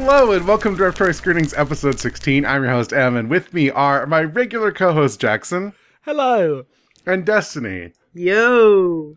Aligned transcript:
Hello 0.00 0.30
and 0.32 0.46
welcome 0.46 0.76
to 0.76 0.82
Repertory 0.84 1.12
Screenings 1.12 1.52
episode 1.54 1.98
16. 1.98 2.46
I'm 2.46 2.62
your 2.62 2.72
host, 2.72 2.92
Em, 2.92 3.16
and 3.16 3.28
with 3.28 3.52
me 3.52 3.68
are 3.70 4.06
my 4.06 4.22
regular 4.22 4.70
co 4.72 4.92
host, 4.92 5.20
Jackson, 5.20 5.72
Hello. 6.02 6.64
and 7.04 7.26
Destiny. 7.26 7.92
Yo. 8.14 9.16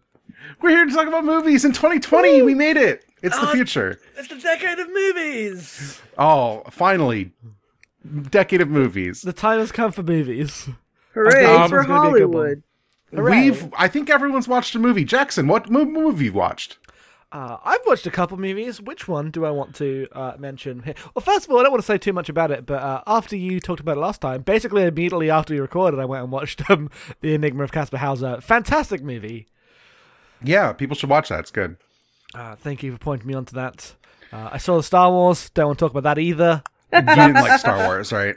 We're 0.61 0.69
here 0.71 0.85
to 0.85 0.91
talk 0.93 1.07
about 1.07 1.23
movies 1.23 1.63
in 1.65 1.71
2020. 1.71 2.41
We 2.41 2.55
made 2.55 2.77
it. 2.77 3.05
It's 3.21 3.39
the 3.39 3.47
Oh. 3.49 3.53
future. 3.53 3.99
It's 4.17 4.27
the 4.27 4.35
decade 4.35 4.79
of 4.79 4.87
movies. 4.91 6.01
Oh, 6.17 6.63
finally. 6.71 7.31
Decade 8.29 8.61
of 8.61 8.69
movies. 8.69 9.21
The 9.21 9.33
time 9.33 9.59
has 9.59 9.71
come 9.71 9.91
for 9.91 10.03
movies. 10.03 10.67
Hooray 11.13 11.45
Um, 11.45 11.69
for 11.69 11.79
it's 11.79 11.87
gonna 11.87 12.11
be 12.11 12.17
a 12.17 12.19
good 12.21 12.33
one. 12.33 12.43
Hollywood. 12.43 12.63
Hooray. 13.13 13.49
We've, 13.51 13.73
I 13.77 13.87
think 13.87 14.09
everyone's 14.09 14.47
watched 14.47 14.73
a 14.75 14.79
movie. 14.79 15.03
Jackson, 15.05 15.47
what 15.47 15.69
mo- 15.69 15.85
movie 15.85 16.25
you 16.25 16.33
watched? 16.33 16.77
Uh, 17.31 17.57
I've 17.63 17.79
watched 17.85 18.05
a 18.05 18.11
couple 18.11 18.37
movies. 18.37 18.81
Which 18.81 19.07
one 19.07 19.31
do 19.31 19.45
I 19.45 19.51
want 19.51 19.73
to 19.75 20.07
uh, 20.11 20.33
mention 20.37 20.83
here? 20.83 20.95
Well, 21.15 21.23
first 21.23 21.45
of 21.45 21.51
all, 21.51 21.59
I 21.59 21.63
don't 21.63 21.71
want 21.71 21.81
to 21.81 21.87
say 21.87 21.97
too 21.97 22.11
much 22.11 22.27
about 22.27 22.51
it, 22.51 22.65
but 22.65 22.81
uh, 22.81 23.01
after 23.07 23.37
you 23.37 23.59
talked 23.59 23.79
about 23.79 23.95
it 23.97 24.01
last 24.01 24.19
time, 24.19 24.41
basically 24.41 24.83
immediately 24.83 25.29
after 25.29 25.53
we 25.53 25.59
recorded, 25.61 25.99
I 25.99 26.05
went 26.05 26.23
and 26.23 26.31
watched 26.31 26.61
um, 26.69 26.89
The 27.21 27.33
Enigma 27.33 27.63
of 27.63 27.71
Kaspar 27.71 27.97
Hauser. 27.97 28.41
Fantastic 28.41 29.01
movie. 29.01 29.47
Yeah, 30.43 30.73
people 30.73 30.95
should 30.95 31.09
watch 31.09 31.29
that. 31.29 31.39
It's 31.41 31.51
good. 31.51 31.77
Uh, 32.33 32.55
thank 32.55 32.83
you 32.83 32.91
for 32.91 32.97
pointing 32.97 33.27
me 33.27 33.33
onto 33.33 33.55
that. 33.55 33.95
Uh, 34.33 34.49
I 34.51 34.57
saw 34.57 34.77
the 34.77 34.83
Star 34.83 35.09
Wars. 35.09 35.49
Don't 35.51 35.67
want 35.67 35.79
to 35.79 35.85
talk 35.85 35.91
about 35.91 36.03
that 36.03 36.19
either. 36.19 36.63
You 36.91 37.01
didn't 37.01 37.33
like 37.35 37.59
Star 37.59 37.87
Wars, 37.87 38.11
right? 38.11 38.35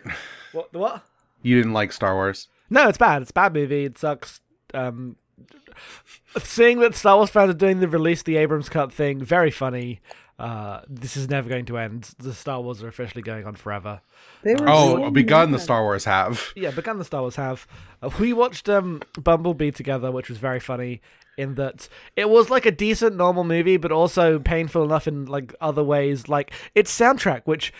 What? 0.52 0.72
The 0.72 0.78
what? 0.78 1.02
You 1.42 1.56
didn't 1.56 1.72
like 1.72 1.92
Star 1.92 2.14
Wars. 2.14 2.48
No, 2.70 2.88
it's 2.88 2.98
bad. 2.98 3.22
It's 3.22 3.30
a 3.30 3.34
bad 3.34 3.54
movie. 3.54 3.84
It 3.84 3.98
sucks. 3.98 4.40
Um, 4.72 5.16
seeing 6.38 6.80
that 6.80 6.94
Star 6.94 7.16
Wars 7.16 7.30
fans 7.30 7.50
are 7.50 7.54
doing 7.54 7.80
the 7.80 7.88
release 7.88 8.22
the 8.22 8.36
Abrams 8.36 8.68
cut 8.68 8.92
thing, 8.92 9.22
very 9.24 9.50
funny. 9.50 10.00
Uh, 10.36 10.80
this 10.88 11.16
is 11.16 11.28
never 11.30 11.48
going 11.48 11.64
to 11.66 11.78
end. 11.78 12.10
The 12.18 12.34
Star 12.34 12.60
Wars 12.60 12.82
are 12.82 12.88
officially 12.88 13.22
going 13.22 13.46
on 13.46 13.54
forever. 13.54 14.00
They 14.42 14.54
were 14.54 14.68
Oh, 14.68 14.96
so 14.96 15.10
begun 15.10 15.52
the. 15.52 15.60
Star 15.60 15.82
Wars 15.84 16.04
have. 16.06 16.52
Yeah, 16.56 16.72
begun 16.72 16.98
the 16.98 17.04
Star 17.04 17.20
Wars 17.20 17.36
have. 17.36 17.68
Uh, 18.02 18.10
we 18.18 18.32
watched 18.32 18.68
um, 18.68 19.00
Bumblebee 19.16 19.70
together, 19.70 20.10
which 20.10 20.28
was 20.28 20.38
very 20.38 20.60
funny. 20.60 21.00
In 21.36 21.56
that 21.56 21.88
it 22.14 22.30
was 22.30 22.48
like 22.48 22.64
a 22.64 22.70
decent 22.70 23.16
normal 23.16 23.42
movie, 23.42 23.76
but 23.76 23.90
also 23.90 24.38
painful 24.38 24.84
enough 24.84 25.08
in 25.08 25.24
like 25.24 25.52
other 25.60 25.82
ways. 25.82 26.28
Like 26.28 26.52
its 26.76 26.96
soundtrack, 26.96 27.42
which 27.44 27.72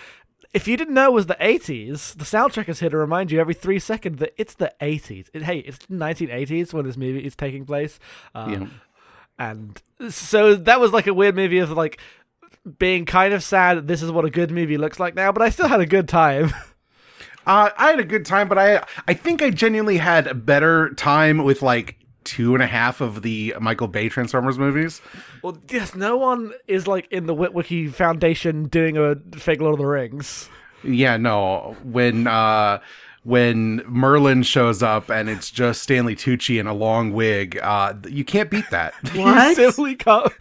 if 0.55 0.67
you 0.69 0.77
didn't 0.77 0.95
know 0.95 1.07
it 1.11 1.13
was 1.13 1.27
the 1.27 1.35
80s, 1.35 2.17
the 2.17 2.25
soundtrack 2.25 2.69
is 2.69 2.81
here 2.81 2.89
to 2.89 2.97
remind 2.97 3.31
you 3.33 3.41
every 3.41 3.55
three 3.55 3.79
seconds 3.81 4.21
that 4.21 4.33
it's 4.39 4.55
the 4.55 4.73
80s. 4.81 5.29
It, 5.35 5.43
hey, 5.43 5.59
it's 5.59 5.79
the 5.79 5.97
1980s 5.97 6.73
when 6.73 6.87
this 6.87 6.97
movie 6.97 7.25
is 7.25 7.35
taking 7.37 7.67
place. 7.67 7.99
Uh, 8.35 8.47
Yeah. 8.51 8.67
And 9.37 9.83
so 10.11 10.55
that 10.55 10.79
was 10.81 10.93
like 10.93 11.09
a 11.09 11.13
weird 11.15 11.35
movie 11.35 11.59
of 11.59 11.73
like 11.73 11.99
being 12.79 13.05
kind 13.05 13.35
of 13.35 13.43
sad 13.43 13.79
that 13.79 13.87
this 13.89 14.01
is 14.01 14.13
what 14.13 14.25
a 14.25 14.31
good 14.31 14.53
movie 14.53 14.79
looks 14.79 15.01
like 15.01 15.17
now, 15.17 15.33
but 15.33 15.43
I 15.43 15.51
still 15.51 15.67
had 15.69 15.81
a 15.81 15.87
good 15.87 16.09
time. 16.09 16.53
Uh, 17.47 17.69
I 17.77 17.91
had 17.91 18.01
a 18.01 18.05
good 18.05 18.25
time, 18.25 18.49
but 18.49 18.57
I 18.57 18.83
I 19.07 19.13
think 19.13 19.43
I 19.43 19.51
genuinely 19.51 19.99
had 19.99 20.27
a 20.27 20.33
better 20.33 20.95
time 20.95 21.45
with 21.45 21.61
like 21.61 21.99
two 22.25 22.55
and 22.55 22.62
a 22.62 22.67
half 22.67 23.00
of 23.00 23.22
the 23.22 23.55
Michael 23.61 23.89
Bay 23.89 24.08
Transformers 24.08 24.58
movies. 24.58 25.00
well, 25.42 25.56
yes, 25.70 25.94
no 25.94 26.17
one 26.17 26.53
is 26.67 26.86
like 26.86 27.06
in 27.11 27.27
the 27.27 27.35
Witwicky 27.35 27.92
Foundation 27.92 28.64
doing 28.68 28.96
a 28.96 29.17
fake 29.36 29.61
Lord 29.61 29.74
of 29.74 29.79
the 29.79 29.86
Rings. 29.86 30.48
Yeah, 30.83 31.17
no, 31.17 31.77
when 31.83 32.27
uh 32.27 32.80
when 33.23 33.77
Merlin 33.86 34.42
shows 34.42 34.83
up 34.83 35.08
and 35.08 35.30
it's 35.30 35.51
just 35.51 35.83
Stanley 35.83 36.14
Tucci 36.14 36.61
in 36.61 36.67
a 36.67 36.74
long 36.74 37.13
wig, 37.13 37.58
uh 37.63 37.95
you 38.08 38.24
can't 38.24 38.51
beat 38.51 38.68
that. 38.70 38.92
What? 39.14 39.48
You 39.51 39.55
simply 39.55 39.95
can't. 39.95 40.33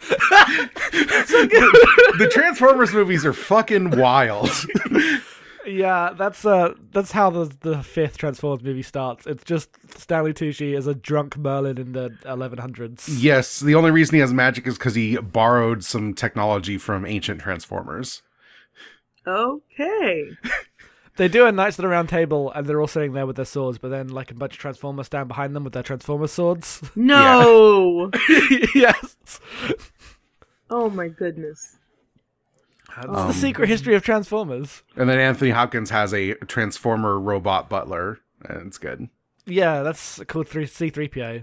the 2.18 2.30
Transformers 2.32 2.92
movies 2.92 3.24
are 3.24 3.32
fucking 3.32 3.90
wild. 3.98 4.50
Yeah, 5.66 6.12
that's 6.16 6.44
uh, 6.44 6.74
that's 6.92 7.12
how 7.12 7.30
the 7.30 7.54
the 7.60 7.82
fifth 7.82 8.18
Transformers 8.18 8.62
movie 8.62 8.82
starts. 8.82 9.26
It's 9.26 9.44
just 9.44 9.70
Stanley 9.98 10.32
Tucci 10.32 10.76
as 10.76 10.86
a 10.86 10.94
drunk 10.94 11.36
Merlin 11.36 11.78
in 11.78 11.92
the 11.92 12.10
1100s. 12.24 13.04
yes, 13.08 13.60
the 13.60 13.74
only 13.74 13.90
reason 13.90 14.14
he 14.14 14.20
has 14.20 14.32
magic 14.32 14.66
is 14.66 14.76
because 14.76 14.94
he 14.94 15.16
borrowed 15.16 15.84
some 15.84 16.14
technology 16.14 16.78
from 16.78 17.06
ancient 17.06 17.40
Transformers. 17.40 18.22
Okay. 19.26 20.30
They 21.16 21.28
do 21.28 21.46
a 21.46 21.52
Knights 21.52 21.78
of 21.78 21.84
the 21.84 21.88
Round 21.88 22.08
Table, 22.08 22.50
and 22.50 22.66
they're 22.66 22.80
all 22.80 22.88
sitting 22.88 23.12
there 23.12 23.24
with 23.24 23.36
their 23.36 23.44
swords, 23.44 23.78
but 23.78 23.88
then 23.88 24.08
like 24.08 24.32
a 24.32 24.34
bunch 24.34 24.54
of 24.54 24.58
Transformers 24.58 25.06
stand 25.06 25.28
behind 25.28 25.54
them 25.54 25.62
with 25.62 25.72
their 25.72 25.82
Transformer 25.84 26.26
swords. 26.26 26.82
No. 26.96 28.10
yes, 28.74 29.38
oh 30.70 30.90
my 30.90 31.06
goodness. 31.06 31.76
That's 32.96 33.08
Um, 33.08 33.28
the 33.28 33.34
secret 33.34 33.68
history 33.68 33.94
of 33.94 34.02
Transformers. 34.02 34.82
And 34.96 35.08
then 35.08 35.18
Anthony 35.18 35.50
Hopkins 35.50 35.90
has 35.90 36.12
a 36.14 36.34
Transformer 36.46 37.18
robot 37.18 37.68
butler, 37.68 38.18
and 38.48 38.66
it's 38.66 38.78
good. 38.78 39.08
Yeah, 39.46 39.82
that's 39.82 40.20
called 40.26 40.48
three 40.48 40.66
C 40.66 40.90
three 40.90 41.08
PO. 41.08 41.40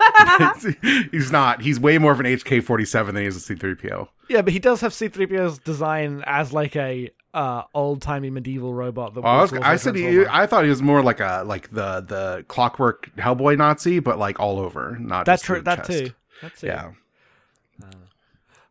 he's 1.10 1.30
not. 1.32 1.62
He's 1.62 1.78
way 1.80 1.98
more 1.98 2.12
of 2.12 2.20
an 2.20 2.26
HK 2.26 2.62
forty 2.62 2.84
seven 2.84 3.14
than 3.14 3.22
he 3.22 3.28
is 3.28 3.36
a 3.36 3.40
C 3.40 3.54
three 3.54 3.74
PO. 3.74 4.08
Yeah, 4.28 4.42
but 4.42 4.52
he 4.52 4.58
does 4.58 4.80
have 4.80 4.92
C 4.92 5.08
three 5.08 5.26
PO's 5.26 5.58
design 5.58 6.22
as 6.26 6.52
like 6.52 6.76
a 6.76 7.10
uh, 7.34 7.62
old 7.74 8.02
timey 8.02 8.30
medieval 8.30 8.74
robot. 8.74 9.14
That 9.14 9.24
I, 9.24 9.42
was, 9.42 9.52
I 9.52 9.76
said 9.76 9.94
he, 9.96 10.24
I 10.26 10.46
thought 10.46 10.64
he 10.64 10.70
was 10.70 10.82
more 10.82 11.02
like 11.02 11.20
a 11.20 11.42
like 11.46 11.70
the 11.70 12.00
the 12.00 12.44
clockwork 12.48 13.10
Hellboy 13.16 13.56
Nazi, 13.58 13.98
but 14.00 14.18
like 14.18 14.40
all 14.40 14.58
over, 14.58 14.96
not 15.00 15.26
That's 15.26 15.42
true. 15.42 15.60
That 15.60 15.84
chest. 15.84 15.88
too. 15.88 16.10
That 16.42 16.56
too. 16.56 16.66
Yeah, 16.66 16.92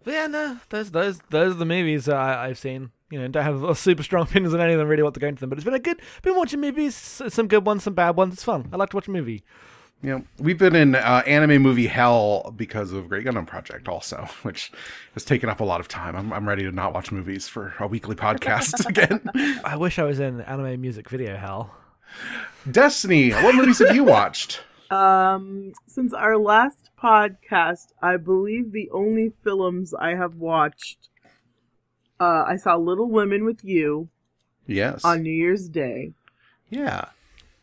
But 0.07 0.13
yeah, 0.13 0.27
no, 0.27 0.57
those 0.69 0.91
those 0.91 1.19
those 1.31 1.51
are 1.51 1.57
the 1.57 1.65
movies 1.65 2.07
I, 2.07 2.45
I've 2.47 2.57
seen. 2.57 2.91
You 3.09 3.19
know, 3.19 3.27
don't 3.27 3.43
have 3.43 3.61
a 3.61 3.75
super 3.87 4.03
strong 4.03 4.23
opinions 4.23 4.53
on 4.53 4.61
any 4.61 4.71
of 4.71 4.79
them. 4.79 4.87
Really 4.87 5.03
want 5.03 5.15
to 5.15 5.19
go 5.19 5.27
into 5.27 5.41
them, 5.41 5.49
but 5.49 5.57
it's 5.57 5.65
been 5.65 5.73
a 5.73 5.79
good. 5.79 5.99
Been 6.21 6.37
watching 6.37 6.61
movies, 6.61 6.95
some 6.95 7.49
good 7.49 7.65
ones, 7.65 7.83
some 7.83 7.93
bad 7.93 8.15
ones. 8.15 8.35
It's 8.35 8.43
fun. 8.45 8.69
I 8.71 8.77
like 8.77 8.91
to 8.91 8.95
watch 8.95 9.09
a 9.09 9.11
movie. 9.11 9.43
yeah. 10.01 10.21
We've 10.39 10.57
been 10.57 10.77
in 10.77 10.95
uh, 10.95 11.23
anime 11.27 11.61
movie 11.61 11.87
hell 11.87 12.53
because 12.55 12.93
of 12.93 13.09
Great 13.09 13.25
Gundam 13.25 13.45
Project, 13.45 13.89
also, 13.89 14.29
which 14.43 14.71
has 15.13 15.25
taken 15.25 15.49
up 15.49 15.59
a 15.59 15.65
lot 15.65 15.81
of 15.81 15.89
time. 15.89 16.15
I'm 16.15 16.31
I'm 16.31 16.47
ready 16.47 16.63
to 16.63 16.71
not 16.71 16.93
watch 16.93 17.11
movies 17.11 17.49
for 17.49 17.73
a 17.77 17.85
weekly 17.85 18.15
podcast 18.15 18.85
again. 18.87 19.29
I 19.65 19.75
wish 19.75 19.99
I 19.99 20.03
was 20.03 20.21
in 20.21 20.39
anime 20.39 20.79
music 20.79 21.09
video 21.09 21.35
hell. 21.35 21.75
Destiny, 22.71 23.31
what 23.31 23.55
movies 23.55 23.79
have 23.79 23.93
you 23.93 24.05
watched? 24.05 24.61
Um, 24.89 25.73
since 25.85 26.13
our 26.13 26.37
last 26.37 26.89
podcast, 27.01 27.87
I 28.01 28.17
believe 28.17 28.71
the 28.71 28.89
only 28.91 29.29
films 29.43 29.93
I 29.93 30.15
have 30.15 30.35
watched, 30.35 31.09
uh, 32.19 32.43
I 32.47 32.55
saw 32.55 32.75
Little 32.75 33.09
Women 33.09 33.43
with 33.45 33.63
You 33.65 34.09
Yes. 34.65 35.03
on 35.05 35.23
New 35.23 35.31
Year's 35.33 35.67
Day. 35.69 36.13
yeah. 36.69 37.05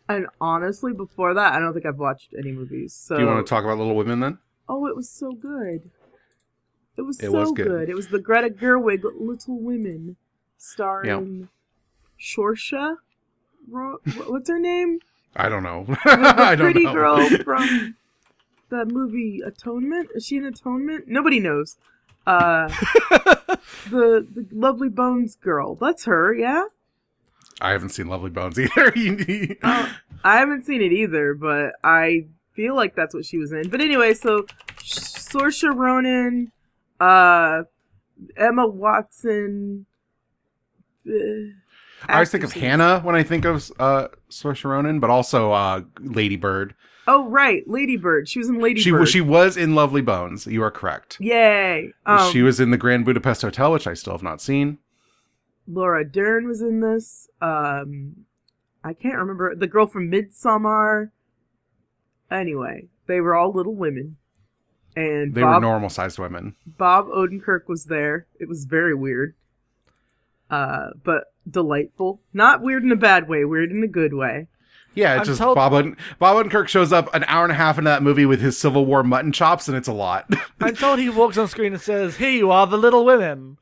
And 0.07 0.27
honestly, 0.39 0.93
before 0.93 1.33
that, 1.33 1.55
I 1.55 1.59
don't 1.61 1.73
think 1.73 1.87
I've 1.87 1.99
watched 1.99 2.35
any 2.39 2.53
movies. 2.53 2.93
So, 2.93 3.17
Do 3.17 3.23
you 3.23 3.27
want 3.27 3.47
to 3.47 3.49
talk 3.49 3.65
about 3.65 3.79
Little 3.79 3.97
Women 3.97 4.21
then? 4.21 4.39
oh, 4.69 4.87
it 4.87 4.95
was 4.95 5.09
so 5.09 5.33
good. 5.33 5.91
It 6.99 7.03
was 7.03 7.19
It 7.21 7.31
so 7.31 7.41
was 7.41 7.53
good. 7.53 7.67
good. 7.67 7.89
It 7.89 7.95
was 7.95 8.09
the 8.09 8.19
Greta 8.19 8.51
Gerwig 8.51 9.03
Little 9.19 9.59
Women, 9.59 10.17
starring 10.59 11.49
Saoirse. 12.21 12.99
What's 13.67 14.51
her 14.51 14.59
name? 14.59 14.99
I 15.37 15.49
don't 15.49 15.63
know. 15.63 15.85
the 15.87 15.99
I 16.05 16.55
don't 16.55 16.73
pretty 16.73 16.85
know. 16.85 16.93
girl 16.93 17.29
from 17.45 17.97
the 18.69 18.85
movie 18.87 19.41
Atonement. 19.45 20.11
Is 20.15 20.27
she 20.27 20.37
in 20.37 20.45
Atonement? 20.45 21.09
Nobody 21.09 21.41
knows. 21.41 21.77
Uh, 22.27 22.69
the 23.91 24.27
the 24.33 24.47
Lovely 24.53 24.89
Bones 24.89 25.37
girl. 25.37 25.75
That's 25.75 26.05
her. 26.07 26.33
Yeah. 26.35 26.65
I 27.61 27.71
haven't 27.71 27.91
seen 27.91 28.09
Lovely 28.09 28.31
Bones 28.31 28.59
either. 28.59 28.93
Uh, 29.63 29.89
I 30.25 30.39
haven't 30.39 30.65
seen 30.65 30.83
it 30.83 30.93
either, 30.93 31.35
but 31.35 31.73
I 31.85 32.27
feel 32.55 32.75
like 32.75 32.95
that's 32.95 33.15
what 33.15 33.25
she 33.25 33.39
was 33.39 33.53
in. 33.53 33.69
But 33.69 33.81
anyway, 33.81 34.15
so 34.15 34.47
Saoirse 34.81 35.73
Ronan, 35.75 36.51
uh, 36.99 37.63
Emma 38.37 38.67
Watson. 38.67 39.87
uh, 41.07 41.13
I 42.09 42.15
always 42.15 42.31
think 42.31 42.45
of. 42.45 42.53
Hannah 42.53 43.01
when 43.01 43.15
I 43.15 43.23
think 43.23 43.45
of 43.45 43.71
uh, 43.79 44.09
Saoirse 44.31 44.65
Ronan, 44.65 45.01
but 45.01 45.11
also 45.11 45.53
uh, 45.53 45.83
Lady 46.01 46.37
Bird. 46.37 46.75
Oh 47.07 47.29
right, 47.29 47.63
Lady 47.69 47.97
Bird. 47.97 48.29
She 48.29 48.39
was 48.39 48.49
in 48.49 48.61
Lady 48.61 48.81
She 48.81 48.91
Bird. 48.91 49.09
she 49.09 49.21
was 49.21 49.57
in 49.57 49.75
Lovely 49.75 50.01
Bones. 50.01 50.47
You 50.47 50.63
are 50.63 50.71
correct. 50.71 51.19
Yay! 51.21 51.93
Um, 52.07 52.33
she 52.33 52.43
was 52.43 52.61
in 52.61 52.71
the 52.71 52.79
Grand 52.79 53.05
Budapest 53.05 53.43
Hotel, 53.43 53.73
which 53.73 53.87
I 53.87 53.95
still 53.95 54.15
have 54.15 54.23
not 54.23 54.41
seen. 54.41 54.79
Laura 55.67 56.05
Dern 56.05 56.47
was 56.47 56.61
in 56.63 56.81
this. 56.81 57.29
Um, 57.41 58.25
I 58.83 58.93
can't 58.95 59.17
remember 59.19 59.55
the 59.55 59.67
girl 59.67 59.87
from 59.87 60.11
Midsommar. 60.11 61.11
Anyway, 62.31 62.89
they 63.07 63.21
were 63.21 63.35
all 63.35 63.53
Little 63.53 63.75
Women, 63.75 64.17
and 64.97 65.35
They 65.35 65.43
Bob, 65.43 65.57
were 65.57 65.61
normal 65.61 65.89
sized 65.91 66.19
women. 66.19 66.57
Bob 66.67 67.07
Odenkirk 67.09 67.69
was 67.69 67.85
there. 67.85 68.27
It 68.41 68.49
was 68.49 68.65
very 68.65 68.95
weird, 68.95 69.35
uh, 70.51 70.91
but 71.03 71.34
delightful. 71.49 72.21
Not 72.33 72.63
weird 72.63 72.85
in 72.85 72.93
a 72.93 72.97
bad 72.97 73.29
way. 73.29 73.45
Weird 73.45 73.71
in 73.71 73.83
a 73.83 73.89
good 73.89 74.15
way. 74.15 74.49
Yeah, 74.95 75.15
it's 75.15 75.21
I'm 75.23 75.27
just 75.27 75.41
told- 75.41 75.57
Bob 75.57 75.73
Oden- 75.73 75.97
Bob 76.21 76.47
Odenkirk 76.47 76.69
shows 76.69 76.93
up 76.93 77.13
an 77.15 77.25
hour 77.27 77.43
and 77.45 77.51
a 77.53 77.57
half 77.57 77.79
into 77.79 77.91
that 77.91 78.03
movie 78.03 78.27
with 78.27 78.41
his 78.41 78.57
Civil 78.57 78.87
War 78.87 79.03
mutton 79.03 79.33
chops, 79.33 79.67
and 79.67 79.77
it's 79.77 79.89
a 79.89 79.93
lot. 79.93 80.29
I'm 80.61 80.77
told 80.77 81.01
he 81.01 81.11
walks 81.11 81.37
on 81.37 81.49
screen 81.49 81.73
and 81.73 81.83
says, 81.83 82.17
"Here 82.17 82.31
you 82.31 82.51
are, 82.53 82.67
the 82.67 82.77
Little 82.79 83.05
Women." 83.05 83.59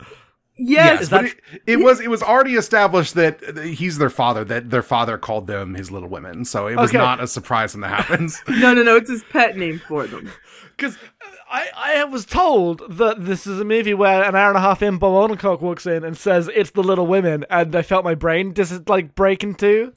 Yes, 0.58 1.02
Is 1.05 1.08
but 1.08 1.23
that- 1.23 1.31
it, 1.55 1.62
it 1.67 1.76
was 1.79 2.00
it 2.00 2.11
was 2.11 2.23
already 2.23 2.56
established 2.56 3.14
that 3.14 3.40
he's 3.64 3.96
their 3.96 4.11
father. 4.11 4.44
That 4.44 4.69
their 4.69 4.82
father 4.82 5.17
called 5.17 5.46
them 5.46 5.75
his 5.75 5.90
little 5.90 6.11
women, 6.11 6.44
so 6.44 6.67
it 6.67 6.76
was 6.76 6.90
Okay. 6.90 6.99
not 6.99 7.23
a 7.23 7.26
surprise 7.26 7.73
when 7.75 7.81
that 7.81 7.99
happens. 8.02 8.43
no, 8.49 8.75
no, 8.75 8.82
no. 8.82 8.96
It's 8.96 9.08
his 9.11 9.25
pet 9.25 9.56
name 9.56 9.81
for 9.88 10.06
them. 10.06 10.31
Because 10.75 10.96
I, 11.52 11.69
I 11.76 12.04
was 12.04 12.25
told 12.25 12.82
that 12.96 13.26
this 13.26 13.46
is 13.46 13.60
a 13.60 13.64
movie 13.64 13.93
where 13.93 14.22
an 14.22 14.34
hour 14.34 14.49
and 14.49 14.56
a 14.56 14.60
half 14.62 14.82
in, 14.82 14.96
Bob 14.96 15.31
Odenkirk 15.31 15.60
walks 15.60 15.84
in 15.84 16.02
and 16.02 16.16
says 16.16 16.49
it's 16.54 16.70
the 16.70 16.82
Little 16.82 17.06
Women, 17.06 17.44
and 17.50 17.76
I 17.76 17.82
felt 17.82 18.04
my 18.04 18.14
brain 18.14 18.54
just 18.54 18.88
like 18.88 19.14
break 19.14 19.44
in 19.44 19.54
two. 19.54 19.93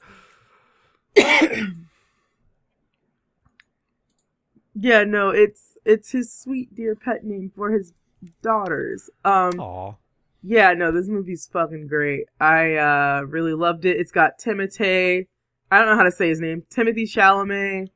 Yeah, 4.78 5.04
no, 5.04 5.30
it's 5.30 5.78
it's 5.86 6.10
his 6.12 6.30
sweet 6.30 6.74
dear 6.74 6.94
pet 6.94 7.24
name 7.24 7.50
for 7.54 7.70
his 7.70 7.94
daughters. 8.42 9.08
Um, 9.24 9.58
Aw. 9.58 9.94
yeah, 10.42 10.74
no, 10.74 10.92
this 10.92 11.08
movie's 11.08 11.48
fucking 11.50 11.86
great. 11.86 12.26
I 12.38 12.74
uh 12.74 13.22
really 13.26 13.54
loved 13.54 13.86
it. 13.86 13.96
It's 13.96 14.12
got 14.12 14.38
Timothy. 14.38 15.28
I 15.70 15.78
don't 15.78 15.88
know 15.88 15.96
how 15.96 16.02
to 16.02 16.12
say 16.12 16.28
his 16.28 16.40
name. 16.40 16.64
Timothy 16.68 17.06
Chalamet. 17.06 17.88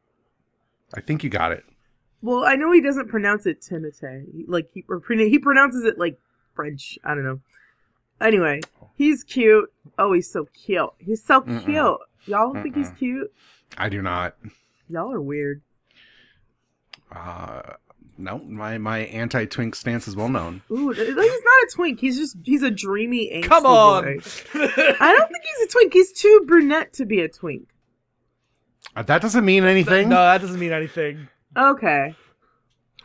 I 0.95 1.01
think 1.03 1.23
you 1.23 1.29
got 1.29 1.53
it. 1.53 1.65
Well, 2.23 2.45
I 2.45 2.57
know 2.57 2.71
he 2.73 2.81
doesn't 2.81 3.09
pronounce 3.09 3.47
it 3.47 3.63
Timothy. 3.63 4.45
Like 4.47 4.69
he 4.73 4.85
or 4.89 5.01
pre- 5.01 5.29
he 5.31 5.39
pronounces 5.39 5.85
it 5.85 5.99
like 5.99 6.19
French. 6.55 6.99
I 7.05 7.15
don't 7.15 7.25
know. 7.25 7.41
Anyway, 8.21 8.61
he's 8.97 9.25
cute. 9.25 9.73
Oh, 9.99 10.13
he's 10.13 10.31
so 10.31 10.47
cute. 10.53 10.91
He's 10.99 11.25
so 11.25 11.41
Mm-mm. 11.41 11.65
cute. 11.65 11.75
Y'all 12.27 12.53
don't 12.53 12.63
think 12.63 12.77
he's 12.77 12.91
cute? 12.91 13.33
I 13.79 13.89
do 13.89 14.03
not. 14.03 14.37
Y'all 14.91 15.11
are 15.13 15.21
weird. 15.21 15.63
Uh, 17.11 17.63
no, 18.19 18.39
my 18.41 18.77
my 18.77 18.99
anti 18.99 19.47
twink 19.47 19.75
stance 19.75 20.07
is 20.07 20.15
well 20.15 20.29
known. 20.29 20.61
Ooh, 20.71 20.91
he's 20.91 21.09
not 21.09 21.17
a 21.17 21.69
twink. 21.75 22.01
He's 22.01 22.19
just 22.19 22.37
he's 22.45 22.63
a 22.63 22.71
dreamy 22.71 23.31
angsty 23.33 23.45
Come 23.45 23.65
on. 23.65 24.03
boy. 24.05 24.19
I 24.55 25.15
don't 25.17 25.29
think 25.29 25.45
he's 25.57 25.67
a 25.67 25.71
twink. 25.71 25.93
He's 25.95 26.13
too 26.13 26.45
brunette 26.47 26.93
to 26.95 27.07
be 27.07 27.21
a 27.21 27.29
twink. 27.29 27.69
Uh, 28.95 29.03
that 29.05 29.23
doesn't 29.23 29.45
mean 29.45 29.65
anything. 29.65 30.09
no, 30.11 30.17
that 30.17 30.41
doesn't 30.43 30.61
mean 30.61 30.73
anything. 30.73 31.29
Okay. 31.57 32.15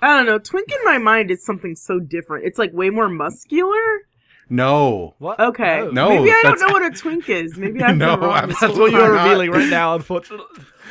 I 0.02 0.18
don't 0.18 0.26
know. 0.26 0.38
Twink 0.40 0.72
in 0.72 0.78
my 0.84 0.98
mind 0.98 1.32
is 1.32 1.44
something 1.44 1.76
so 1.76 2.00
different. 2.00 2.46
It's 2.46 2.60
like 2.60 2.72
way 2.74 2.90
more 2.90 3.10
muscular. 3.10 4.02
No. 4.50 5.16
What? 5.18 5.40
Okay. 5.40 5.88
No, 5.92 6.10
Maybe 6.10 6.30
I 6.30 6.42
don't 6.44 6.44
that's- 6.44 6.62
know 6.62 6.68
what 6.74 6.84
a 6.86 6.92
twink 6.96 7.30
is. 7.30 7.58
Maybe 7.58 7.82
I've 7.84 7.98
No, 7.98 8.16
been 8.18 8.30
wrong. 8.30 8.48
This 8.48 8.60
That's 8.60 8.78
what 8.78 8.92
you're 8.92 9.02
time. 9.16 9.24
revealing 9.24 9.52
right 9.52 9.70
now, 9.70 9.96
unfortunately. 9.96 10.46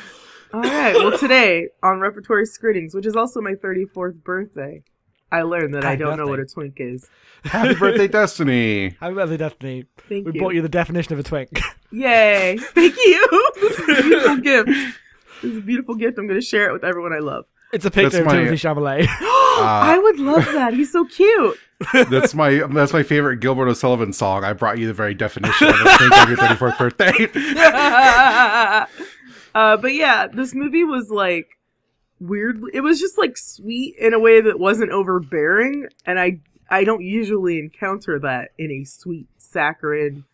All 0.53 0.61
right. 0.63 0.95
Well, 0.95 1.17
today 1.19 1.69
on 1.83 2.01
Repertory 2.01 2.47
Screenings, 2.47 2.95
which 2.95 3.07
is 3.07 3.15
also 3.17 3.41
my 3.41 3.53
34th 3.55 4.23
birthday, 4.23 4.83
I 5.33 5.43
learned 5.43 5.75
that 5.75 5.85
I 5.85 5.97
don't 5.97 6.17
know 6.17 6.27
what 6.29 6.39
a 6.41 6.47
twink 6.47 6.75
is. 6.79 7.09
Happy 7.45 7.75
birthday, 7.75 8.07
Destiny. 8.09 8.91
Happy 9.01 9.15
birthday, 9.15 9.37
Destiny. 9.37 9.85
Thank 10.09 10.27
We 10.27 10.33
you. 10.33 10.41
brought 10.41 10.55
you 10.55 10.63
the 10.63 10.69
definition 10.69 11.13
of 11.13 11.19
a 11.19 11.23
twink. 11.25 11.51
Yay! 11.91 12.57
Thank 12.59 12.97
you. 12.97 13.53
this 13.61 13.79
is 13.81 13.89
a 13.99 14.03
beautiful 14.03 14.37
gift. 14.39 14.71
This 15.43 15.53
is 15.53 15.59
a 15.59 15.61
beautiful 15.63 15.95
gift. 15.95 16.19
I'm 16.19 16.27
going 16.27 16.41
to 16.41 16.47
share 16.47 16.69
it 16.69 16.73
with 16.73 16.85
everyone 16.85 17.13
I 17.13 17.19
love. 17.19 17.45
It's 17.73 17.85
a 17.85 17.91
picture 17.91 18.11
That's 18.11 18.21
of 18.21 18.27
my- 18.27 18.37
Timothy 18.37 18.57
Chalamet. 18.57 19.07
I 19.57 19.99
would 19.99 20.19
love 20.19 20.45
that. 20.47 20.75
He's 20.75 20.91
so 20.93 21.05
cute. 21.05 21.59
That's 21.93 22.35
my 22.35 22.63
that's 22.73 22.93
my 22.93 23.03
favorite 23.03 23.41
Gilbert 23.41 23.69
O'Sullivan 23.69 24.13
song. 24.13 24.43
I 24.43 24.53
brought 24.53 24.79
you 24.79 24.87
the 24.87 24.95
very 24.95 25.13
definition 25.13 25.69
of 25.69 25.75
a 25.75 25.99
twink 25.99 26.13
on 26.17 26.29
your 26.29 26.37
34th 26.39 26.79
birthday. 26.79 27.29
uh, 29.55 29.77
but 29.77 29.93
yeah, 29.93 30.27
this 30.29 30.55
movie 30.55 30.85
was 30.85 31.11
like 31.11 31.59
weird. 32.21 32.61
It 32.73 32.81
was 32.81 33.01
just 33.01 33.19
like 33.19 33.37
sweet 33.37 33.97
in 33.99 34.15
a 34.15 34.19
way 34.19 34.41
that 34.41 34.59
wasn't 34.59 34.93
overbearing, 34.93 35.89
and 36.07 36.19
I 36.19 36.41
I 36.71 36.85
don't 36.85 37.03
usually 37.03 37.59
encounter 37.59 38.19
that 38.21 38.51
in 38.57 38.71
a 38.71 38.85
sweet, 38.85 39.27
saccharine, 39.37 40.25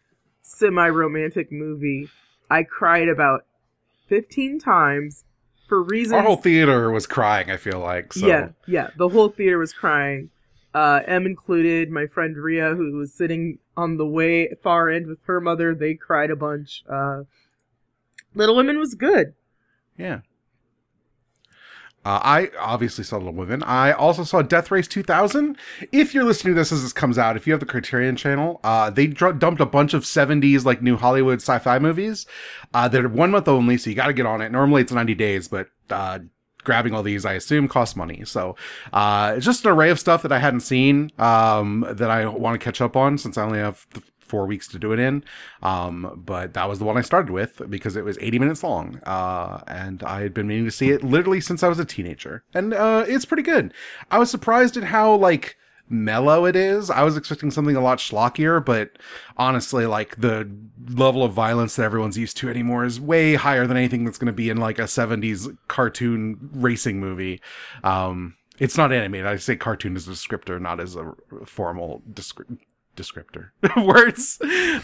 semi-romantic 0.42 1.50
movie. 1.50 2.08
I 2.50 2.62
cried 2.62 3.08
about 3.08 3.44
fifteen 4.10 4.58
times 4.58 5.24
for 5.66 5.82
reasons. 5.82 6.14
Our 6.14 6.22
whole 6.22 6.36
theater 6.36 6.90
was 6.90 7.06
crying. 7.06 7.50
I 7.50 7.56
feel 7.56 7.78
like 7.78 8.12
so. 8.12 8.26
Yeah, 8.26 8.48
yeah. 8.66 8.90
The 8.98 9.08
whole 9.08 9.30
theater 9.30 9.56
was 9.56 9.72
crying. 9.72 10.28
Uh, 10.74 11.00
Em 11.06 11.24
included. 11.24 11.90
My 11.90 12.06
friend 12.06 12.36
Ria, 12.36 12.74
who 12.74 12.92
was 12.98 13.14
sitting 13.14 13.58
on 13.76 13.96
the 13.96 14.06
way 14.06 14.52
far 14.62 14.90
end 14.90 15.06
with 15.06 15.20
her 15.24 15.40
mother, 15.40 15.74
they 15.74 15.94
cried 15.94 16.30
a 16.30 16.36
bunch. 16.36 16.84
Uh, 16.86 17.22
Little 18.34 18.56
Women 18.56 18.78
was 18.78 18.94
good. 18.94 19.32
Yeah. 19.96 20.20
Uh, 22.02 22.18
I 22.22 22.50
obviously 22.58 23.04
saw 23.04 23.16
Little 23.18 23.34
Women. 23.34 23.62
I 23.62 23.92
also 23.92 24.24
saw 24.24 24.40
Death 24.40 24.70
Race 24.70 24.88
2000. 24.88 25.56
If 25.92 26.14
you're 26.14 26.24
listening 26.24 26.54
to 26.54 26.60
this 26.60 26.72
as 26.72 26.82
this 26.82 26.94
comes 26.94 27.18
out, 27.18 27.36
if 27.36 27.46
you 27.46 27.52
have 27.52 27.60
the 27.60 27.66
Criterion 27.66 28.16
channel, 28.16 28.58
uh, 28.64 28.88
they 28.88 29.06
dr- 29.06 29.38
dumped 29.38 29.60
a 29.60 29.66
bunch 29.66 29.92
of 29.92 30.04
70s 30.04 30.64
like 30.64 30.80
new 30.80 30.96
Hollywood 30.96 31.40
sci-fi 31.40 31.78
movies. 31.78 32.26
Uh, 32.72 32.88
they're 32.88 33.08
one 33.08 33.30
month 33.30 33.48
only, 33.48 33.76
so 33.76 33.90
you 33.90 33.96
got 33.96 34.06
to 34.06 34.14
get 34.14 34.24
on 34.24 34.40
it. 34.40 34.50
Normally 34.50 34.80
it's 34.80 34.92
90 34.92 35.14
days, 35.14 35.48
but 35.48 35.68
uh, 35.90 36.20
grabbing 36.64 36.94
all 36.94 37.02
these, 37.02 37.26
I 37.26 37.34
assume, 37.34 37.68
costs 37.68 37.96
money. 37.96 38.22
So 38.24 38.56
uh, 38.94 39.34
it's 39.36 39.44
just 39.44 39.66
an 39.66 39.72
array 39.72 39.90
of 39.90 40.00
stuff 40.00 40.22
that 40.22 40.32
I 40.32 40.38
hadn't 40.38 40.60
seen 40.60 41.12
um, 41.18 41.84
that 41.90 42.10
I 42.10 42.26
want 42.26 42.58
to 42.58 42.64
catch 42.64 42.80
up 42.80 42.96
on 42.96 43.18
since 43.18 43.36
I 43.36 43.42
only 43.42 43.58
have 43.58 43.86
th- 43.90 44.06
four 44.30 44.46
weeks 44.46 44.68
to 44.68 44.78
do 44.78 44.92
it 44.92 44.98
in. 44.98 45.24
Um, 45.62 46.22
but 46.24 46.54
that 46.54 46.68
was 46.68 46.78
the 46.78 46.84
one 46.84 46.96
I 46.96 47.02
started 47.02 47.30
with 47.30 47.60
because 47.68 47.96
it 47.96 48.04
was 48.04 48.16
80 48.20 48.38
minutes 48.38 48.62
long. 48.62 49.00
Uh, 49.04 49.62
and 49.66 50.02
I 50.02 50.22
had 50.22 50.32
been 50.32 50.46
meaning 50.46 50.64
to 50.64 50.70
see 50.70 50.90
it 50.90 51.04
literally 51.04 51.40
since 51.40 51.62
I 51.62 51.68
was 51.68 51.78
a 51.78 51.84
teenager. 51.84 52.44
And 52.54 52.72
uh, 52.72 53.04
it's 53.06 53.24
pretty 53.24 53.42
good. 53.42 53.74
I 54.10 54.18
was 54.18 54.30
surprised 54.30 54.76
at 54.76 54.84
how, 54.84 55.14
like, 55.14 55.56
mellow 55.90 56.46
it 56.46 56.54
is. 56.54 56.88
I 56.88 57.02
was 57.02 57.16
expecting 57.16 57.50
something 57.50 57.76
a 57.76 57.80
lot 57.80 57.98
schlockier, 57.98 58.64
but 58.64 58.92
honestly, 59.36 59.86
like 59.86 60.20
the 60.20 60.48
level 60.88 61.24
of 61.24 61.32
violence 61.32 61.76
that 61.76 61.82
everyone's 61.82 62.16
used 62.16 62.36
to 62.38 62.48
anymore 62.48 62.84
is 62.84 63.00
way 63.00 63.34
higher 63.34 63.66
than 63.66 63.76
anything 63.76 64.04
that's 64.04 64.18
going 64.18 64.26
to 64.26 64.32
be 64.32 64.48
in 64.48 64.56
like 64.56 64.78
a 64.78 64.82
70s 64.82 65.56
cartoon 65.66 66.50
racing 66.54 67.00
movie. 67.00 67.42
Um, 67.82 68.36
it's 68.60 68.76
not 68.76 68.92
animated. 68.92 69.26
I 69.26 69.36
say 69.36 69.56
cartoon 69.56 69.96
as 69.96 70.06
a 70.06 70.12
descriptor, 70.12 70.60
not 70.60 70.80
as 70.80 70.94
a 70.94 71.14
formal 71.44 72.02
descri- 72.10 72.58
descriptor 73.00 73.50
words. 73.84 74.38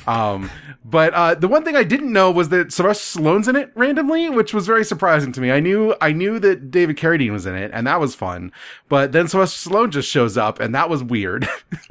Um, 0.06 0.50
but 0.84 1.12
uh, 1.14 1.34
the 1.34 1.48
one 1.48 1.64
thing 1.64 1.76
I 1.76 1.84
didn't 1.84 2.12
know 2.12 2.30
was 2.30 2.48
that 2.50 2.72
Sylvester 2.72 3.20
Stallone's 3.20 3.48
in 3.48 3.56
it 3.56 3.70
randomly, 3.74 4.30
which 4.30 4.54
was 4.54 4.66
very 4.66 4.84
surprising 4.84 5.32
to 5.32 5.40
me. 5.40 5.50
I 5.50 5.60
knew 5.60 5.94
I 6.00 6.12
knew 6.12 6.38
that 6.38 6.70
David 6.70 6.96
Carradine 6.96 7.32
was 7.32 7.46
in 7.46 7.54
it, 7.54 7.70
and 7.74 7.86
that 7.86 8.00
was 8.00 8.14
fun. 8.14 8.52
But 8.88 9.12
then 9.12 9.28
Sylvester 9.28 9.70
Stallone 9.70 9.90
just 9.90 10.08
shows 10.08 10.36
up, 10.36 10.60
and 10.60 10.74
that 10.74 10.88
was 10.88 11.02
weird. 11.04 11.48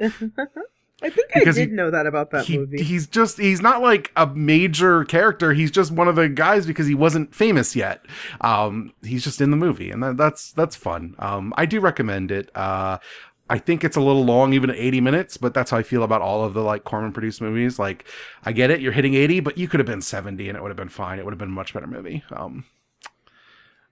I 1.02 1.10
think 1.10 1.28
I 1.36 1.44
did 1.44 1.56
he- 1.56 1.66
know 1.66 1.90
that 1.90 2.06
about 2.06 2.30
that 2.30 2.46
he, 2.46 2.56
movie. 2.56 2.82
he's 2.82 3.06
just 3.06 3.38
he's 3.38 3.60
not 3.60 3.82
like 3.82 4.10
a 4.16 4.26
major 4.28 5.04
character. 5.04 5.52
He's 5.52 5.70
just 5.70 5.92
one 5.92 6.08
of 6.08 6.16
the 6.16 6.26
guys 6.26 6.66
because 6.66 6.86
he 6.86 6.94
wasn't 6.94 7.34
famous 7.34 7.76
yet. 7.76 8.04
Um, 8.40 8.94
he's 9.02 9.22
just 9.22 9.42
in 9.42 9.50
the 9.50 9.58
movie, 9.58 9.90
and 9.90 10.02
that, 10.02 10.16
that's 10.16 10.52
that's 10.52 10.74
fun. 10.74 11.14
Um, 11.18 11.52
I 11.58 11.66
do 11.66 11.80
recommend 11.80 12.30
it. 12.30 12.50
Uh, 12.56 12.96
I 13.48 13.58
think 13.58 13.84
it's 13.84 13.96
a 13.96 14.00
little 14.00 14.24
long, 14.24 14.52
even 14.52 14.70
at 14.70 14.76
80 14.76 15.00
minutes, 15.00 15.36
but 15.36 15.54
that's 15.54 15.70
how 15.70 15.76
I 15.76 15.82
feel 15.82 16.02
about 16.02 16.20
all 16.20 16.44
of 16.44 16.54
the 16.54 16.62
like 16.62 16.84
Corman 16.84 17.12
produced 17.12 17.40
movies. 17.40 17.78
Like, 17.78 18.04
I 18.44 18.52
get 18.52 18.70
it, 18.70 18.80
you're 18.80 18.92
hitting 18.92 19.14
80, 19.14 19.40
but 19.40 19.56
you 19.56 19.68
could 19.68 19.78
have 19.78 19.86
been 19.86 20.02
70 20.02 20.48
and 20.48 20.56
it 20.56 20.62
would 20.62 20.70
have 20.70 20.76
been 20.76 20.88
fine. 20.88 21.18
It 21.18 21.24
would 21.24 21.32
have 21.32 21.38
been 21.38 21.50
a 21.50 21.52
much 21.52 21.72
better 21.72 21.86
movie. 21.86 22.24
Um, 22.30 22.64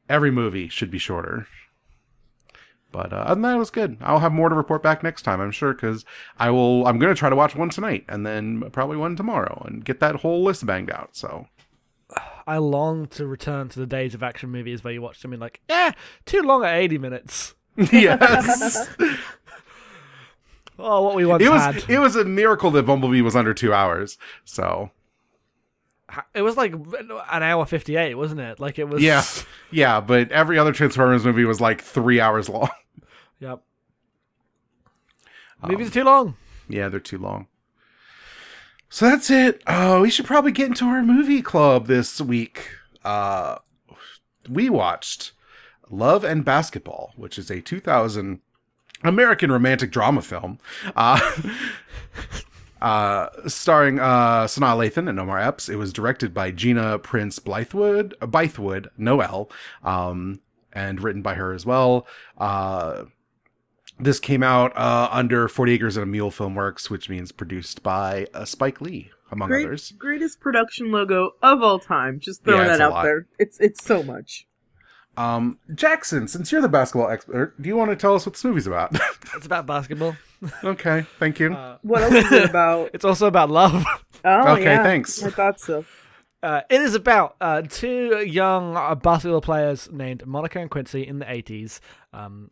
every 0.09 0.31
movie 0.31 0.69
should 0.69 0.91
be 0.91 0.99
shorter. 0.99 1.47
But 2.91 3.13
uh, 3.13 3.17
other 3.17 3.35
than 3.35 3.43
that, 3.43 3.57
it 3.57 3.59
was 3.59 3.71
good. 3.71 3.97
I'll 4.01 4.21
have 4.21 4.33
more 4.33 4.49
to 4.49 4.55
report 4.55 4.81
back 4.81 5.03
next 5.03 5.23
time, 5.23 5.41
I'm 5.41 5.51
sure, 5.51 5.75
because 5.75 6.05
I 6.39 6.51
will. 6.51 6.87
I'm 6.87 7.01
going 7.01 7.13
to 7.13 7.19
try 7.19 7.29
to 7.29 7.35
watch 7.35 7.57
one 7.57 7.69
tonight 7.69 8.05
and 8.09 8.25
then 8.25 8.71
probably 8.71 8.97
one 8.97 9.17
tomorrow 9.17 9.65
and 9.67 9.85
get 9.85 9.99
that 9.99 10.17
whole 10.17 10.45
list 10.45 10.65
banged 10.65 10.93
out. 10.93 11.17
So 11.17 11.49
I 12.47 12.59
long 12.59 13.07
to 13.09 13.27
return 13.27 13.69
to 13.71 13.81
the 13.81 13.87
days 13.87 14.15
of 14.15 14.23
action 14.23 14.51
movies 14.51 14.85
where 14.85 14.93
you 14.93 15.03
watch 15.03 15.21
them 15.23 15.33
in 15.33 15.41
like, 15.41 15.61
eh, 15.69 15.91
too 16.25 16.43
long 16.43 16.65
at 16.65 16.75
80 16.75 16.99
minutes. 16.99 17.55
yes, 17.93 18.89
Oh, 20.79 21.03
what 21.03 21.15
we 21.15 21.25
once 21.25 21.43
it 21.43 21.51
was. 21.51 21.61
had. 21.63 21.85
It 21.89 21.99
was 21.99 22.17
a 22.17 22.25
miracle 22.25 22.71
that 22.73 22.85
Bumblebee 22.85 23.23
was 23.23 23.37
under 23.37 23.55
two 23.55 23.73
hours. 23.73 24.19
So 24.45 24.91
It 26.35 26.43
was 26.43 26.57
like 26.57 26.73
an 26.75 27.43
hour 27.43 27.65
58, 27.65 28.15
wasn't 28.17 28.41
it? 28.41 28.59
Like 28.61 28.79
it 28.79 28.89
was. 28.89 29.03
yeah, 29.03 29.25
yeah. 29.71 30.01
But 30.01 30.33
every 30.33 30.59
other 30.59 30.73
Transformers 30.73 31.25
movie 31.25 31.45
was 31.45 31.61
like 31.61 31.81
three 31.81 32.21
hours 32.21 32.49
long. 32.49 32.71
Yep. 33.41 33.63
Um, 35.63 35.71
Movies 35.71 35.89
are 35.89 35.93
too 35.93 36.05
long. 36.05 36.37
Yeah, 36.69 36.89
they're 36.89 37.01
too 37.01 37.19
long. 37.19 37.49
So 38.89 39.07
that's 39.11 39.29
it. 39.31 39.63
Oh, 39.67 40.03
we 40.03 40.11
should 40.11 40.25
probably 40.25 40.53
get 40.53 40.69
into 40.69 40.85
our 40.85 41.03
movie 41.03 41.43
club 41.43 41.87
this 41.89 42.21
week. 42.21 42.69
Uh, 43.05 43.59
we 44.49 44.71
watched 44.71 45.33
Love 45.91 46.23
and 46.25 46.45
Basketball, 46.45 47.13
which 47.17 47.39
is 47.39 47.51
a 47.51 47.61
2000 47.61 48.41
American 49.05 49.53
romantic 49.53 49.91
drama 49.93 50.23
film. 50.23 50.59
Uh, 50.97 51.21
uh, 52.83 53.29
starring 53.47 53.99
uh, 53.99 54.45
Sanaa 54.45 54.77
Lathan 54.77 55.09
and 55.09 55.19
Omar 55.21 55.39
Epps. 55.39 55.69
It 55.69 55.77
was 55.77 55.93
directed 55.93 56.35
by 56.35 56.51
Gina 56.51 56.99
Prince 56.99 57.39
Blythewood, 57.39 58.15
uh, 58.21 58.27
Bythewood 58.27 58.89
Noel, 58.99 59.51
um, 59.83 60.41
and 60.73 61.01
written 61.03 61.23
by 61.23 61.35
her 61.35 61.53
as 61.53 61.65
well. 61.65 62.07
Uh, 62.39 63.05
this 64.01 64.19
came 64.19 64.43
out 64.43 64.77
uh, 64.77 65.09
under 65.13 65.47
40 65.49 65.73
Acres 65.75 65.97
and 65.97 66.03
a 66.03 66.07
Mule 66.07 66.31
Filmworks, 66.33 66.91
which 66.91 67.09
means 67.09 67.31
produced 67.31 67.83
by 67.83 68.27
uh, 68.35 68.45
Spike 68.45 68.81
Lee, 68.81 69.11
among 69.31 69.49
Great, 69.49 69.67
others. 69.67 69.93
greatest 69.93 70.41
production 70.41 70.91
logo 70.91 71.31
of 71.43 71.63
all 71.63 71.79
time. 71.79 72.19
Just 72.19 72.43
throwing 72.43 72.63
Yeah, 72.67 72.77
that 72.77 72.81
out 72.81 72.93
lot. 72.93 73.03
there. 73.05 73.27
It's 73.39 73.59
it's 73.61 73.85
so 73.85 74.03
much. 74.03 74.49
Um, 75.17 75.59
Jackson, 75.75 76.27
since 76.29 76.51
you're 76.51 76.61
the 76.63 76.69
basketball 76.69 77.09
expert, 77.09 77.61
do 77.63 77.69
you 77.69 77.77
want 77.77 77.91
to 77.91 77.97
tell 77.97 78.15
us 78.15 78.27
what 78.27 78.33
this 78.35 78.45
movie's 78.45 78.67
about? 78.67 78.97
It's 79.37 79.47
about 79.47 79.67
basketball. 79.67 80.17
okay, 80.63 81.07
thank 81.19 81.41
you. 81.41 81.53
Uh, 81.55 81.79
What 81.83 82.03
else 82.03 82.15
is 82.15 82.33
it 82.33 82.51
about? 82.51 82.91
it's 82.95 83.05
also 83.05 83.27
about 83.27 83.51
love. 83.51 83.85
Oh, 84.27 84.53
Okay, 84.55 84.63
yeah. 84.65 84.83
thanks. 84.83 85.23
I 85.23 85.29
thought 85.31 85.61
so. 85.61 85.85
Uh, 86.43 86.63
it 86.71 86.81
is 86.81 86.95
about 86.95 87.37
uh, 87.43 87.61
two 87.69 88.25
young 88.27 88.75
uh, 88.77 88.95
basketball 88.95 89.43
players 89.43 89.91
named 89.93 90.27
Monica 90.27 90.59
and 90.61 90.71
Quincy 90.71 91.07
in 91.07 91.19
the 91.19 91.27
80s. 91.27 91.81
Um, 92.15 92.49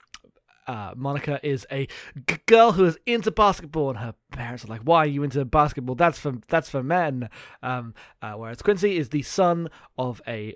uh, 0.66 0.92
Monica 0.94 1.40
is 1.42 1.66
a 1.72 1.86
g- 2.28 2.36
girl 2.46 2.72
who 2.72 2.84
is 2.84 2.98
into 3.06 3.30
basketball, 3.30 3.88
and 3.90 3.98
her 4.00 4.14
parents 4.32 4.64
are 4.64 4.68
like, 4.68 4.82
"Why 4.82 4.98
are 4.98 5.06
you 5.06 5.22
into 5.22 5.44
basketball? 5.46 5.94
That's 5.94 6.18
for 6.18 6.34
that's 6.48 6.68
for 6.70 6.82
men." 6.82 7.28
Um, 7.62 7.94
uh, 8.20 8.32
whereas 8.34 8.60
Quincy 8.62 8.96
is 8.98 9.08
the 9.08 9.22
son 9.22 9.70
of 9.96 10.20
a 10.26 10.54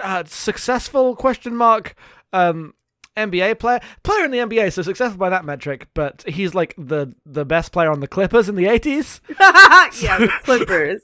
uh, 0.00 0.24
successful 0.26 1.16
question 1.16 1.54
mark 1.56 1.94
um, 2.32 2.74
NBA 3.16 3.58
player, 3.58 3.80
player 4.02 4.24
in 4.24 4.30
the 4.30 4.38
NBA, 4.38 4.72
so 4.72 4.82
successful 4.82 5.18
by 5.18 5.28
that 5.30 5.44
metric. 5.44 5.88
But 5.94 6.24
he's 6.26 6.54
like 6.54 6.74
the 6.78 7.14
the 7.26 7.44
best 7.44 7.72
player 7.72 7.90
on 7.90 8.00
the 8.00 8.08
Clippers 8.08 8.48
in 8.48 8.54
the 8.54 8.64
80s. 8.64 9.20
yeah, 10.02 10.18
the 10.18 10.28
Clippers. 10.44 11.02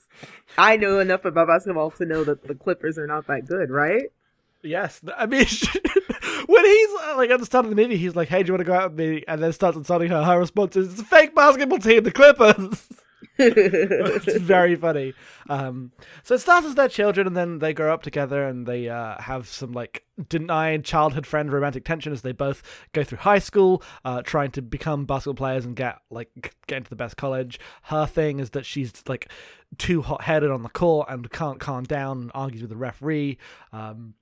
I 0.56 0.76
know 0.76 1.00
enough 1.00 1.24
about 1.24 1.48
basketball 1.48 1.90
to 1.92 2.06
know 2.06 2.24
that 2.24 2.46
the 2.46 2.54
Clippers 2.54 2.98
are 2.98 3.06
not 3.06 3.26
that 3.26 3.46
good, 3.46 3.70
right? 3.70 4.04
Yes, 4.62 5.00
I 5.16 5.26
mean, 5.26 5.46
when 6.46 6.64
he's 6.64 6.88
uh, 7.02 7.14
like 7.16 7.30
at 7.30 7.38
the 7.38 7.46
start 7.46 7.64
of 7.64 7.70
the 7.70 7.76
movie, 7.76 7.96
he's 7.96 8.16
like, 8.16 8.28
"Hey, 8.28 8.42
do 8.42 8.48
you 8.48 8.52
want 8.54 8.60
to 8.60 8.64
go 8.64 8.74
out 8.74 8.90
with 8.90 8.98
me?" 8.98 9.24
And 9.28 9.42
then 9.42 9.52
starts 9.52 9.76
insulting 9.76 10.10
her. 10.10 10.24
Her 10.24 10.38
response 10.38 10.76
is, 10.76 10.92
"It's 10.92 11.02
a 11.02 11.04
fake 11.04 11.34
basketball 11.34 11.78
team, 11.78 12.02
the 12.02 12.10
Clippers." 12.10 12.88
It's 13.38 14.36
very 14.38 14.74
funny. 14.74 15.14
Um, 15.48 15.92
so 16.24 16.34
it 16.34 16.40
starts 16.40 16.66
as 16.66 16.74
their 16.74 16.88
children, 16.88 17.26
and 17.26 17.36
then 17.36 17.60
they 17.60 17.72
grow 17.72 17.94
up 17.94 18.02
together, 18.02 18.44
and 18.44 18.66
they 18.66 18.88
uh, 18.88 19.20
have 19.20 19.46
some 19.46 19.72
like 19.72 20.04
denied 20.28 20.84
childhood 20.84 21.26
friend 21.26 21.52
romantic 21.52 21.84
tension 21.84 22.12
as 22.12 22.22
they 22.22 22.32
both 22.32 22.62
go 22.92 23.04
through 23.04 23.18
high 23.18 23.38
school, 23.38 23.82
uh, 24.04 24.22
trying 24.22 24.50
to 24.50 24.62
become 24.62 25.04
basketball 25.04 25.34
players 25.34 25.64
and 25.64 25.76
get 25.76 25.98
like 26.10 26.30
get 26.66 26.78
into 26.78 26.90
the 26.90 26.96
best 26.96 27.16
college. 27.16 27.60
Her 27.84 28.06
thing 28.06 28.40
is 28.40 28.50
that 28.50 28.66
she's 28.66 28.92
like 29.06 29.30
too 29.76 30.02
hot 30.02 30.22
headed 30.22 30.50
on 30.50 30.62
the 30.62 30.68
court 30.68 31.08
and 31.08 31.30
can't 31.30 31.60
calm 31.60 31.84
down, 31.84 32.22
and 32.22 32.30
argues 32.34 32.62
with 32.62 32.70
the 32.70 32.76
referee. 32.76 33.38
Um, 33.72 34.14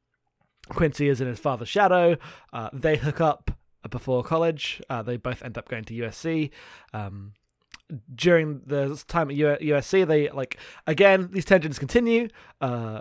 Quincy 0.69 1.09
is 1.09 1.21
in 1.21 1.29
his 1.29 1.39
father's 1.39 1.69
shadow. 1.69 2.17
Uh, 2.53 2.71
they 2.73 2.97
hook 2.97 3.21
up 3.21 3.53
before 3.89 4.23
college. 4.23 4.83
Uh, 4.91 5.03
they 5.03 5.17
both 5.17 5.43
end 5.43 5.57
up 5.57 5.69
going 5.69 5.85
to 5.85 5.95
USC. 5.95 6.51
Um, 6.93 7.33
during 8.15 8.63
the 8.67 9.03
time 9.09 9.31
at 9.31 9.37
USC, 9.37 10.07
they 10.07 10.31
like 10.31 10.59
again 10.87 11.31
these 11.33 11.45
tensions 11.45 11.79
continue. 11.79 12.29
Uh, 12.61 13.01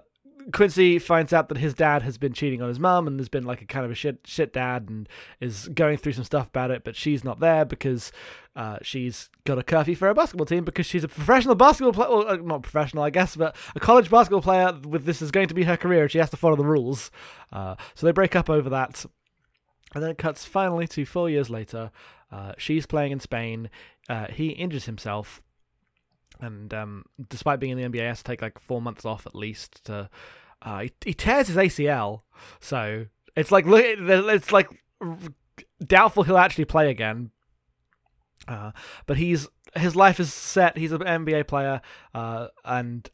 Quincy 0.52 1.00
finds 1.00 1.34
out 1.34 1.50
that 1.50 1.58
his 1.58 1.74
dad 1.74 2.04
has 2.04 2.18
been 2.18 2.34
cheating 2.34 2.62
on 2.62 2.68
his 2.68 2.80
mum 2.80 3.08
and 3.08 3.20
has 3.20 3.30
been 3.30 3.46
like 3.46 3.62
a 3.62 3.66
kind 3.66 3.84
of 3.86 3.92
a 3.92 3.96
shit 3.96 4.20
shit 4.26 4.54
dad 4.54 4.90
and 4.90 5.10
is 5.40 5.68
going 5.70 5.98
through 5.98 6.14
some 6.14 6.24
stuff 6.24 6.48
about 6.50 6.72
it, 6.72 6.84
but 6.84 6.96
she's 6.96 7.24
not 7.24 7.40
there 7.40 7.66
because 7.66 8.12
uh, 8.56 8.78
she's 8.82 9.30
got 9.44 9.58
a 9.58 9.64
curfew 9.64 9.96
for 9.96 10.08
her 10.08 10.14
basketball 10.14 10.46
team 10.46 10.64
because 10.64 10.86
she's 10.86 11.04
a 11.04 11.08
professional 11.08 11.56
basketball 11.56 11.94
player, 11.94 12.10
well, 12.10 12.28
uh, 12.28 12.36
not 12.36 12.62
professional, 12.62 13.04
I 13.04 13.10
guess, 13.10 13.36
but 13.36 13.56
a 13.76 13.80
college 13.80 14.10
basketball 14.10 14.42
player. 14.42 14.72
With 14.84 15.06
this 15.06 15.22
is 15.22 15.32
going 15.32 15.48
to 15.48 15.54
be 15.54 15.64
her 15.64 15.78
career, 15.78 16.08
she 16.08 16.20
has 16.20 16.30
to 16.30 16.38
follow 16.38 16.56
the 16.56 16.66
rules. 16.66 17.12
Uh, 17.52 17.76
so 17.96 18.06
they 18.06 18.12
break 18.12 18.36
up 18.36 18.50
over 18.50 18.70
that, 18.70 19.06
and 19.94 20.04
then 20.04 20.12
it 20.12 20.18
cuts 20.18 20.46
finally 20.46 20.88
to 20.90 21.06
four 21.06 21.30
years 21.30 21.50
later. 21.50 21.92
Uh, 22.32 22.54
she's 22.58 22.86
playing 22.86 23.12
in 23.12 23.20
Spain. 23.20 23.70
Uh, 24.10 24.28
he 24.32 24.50
injures 24.50 24.86
himself, 24.86 25.42
and 26.40 26.74
um, 26.74 27.06
despite 27.30 27.60
being 27.60 27.78
in 27.78 27.92
the 27.92 27.98
NBA, 27.98 28.08
has 28.08 28.20
to 28.20 28.24
take 28.24 28.42
like 28.42 28.60
four 28.60 28.82
months 28.82 29.06
off 29.06 29.26
at 29.26 29.36
least. 29.36 29.84
To 29.86 30.10
uh, 30.62 30.80
he, 30.80 30.92
he 31.04 31.14
tears 31.14 31.48
his 31.48 31.58
ACL, 31.58 32.22
so 32.60 33.08
it's 33.36 33.52
like 33.52 33.66
look, 33.66 33.84
it's 33.84 34.52
like 34.52 34.70
doubtful 35.86 36.24
he'll 36.24 36.38
actually 36.38 36.66
play 36.66 36.90
again. 36.90 37.32
Uh, 38.48 38.72
but 39.06 39.18
he's 39.18 39.48
his 39.76 39.96
life 39.96 40.20
is 40.20 40.34
set. 40.34 40.78
He's 40.78 40.92
an 40.92 41.02
NBA 41.02 41.48
player, 41.48 41.82
uh, 42.14 42.48
and 42.64 43.10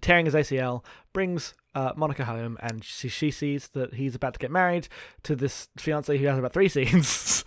tearing 0.00 0.26
his 0.26 0.34
ACL 0.34 0.84
brings 1.12 1.54
uh, 1.74 1.92
Monica 1.96 2.24
home, 2.24 2.56
and 2.60 2.84
she, 2.84 3.08
she 3.08 3.30
sees 3.30 3.68
that 3.68 3.94
he's 3.94 4.14
about 4.14 4.34
to 4.34 4.38
get 4.38 4.50
married 4.50 4.88
to 5.22 5.36
this 5.36 5.68
fiance 5.76 6.16
who 6.16 6.26
has 6.26 6.38
about 6.38 6.52
three 6.52 6.68
scenes. 6.70 7.44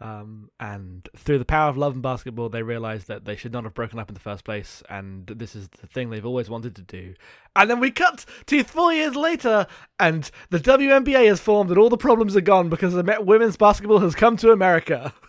Um, 0.00 0.50
and 0.60 1.08
through 1.16 1.38
the 1.38 1.44
power 1.44 1.68
of 1.68 1.76
love 1.76 1.94
and 1.94 2.02
basketball, 2.02 2.48
they 2.48 2.62
realize 2.62 3.04
that 3.04 3.24
they 3.24 3.36
should 3.36 3.52
not 3.52 3.64
have 3.64 3.74
broken 3.74 3.98
up 3.98 4.08
in 4.10 4.14
the 4.14 4.20
first 4.20 4.44
place, 4.44 4.82
and 4.90 5.26
this 5.26 5.54
is 5.54 5.68
the 5.68 5.86
thing 5.86 6.10
they've 6.10 6.26
always 6.26 6.50
wanted 6.50 6.76
to 6.76 6.82
do. 6.82 7.14
And 7.54 7.70
then 7.70 7.80
we 7.80 7.90
cut 7.90 8.26
to 8.46 8.64
four 8.64 8.92
years 8.92 9.16
later, 9.16 9.66
and 9.98 10.30
the 10.50 10.60
WNBA 10.60 11.26
has 11.28 11.40
formed, 11.40 11.70
and 11.70 11.78
all 11.78 11.88
the 11.88 11.96
problems 11.96 12.36
are 12.36 12.42
gone 12.42 12.68
because 12.68 12.92
the 12.92 13.18
women's 13.20 13.56
basketball 13.56 14.00
has 14.00 14.14
come 14.14 14.36
to 14.38 14.52
America. 14.52 15.14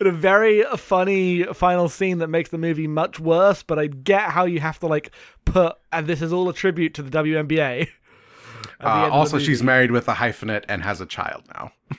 in 0.00 0.06
a 0.06 0.12
very 0.12 0.64
funny 0.76 1.44
final 1.44 1.88
scene 1.88 2.18
that 2.18 2.28
makes 2.28 2.50
the 2.50 2.58
movie 2.58 2.86
much 2.86 3.20
worse, 3.20 3.62
but 3.62 3.78
I 3.78 3.86
get 3.86 4.30
how 4.30 4.44
you 4.44 4.60
have 4.60 4.78
to 4.80 4.86
like 4.86 5.12
put, 5.44 5.76
and 5.92 6.06
this 6.06 6.22
is 6.22 6.32
all 6.32 6.48
a 6.48 6.54
tribute 6.54 6.94
to 6.94 7.02
the 7.02 7.10
WNBA. 7.10 7.88
Uh, 8.80 9.04
end 9.04 9.12
the 9.12 9.16
also, 9.16 9.38
she's 9.40 9.62
married 9.62 9.90
with 9.90 10.08
a 10.08 10.14
hyphenate 10.14 10.64
and 10.68 10.82
has 10.82 11.00
a 11.00 11.06
child 11.06 11.42
now. 11.54 11.72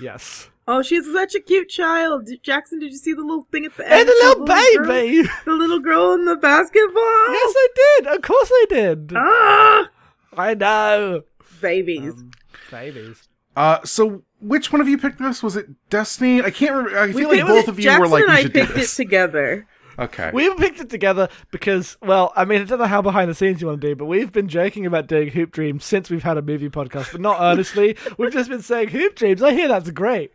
yes, 0.00 0.48
Oh, 0.68 0.82
she's 0.82 1.04
such 1.12 1.36
a 1.36 1.40
cute 1.40 1.68
child. 1.68 2.28
Jackson, 2.42 2.80
did 2.80 2.90
you 2.90 2.98
see 2.98 3.12
the 3.12 3.20
little 3.22 3.46
thing 3.52 3.64
at 3.66 3.76
the 3.76 3.84
end? 3.84 4.00
and 4.00 4.08
the 4.08 4.12
little 4.12 4.44
girl- 4.46 4.86
baby. 4.88 5.28
the 5.44 5.52
little 5.52 5.78
girl 5.78 6.12
in 6.14 6.24
the 6.24 6.34
basketball. 6.36 7.28
yes, 7.32 7.54
I 7.56 7.68
did. 7.76 8.06
Of 8.08 8.22
course, 8.22 8.50
I 8.52 8.66
did. 8.68 9.12
Ah, 9.14 9.88
I 10.36 10.54
know. 10.54 11.22
babies. 11.60 12.14
Um, 12.14 12.30
babies. 12.70 13.28
Uh, 13.56 13.78
so 13.84 14.22
which 14.40 14.72
one 14.72 14.80
of 14.80 14.88
you 14.88 14.98
picked 14.98 15.18
this? 15.20 15.40
Was 15.42 15.56
it 15.56 15.66
Destiny? 15.88 16.42
I 16.42 16.50
can't 16.50 16.74
remember. 16.74 16.98
I 16.98 17.06
We 17.06 17.12
feel 17.12 17.28
like 17.30 17.46
both 17.46 17.68
of 17.68 17.78
you 17.78 17.84
Jackson 17.84 18.00
were 18.02 18.08
like, 18.08 18.22
and 18.24 18.32
we 18.32 18.36
I 18.38 18.42
should 18.42 18.52
do 18.52 18.66
picked 18.66 18.78
it 18.78 18.88
together. 18.88 19.66
Okay. 19.98 20.30
We 20.32 20.44
have 20.44 20.56
picked 20.56 20.80
it 20.80 20.90
together 20.90 21.28
because, 21.50 21.96
well, 22.02 22.32
I 22.36 22.44
mean, 22.44 22.60
I 22.60 22.64
don't 22.64 22.78
know 22.78 22.86
how 22.86 23.02
behind 23.02 23.30
the 23.30 23.34
scenes 23.34 23.60
you 23.60 23.66
want 23.66 23.80
to 23.80 23.88
do, 23.88 23.94
but 23.94 24.06
we've 24.06 24.32
been 24.32 24.48
joking 24.48 24.86
about 24.86 25.06
doing 25.06 25.28
Hoop 25.28 25.50
Dreams 25.52 25.84
since 25.84 26.10
we've 26.10 26.22
had 26.22 26.36
a 26.36 26.42
movie 26.42 26.68
podcast, 26.68 27.12
but 27.12 27.20
not 27.20 27.40
earnestly. 27.40 27.96
we've 28.18 28.32
just 28.32 28.48
been 28.48 28.62
saying 28.62 28.88
Hoop 28.88 29.14
Dreams. 29.16 29.42
I 29.42 29.52
hear 29.52 29.68
that's 29.68 29.90
great. 29.90 30.32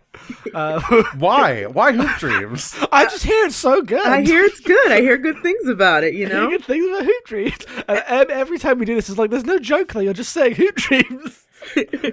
Uh, 0.53 0.81
Why? 1.17 1.65
Why 1.65 1.91
Hoop 1.91 2.17
Dreams? 2.17 2.75
I 2.91 3.05
just 3.05 3.23
hear 3.23 3.45
it's 3.45 3.55
so 3.55 3.81
good. 3.81 4.05
I 4.05 4.21
hear 4.21 4.43
it's 4.43 4.59
good. 4.59 4.91
I 4.91 5.01
hear 5.01 5.17
good 5.17 5.41
things 5.41 5.67
about 5.67 6.03
it. 6.03 6.13
You 6.13 6.27
I 6.27 6.29
hear 6.29 6.41
know. 6.41 6.49
good 6.49 6.65
things 6.65 6.85
about 6.87 7.05
Hoop 7.05 7.25
Dreams. 7.25 7.65
And, 7.87 8.03
and 8.07 8.31
every 8.31 8.59
time 8.59 8.79
we 8.79 8.85
do 8.85 8.95
this, 8.95 9.09
it's 9.09 9.17
like, 9.17 9.29
there's 9.29 9.45
no 9.45 9.59
joke 9.59 9.93
there. 9.93 10.03
You're 10.03 10.13
just 10.13 10.33
saying 10.33 10.55
Hoop 10.55 10.75
Dreams. 10.75 11.45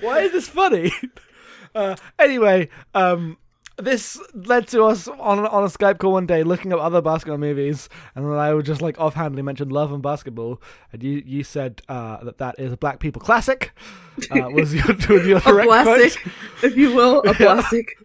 Why 0.00 0.20
is 0.20 0.32
this 0.32 0.48
funny? 0.48 0.92
Uh, 1.74 1.96
anyway, 2.18 2.68
um, 2.94 3.36
this 3.78 4.20
led 4.34 4.66
to 4.68 4.84
us 4.84 5.06
on 5.08 5.46
on 5.46 5.62
a 5.64 5.68
Skype 5.68 5.98
call 5.98 6.12
one 6.12 6.26
day 6.26 6.42
looking 6.42 6.72
up 6.72 6.80
other 6.80 7.00
basketball 7.00 7.38
movies, 7.38 7.88
and 8.14 8.24
then 8.24 8.32
I 8.32 8.52
would 8.54 8.66
just 8.66 8.82
like 8.82 8.98
offhandedly 8.98 9.42
mention 9.42 9.68
Love 9.68 9.92
and 9.92 10.02
Basketball, 10.02 10.60
and 10.92 11.02
you 11.02 11.22
you 11.24 11.44
said 11.44 11.82
uh, 11.88 12.22
that 12.24 12.38
that 12.38 12.56
is 12.58 12.72
a 12.72 12.76
black 12.76 12.98
people 12.98 13.20
classic. 13.20 13.72
Uh, 14.30 14.48
was 14.52 14.74
your, 14.74 14.84
was 14.86 15.26
your 15.26 15.38
A 15.38 15.40
direct 15.42 15.68
classic, 15.68 16.20
quote. 16.22 16.34
if 16.64 16.76
you 16.76 16.92
will, 16.94 17.20
a 17.22 17.26
Yeah. 17.28 17.34
classic. 17.34 17.96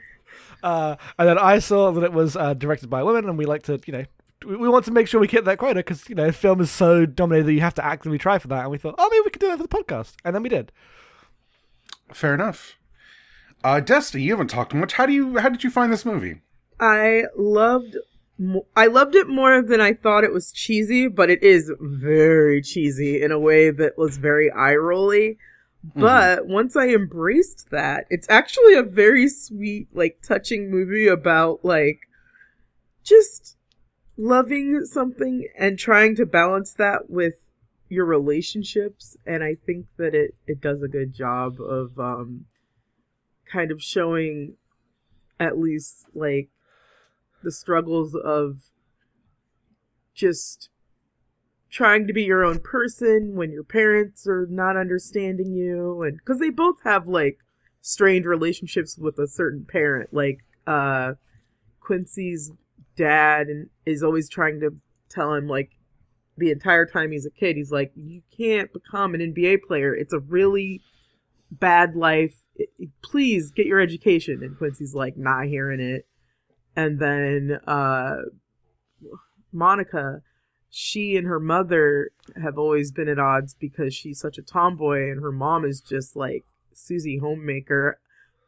Uh, 0.61 0.95
and 1.19 1.27
then 1.27 1.37
I 1.37 1.59
saw 1.59 1.91
that 1.91 2.03
it 2.03 2.13
was 2.13 2.35
uh, 2.37 2.53
directed 2.53 2.89
by 2.89 3.01
a 3.01 3.05
woman, 3.05 3.27
and 3.27 3.37
we 3.37 3.45
like 3.45 3.63
to, 3.63 3.79
you 3.85 3.93
know, 3.93 4.05
we, 4.45 4.55
we 4.55 4.69
want 4.69 4.85
to 4.85 4.91
make 4.91 5.07
sure 5.07 5.19
we 5.19 5.27
hit 5.27 5.43
that 5.45 5.57
quota 5.57 5.79
because 5.79 6.07
you 6.07 6.15
know, 6.15 6.31
film 6.31 6.61
is 6.61 6.71
so 6.71 7.05
dominated 7.05 7.47
that 7.47 7.53
you 7.53 7.59
have 7.61 7.73
to 7.73 7.83
actively 7.85 8.17
try 8.17 8.37
for 8.39 8.47
that. 8.49 8.61
And 8.61 8.71
we 8.71 8.77
thought, 8.77 8.95
oh, 8.97 9.09
maybe 9.09 9.23
we 9.25 9.29
could 9.31 9.41
do 9.41 9.47
that 9.47 9.57
for 9.57 9.63
the 9.63 9.67
podcast, 9.69 10.13
and 10.23 10.33
then 10.35 10.43
we 10.43 10.49
did. 10.49 10.71
Fair 12.13 12.33
enough. 12.33 12.77
Uh, 13.63 13.79
Destiny, 13.79 14.23
you 14.23 14.31
haven't 14.31 14.49
talked 14.49 14.73
much. 14.73 14.93
How 14.93 15.05
do 15.05 15.13
you? 15.13 15.37
How 15.37 15.49
did 15.49 15.63
you 15.63 15.69
find 15.69 15.91
this 15.91 16.05
movie? 16.05 16.41
I 16.79 17.23
loved. 17.37 17.97
I 18.75 18.87
loved 18.87 19.15
it 19.15 19.29
more 19.29 19.61
than 19.61 19.79
I 19.79 19.93
thought 19.93 20.23
it 20.23 20.33
was 20.33 20.51
cheesy, 20.51 21.07
but 21.07 21.29
it 21.29 21.43
is 21.43 21.71
very 21.79 22.61
cheesy 22.61 23.21
in 23.21 23.31
a 23.31 23.39
way 23.39 23.69
that 23.69 23.97
was 23.97 24.17
very 24.17 24.51
eye 24.51 24.75
rolly. 24.75 25.37
But 25.95 26.47
once 26.47 26.75
I 26.75 26.89
embraced 26.89 27.69
that, 27.71 28.05
it's 28.09 28.29
actually 28.29 28.75
a 28.75 28.83
very 28.83 29.27
sweet, 29.27 29.87
like 29.93 30.21
touching 30.21 30.71
movie 30.71 31.07
about 31.07 31.63
like 31.63 31.99
just 33.03 33.57
loving 34.17 34.85
something 34.85 35.47
and 35.57 35.77
trying 35.77 36.15
to 36.15 36.25
balance 36.25 36.73
that 36.73 37.09
with 37.09 37.35
your 37.89 38.05
relationships. 38.05 39.15
And 39.25 39.43
I 39.43 39.55
think 39.65 39.85
that 39.97 40.15
it 40.15 40.35
it 40.47 40.59
does 40.59 40.81
a 40.81 40.87
good 40.87 41.13
job 41.13 41.61
of 41.61 41.97
um 41.99 42.45
kind 43.53 43.71
of 43.71 43.81
showing 43.81 44.55
at 45.39 45.59
least 45.59 46.07
like 46.15 46.49
the 47.43 47.51
struggles 47.51 48.15
of 48.15 48.71
just 50.15 50.69
trying 51.69 52.07
to 52.07 52.13
be 52.13 52.23
your 52.23 52.43
own 52.43 52.59
person 52.59 53.35
when 53.35 53.51
your 53.51 53.63
parents 53.63 54.27
are 54.27 54.47
not 54.49 54.77
understanding 54.77 55.53
you 55.53 56.01
and 56.03 56.17
because 56.17 56.39
they 56.39 56.49
both 56.49 56.77
have 56.83 57.07
like 57.07 57.37
strained 57.83 58.25
relationships 58.25 58.97
with 58.97 59.19
a 59.19 59.27
certain 59.27 59.65
parent. 59.65 60.11
Like 60.13 60.39
uh, 60.65 61.13
Quincy's 61.79 62.51
dad 62.95 63.47
and 63.47 63.69
is 63.85 64.01
always 64.01 64.29
trying 64.29 64.59
to 64.61 64.75
tell 65.09 65.33
him 65.33 65.47
like 65.47 65.71
the 66.37 66.49
entire 66.49 66.85
time 66.85 67.11
he's 67.11 67.25
a 67.25 67.31
kid, 67.31 67.57
he's 67.57 67.71
like, 67.71 67.91
you 67.95 68.21
can't 68.35 68.73
become 68.73 69.13
an 69.13 69.21
NBA 69.21 69.63
player. 69.67 69.93
It's 69.93 70.13
a 70.13 70.19
really 70.19 70.81
bad 71.51 71.95
life. 71.95 72.42
Please 73.01 73.51
get 73.51 73.65
your 73.65 73.79
education. 73.79 74.43
And 74.43 74.57
Quincy's 74.57 74.93
like, 74.93 75.17
not 75.17 75.45
hearing 75.45 75.79
it. 75.79 76.05
And 76.75 76.99
then 76.99 77.59
uh, 77.67 78.17
Monica, 79.51 80.21
she 80.69 81.15
and 81.15 81.27
her 81.27 81.39
mother 81.39 82.09
have 82.41 82.57
always 82.57 82.91
been 82.91 83.07
at 83.07 83.19
odds 83.19 83.53
because 83.53 83.93
she's 83.93 84.19
such 84.19 84.39
a 84.39 84.41
tomboy, 84.41 85.11
and 85.11 85.21
her 85.21 85.31
mom 85.31 85.65
is 85.65 85.81
just 85.81 86.15
like 86.15 86.45
Susie 86.73 87.19
Homemaker, 87.19 87.99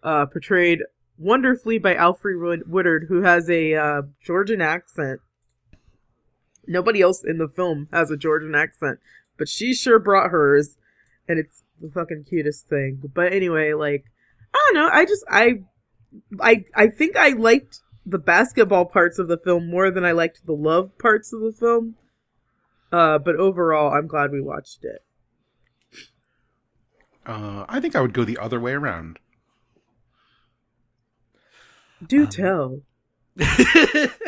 uh, 0.02 0.26
portrayed 0.26 0.80
wonderfully 1.20 1.78
by 1.78 1.94
Alfre 1.94 2.62
Woodard, 2.66 3.06
who 3.10 3.22
has 3.22 3.48
a 3.48 3.76
uh, 3.76 4.02
Georgian 4.24 4.60
accent. 4.60 5.22
Nobody 6.68 7.00
else 7.00 7.24
in 7.24 7.38
the 7.38 7.48
film 7.48 7.90
has 7.94 8.10
a 8.10 8.18
Georgian 8.18 8.56
accent, 8.56 9.00
but 9.38 9.48
she 9.48 9.76
sure 9.76 10.00
brought 10.00 10.32
hers, 10.32 10.78
and 11.28 11.38
it's 11.38 11.62
the 11.82 11.90
fucking 11.90 12.26
cutest 12.30 12.68
thing. 12.68 13.02
But 13.14 13.34
anyway, 13.34 13.74
like 13.74 14.06
I 14.54 14.58
don't 14.66 14.76
know, 14.76 14.90
I 14.92 15.06
just 15.06 15.24
I 15.30 15.60
I 16.42 16.66
I 16.76 16.88
think 16.88 17.16
I 17.16 17.30
liked 17.30 17.80
the 18.06 18.20
basketball 18.20 18.86
parts 18.86 19.20
of 19.20 19.28
the 19.28 19.38
film 19.38 19.70
more 19.70 19.90
than 19.92 20.06
I 20.06 20.12
liked 20.12 20.46
the 20.46 20.54
love 20.54 20.98
parts 21.00 21.34
of 21.34 21.42
the 21.42 21.52
film. 21.52 21.96
Uh, 22.92 23.18
but 23.18 23.36
overall, 23.36 23.94
I'm 23.94 24.08
glad 24.08 24.32
we 24.32 24.42
watched 24.42 24.84
it. 24.84 25.02
Uh, 27.26 27.66
I 27.68 27.80
think 27.80 27.96
I 27.96 28.02
would 28.02 28.14
go 28.14 28.24
the 28.24 28.38
other 28.38 28.60
way 28.60 28.74
around. 28.74 29.20
Do 32.06 32.22
Um, 32.22 32.30
tell. 32.30 32.82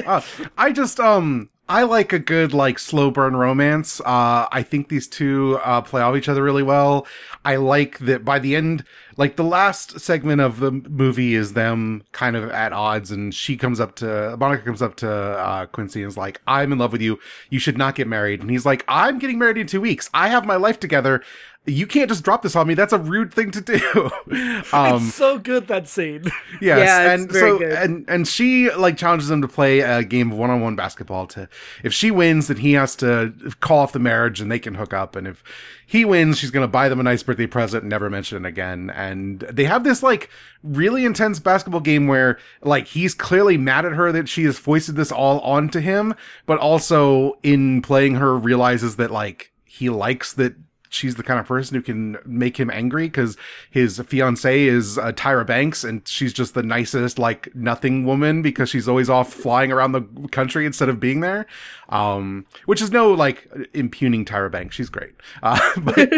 uh, 0.05 0.21
I 0.57 0.71
just 0.71 0.99
um 0.99 1.49
I 1.69 1.83
like 1.83 2.13
a 2.13 2.19
good 2.19 2.53
like 2.53 2.79
slow 2.79 3.11
burn 3.11 3.35
romance. 3.35 3.99
Uh 4.01 4.47
I 4.51 4.63
think 4.63 4.87
these 4.87 5.05
two 5.07 5.59
uh 5.65 5.81
play 5.81 6.01
off 6.01 6.15
each 6.15 6.29
other 6.29 6.41
really 6.41 6.63
well. 6.63 7.05
I 7.43 7.57
like 7.57 7.99
that 7.99 8.23
by 8.23 8.39
the 8.39 8.55
end 8.55 8.85
like 9.17 9.35
the 9.35 9.43
last 9.43 9.99
segment 9.99 10.39
of 10.39 10.59
the 10.59 10.71
movie 10.71 11.35
is 11.35 11.53
them 11.53 12.03
kind 12.13 12.35
of 12.37 12.49
at 12.51 12.71
odds 12.71 13.11
and 13.11 13.33
she 13.33 13.57
comes 13.57 13.81
up 13.81 13.95
to 13.97 14.37
Monica 14.39 14.63
comes 14.63 14.81
up 14.81 14.95
to 14.97 15.11
uh 15.11 15.65
Quincy 15.65 16.03
and 16.03 16.09
is 16.09 16.17
like, 16.17 16.39
"I'm 16.47 16.71
in 16.71 16.77
love 16.77 16.93
with 16.93 17.01
you. 17.01 17.19
You 17.49 17.59
should 17.59 17.77
not 17.77 17.95
get 17.95 18.07
married." 18.07 18.39
And 18.41 18.49
he's 18.49 18.65
like, 18.65 18.85
"I'm 18.87 19.19
getting 19.19 19.39
married 19.39 19.57
in 19.57 19.67
2 19.67 19.81
weeks. 19.81 20.09
I 20.13 20.29
have 20.29 20.45
my 20.45 20.55
life 20.55 20.79
together. 20.79 21.21
You 21.67 21.85
can't 21.85 22.09
just 22.09 22.23
drop 22.23 22.41
this 22.43 22.55
on 22.55 22.65
me. 22.65 22.73
That's 22.73 22.93
a 22.93 22.97
rude 22.97 23.33
thing 23.33 23.51
to 23.51 23.61
do." 23.61 24.09
um 24.73 25.05
it's 25.07 25.13
so 25.13 25.37
good 25.37 25.67
that 25.67 25.87
scene. 25.87 26.23
Yes, 26.59 26.79
Yeah, 26.79 27.13
it's 27.13 27.21
and 27.23 27.31
very 27.31 27.49
so 27.51 27.59
good. 27.59 27.71
and 27.73 28.05
and 28.09 28.27
she 28.27 28.71
like 28.71 28.97
challenges 28.97 29.29
him 29.29 29.41
to 29.43 29.47
play 29.47 29.81
a 29.81 30.03
game 30.03 30.31
of 30.31 30.37
one-on-one 30.37 30.75
basketball. 30.75 31.27
To 31.27 31.47
if 31.83 31.93
she 31.93 32.09
wins, 32.09 32.47
then 32.47 32.57
he 32.57 32.73
has 32.73 32.95
to 32.97 33.33
call 33.59 33.79
off 33.79 33.91
the 33.91 33.99
marriage 33.99 34.41
and 34.41 34.51
they 34.51 34.59
can 34.59 34.75
hook 34.75 34.93
up. 34.93 35.15
And 35.15 35.27
if 35.27 35.43
he 35.85 36.03
wins, 36.03 36.39
she's 36.39 36.49
gonna 36.51 36.67
buy 36.67 36.89
them 36.89 36.99
a 36.99 37.03
nice 37.03 37.21
birthday 37.21 37.45
present 37.47 37.83
and 37.83 37.89
never 37.89 38.09
mention 38.09 38.43
it 38.43 38.47
again. 38.47 38.89
And 38.89 39.41
they 39.41 39.65
have 39.65 39.83
this 39.83 40.01
like 40.01 40.29
really 40.63 41.05
intense 41.05 41.39
basketball 41.39 41.81
game 41.81 42.07
where 42.07 42.39
like 42.61 42.87
he's 42.87 43.13
clearly 43.13 43.57
mad 43.57 43.85
at 43.85 43.91
her 43.93 44.11
that 44.13 44.27
she 44.29 44.43
has 44.45 44.57
foisted 44.57 44.95
this 44.95 45.11
all 45.11 45.39
onto 45.41 45.79
him, 45.79 46.15
but 46.47 46.57
also 46.57 47.37
in 47.43 47.81
playing 47.83 48.15
her 48.15 48.35
realizes 48.35 48.95
that 48.95 49.11
like 49.11 49.51
he 49.63 49.89
likes 49.89 50.33
that 50.33 50.55
she's 50.97 51.15
the 51.15 51.23
kind 51.23 51.39
of 51.39 51.45
person 51.45 51.75
who 51.75 51.81
can 51.81 52.17
make 52.25 52.57
him 52.59 52.69
angry 52.69 53.07
because 53.07 53.37
his 53.69 53.99
fiance 53.99 54.63
is 54.63 54.97
uh, 54.97 55.11
Tyra 55.13 55.45
Banks 55.45 55.83
and 55.83 56.05
she's 56.07 56.33
just 56.33 56.53
the 56.55 56.63
nicest 56.63 57.17
like 57.19 57.53
nothing 57.55 58.05
woman 58.05 58.41
because 58.41 58.69
she's 58.69 58.87
always 58.89 59.09
off 59.09 59.31
flying 59.31 59.71
around 59.71 59.91
the 59.93 60.01
country 60.31 60.65
instead 60.65 60.89
of 60.89 60.99
being 60.99 61.19
there. 61.21 61.45
Um 61.89 62.45
which 62.65 62.81
is 62.81 62.91
no 62.91 63.11
like 63.13 63.47
impugning 63.73 64.25
Tyra 64.25 64.51
Banks. 64.51 64.75
She's 64.75 64.89
great. 64.89 65.13
Uh, 65.41 65.59
but 65.81 66.09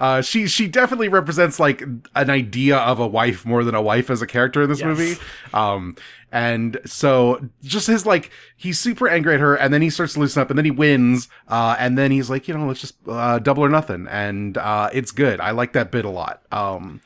uh 0.00 0.20
she 0.22 0.46
she 0.46 0.66
definitely 0.68 1.08
represents 1.08 1.58
like 1.60 1.82
an 2.14 2.28
idea 2.30 2.76
of 2.76 2.98
a 2.98 3.06
wife 3.06 3.46
more 3.46 3.64
than 3.64 3.74
a 3.74 3.80
wife 3.82 4.10
as 4.10 4.20
a 4.20 4.26
character 4.26 4.62
in 4.64 4.68
this 4.68 4.80
Yes. 4.80 4.86
movie. 4.86 5.14
Um 5.54 5.96
and 6.34 6.78
so 6.84 7.48
just 7.62 7.86
his 7.86 8.04
like 8.04 8.30
he's 8.56 8.78
super 8.78 9.08
angry 9.08 9.34
at 9.34 9.40
her 9.40 9.54
and 9.54 9.72
then 9.72 9.80
he 9.80 9.88
starts 9.88 10.14
to 10.14 10.20
loosen 10.20 10.42
up 10.42 10.50
and 10.50 10.58
then 10.58 10.64
he 10.66 10.70
wins 10.70 11.28
uh 11.48 11.76
and 11.78 11.96
then 11.96 12.10
he's 12.10 12.28
like 12.28 12.48
you 12.48 12.54
know 12.58 12.66
let's 12.66 12.80
just 12.80 12.96
uh 13.08 13.38
double 13.38 13.64
or 13.64 13.68
nothing 13.68 14.06
and 14.10 14.58
uh 14.58 14.90
it's 14.92 15.12
good 15.12 15.40
i 15.40 15.52
like 15.52 15.72
that 15.72 15.90
bit 15.92 16.04
a 16.04 16.10
lot 16.10 16.42
um 16.52 17.00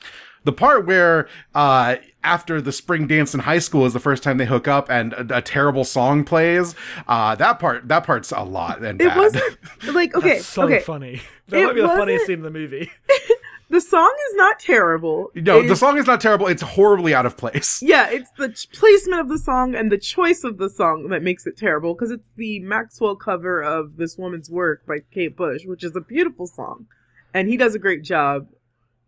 the 0.45 0.53
part 0.53 0.87
where 0.87 1.29
uh 1.55 1.97
after 2.25 2.61
the 2.61 2.73
spring 2.73 3.07
dance 3.07 3.35
in 3.35 3.41
high 3.41 3.59
school 3.59 3.85
is 3.85 3.93
the 3.93 4.01
first 4.01 4.23
time 4.23 4.39
they 4.39 4.47
hook 4.47 4.67
up 4.67 4.91
and 4.91 5.13
a, 5.13 5.37
a 5.39 5.43
terrible 5.43 5.85
song 5.85 6.25
plays 6.25 6.75
uh 7.07 7.35
that 7.35 7.59
part 7.59 7.87
that 7.87 8.05
part's 8.05 8.33
a 8.33 8.43
lot 8.43 8.83
and 8.83 9.01
It 9.01 9.15
wasn't 9.15 9.59
like 9.93 10.15
okay, 10.17 10.35
That's 10.37 10.47
so 10.47 10.63
okay. 10.65 10.81
funny. 10.81 11.21
That 11.49 11.63
It 11.63 11.65
might 11.67 11.75
be 11.77 11.81
the 11.81 11.89
funniest 11.89 12.27
scene 12.27 12.39
in 12.39 12.43
the 12.43 12.51
movie. 12.51 12.91
The 13.71 13.81
song 13.83 14.15
is 14.31 14.35
not 14.37 14.59
terrible. 14.59 15.31
no 15.35 15.59
the 15.59 15.65
It's- 15.65 15.81
song 15.81 15.99
is 15.99 16.07
not 16.07 16.21
terrible 16.21 16.47
it's 16.47 16.63
horribly 16.63 17.13
out 17.15 17.27
of 17.27 17.37
place 17.37 17.81
Yeah, 17.87 18.09
it's 18.11 18.31
the 18.39 18.49
ch- 18.51 18.71
placement 18.73 19.21
of 19.21 19.29
the 19.29 19.39
song 19.39 19.75
and 19.75 19.93
the 19.93 19.99
choice 19.99 20.43
of 20.45 20.57
the 20.59 20.71
song 20.71 21.09
that 21.11 21.23
makes 21.23 21.47
it 21.47 21.57
terrible 21.59 21.95
because 21.95 22.11
it's 22.11 22.31
the 22.37 22.61
Maxwell 22.61 23.15
cover 23.17 23.63
of 23.63 23.97
This 23.97 24.17
Woman's 24.17 24.49
Work 24.51 24.87
by 24.87 25.01
Kate 25.13 25.37
Bush, 25.37 25.65
which 25.67 25.85
is 25.85 25.95
a 25.95 26.01
beautiful 26.01 26.47
song. 26.47 26.87
And 27.35 27.49
he 27.49 27.57
does 27.59 27.75
a 27.75 27.79
great 27.79 28.03
job 28.03 28.49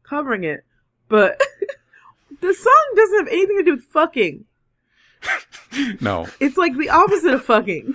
covering 0.03 0.45
it. 0.45 0.65
But 1.09 1.41
the 2.41 2.53
song 2.55 2.93
doesn't 2.97 3.19
have 3.21 3.29
anything 3.29 3.57
to 3.59 3.65
do 3.65 3.73
with 3.77 3.85
fucking. 3.85 4.45
no 6.01 6.27
It's 6.39 6.57
like 6.57 6.77
the 6.77 6.91
opposite 6.91 7.35
of 7.35 7.45
fucking. 7.45 7.95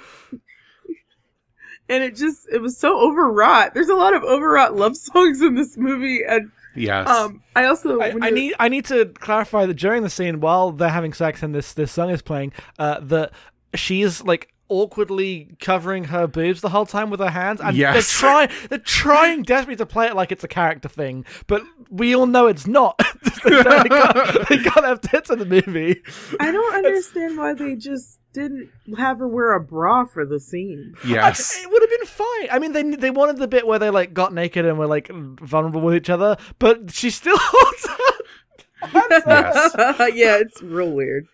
And 1.87 2.03
it 2.03 2.15
just, 2.15 2.47
it 2.51 2.61
was 2.61 2.77
so 2.77 2.99
overwrought. 2.99 3.73
There's 3.73 3.89
a 3.89 3.95
lot 3.95 4.13
of 4.13 4.23
overwrought 4.23 4.75
love 4.75 4.97
songs 4.97 5.41
in 5.41 5.55
this 5.55 5.77
movie. 5.77 6.21
And 6.27 6.51
yes 6.75 7.07
um, 7.07 7.41
I 7.55 7.65
also. 7.65 7.99
I, 8.01 8.13
I 8.21 8.29
need 8.29 8.53
I 8.59 8.67
need 8.69 8.85
to 8.85 9.05
clarify 9.05 9.65
that 9.65 9.75
during 9.75 10.03
the 10.03 10.09
scene 10.09 10.39
while 10.41 10.71
they're 10.71 10.89
having 10.89 11.13
sex 11.13 11.41
and 11.41 11.55
this 11.55 11.73
this 11.73 11.91
song 11.91 12.09
is 12.09 12.21
playing, 12.21 12.53
uh, 12.77 12.99
that 13.01 13.31
she's 13.73 14.23
like 14.23 14.53
awkwardly 14.67 15.55
covering 15.59 16.05
her 16.05 16.27
boobs 16.27 16.61
the 16.61 16.69
whole 16.69 16.85
time 16.85 17.09
with 17.09 17.19
her 17.19 17.29
hands, 17.29 17.61
and 17.61 17.77
they're 17.77 18.01
trying 18.01 18.49
they're 18.69 18.79
trying 18.79 19.43
desperately 19.43 19.75
to 19.77 19.85
play 19.85 20.07
it 20.07 20.15
like 20.15 20.31
it's 20.31 20.43
a 20.43 20.47
character 20.47 20.89
thing, 20.89 21.25
but 21.47 21.61
we 21.89 22.15
all 22.15 22.25
know 22.25 22.47
it's 22.47 22.67
not. 22.67 22.99
they, 23.43 23.51
can't, 23.63 24.49
they 24.49 24.57
can't 24.57 24.85
have 24.85 25.01
tits 25.01 25.29
in 25.29 25.39
the 25.39 25.45
movie. 25.45 26.01
I 26.39 26.51
don't 26.51 26.75
understand 26.75 27.37
why 27.37 27.53
they 27.53 27.75
just 27.75 28.19
didn't 28.33 28.69
have 28.97 29.19
her 29.19 29.27
wear 29.27 29.53
a 29.53 29.59
bra 29.61 30.05
for 30.05 30.25
the 30.25 30.39
scene. 30.39 30.93
yes 31.05 31.57
It 31.63 31.69
would 31.71 31.81
have 31.81 31.89
been 31.89 32.05
fine. 32.07 32.47
I 32.51 32.59
mean, 32.59 32.73
they 32.73 32.83
they 32.95 33.11
wanted 33.11 33.37
the 33.37 33.47
bit 33.47 33.65
where 33.67 33.79
they 33.79 33.89
like 33.89 34.13
got 34.13 34.33
naked 34.33 34.65
and 34.65 34.77
were 34.77 34.87
like 34.87 35.09
vulnerable 35.09 35.81
with 35.81 35.95
each 35.95 36.09
other, 36.09 36.37
but 36.59 36.91
she 36.91 37.09
still 37.09 37.37
holds 37.39 37.87
her. 37.87 39.21
yes 39.27 40.15
yeah, 40.15 40.37
it's 40.37 40.61
real 40.61 40.91
weird. 40.91 41.27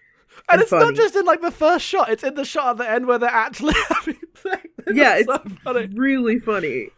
And 0.54 0.62
And 0.62 0.62
it's 0.62 0.72
not 0.72 0.94
just 0.96 1.16
in 1.16 1.26
like 1.26 1.42
the 1.42 1.52
first 1.52 1.86
shot; 1.86 2.10
it's 2.10 2.24
in 2.24 2.36
the 2.36 2.46
shot 2.46 2.72
at 2.72 2.78
the 2.78 2.90
end 2.90 3.08
where 3.08 3.18
they're 3.20 3.30
actually 3.30 3.74
having 3.90 4.20
sex. 4.36 4.68
Yeah, 4.94 5.18
It's 5.18 5.30
it's 5.30 5.44
so 5.44 5.56
funny. 5.64 5.88
really 5.94 6.40
funny. 6.40 6.90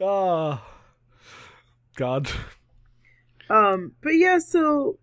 Oh, 0.00 0.60
God. 1.96 2.30
Um, 3.48 3.92
but 4.02 4.10
yeah, 4.16 4.38
so 4.38 4.98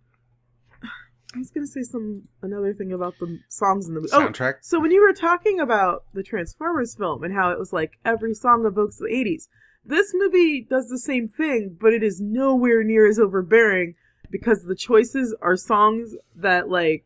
I 0.84 1.38
was 1.38 1.52
gonna 1.52 1.68
say 1.68 1.84
some 1.84 2.24
another 2.42 2.74
thing 2.74 2.92
about 2.92 3.14
the 3.20 3.40
songs 3.50 3.88
in 3.88 3.94
the 3.94 4.02
movie. 4.02 4.12
soundtrack 4.12 4.54
Oh, 4.56 4.60
so 4.62 4.80
when 4.80 4.92
you 4.92 5.02
were 5.02 5.14
talking 5.14 5.60
about 5.60 6.04
the 6.14 6.24
Transformers 6.24 6.96
film 6.96 7.24
and 7.24 7.34
how 7.34 7.52
it 7.52 7.60
was 7.60 7.72
like 7.72 7.94
every 8.04 8.34
song 8.34 8.66
evokes 8.66 8.98
the 8.98 9.06
'80s, 9.06 9.48
this 9.86 10.12
movie 10.16 10.66
does 10.68 10.90
the 10.90 10.98
same 11.00 11.28
thing, 11.30 11.78
but 11.80 11.94
it 11.94 12.02
is 12.04 12.20
nowhere 12.20 12.84
near 12.84 13.08
as 13.08 13.20
overbearing 13.20 13.94
because 14.32 14.64
the 14.64 14.76
choices 14.76 15.36
are 15.42 15.56
songs 15.56 16.16
that 16.36 16.70
like 16.70 17.06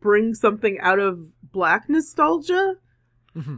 bring 0.00 0.34
something 0.34 0.78
out 0.80 0.98
of 0.98 1.20
black 1.52 1.88
nostalgia. 1.88 2.74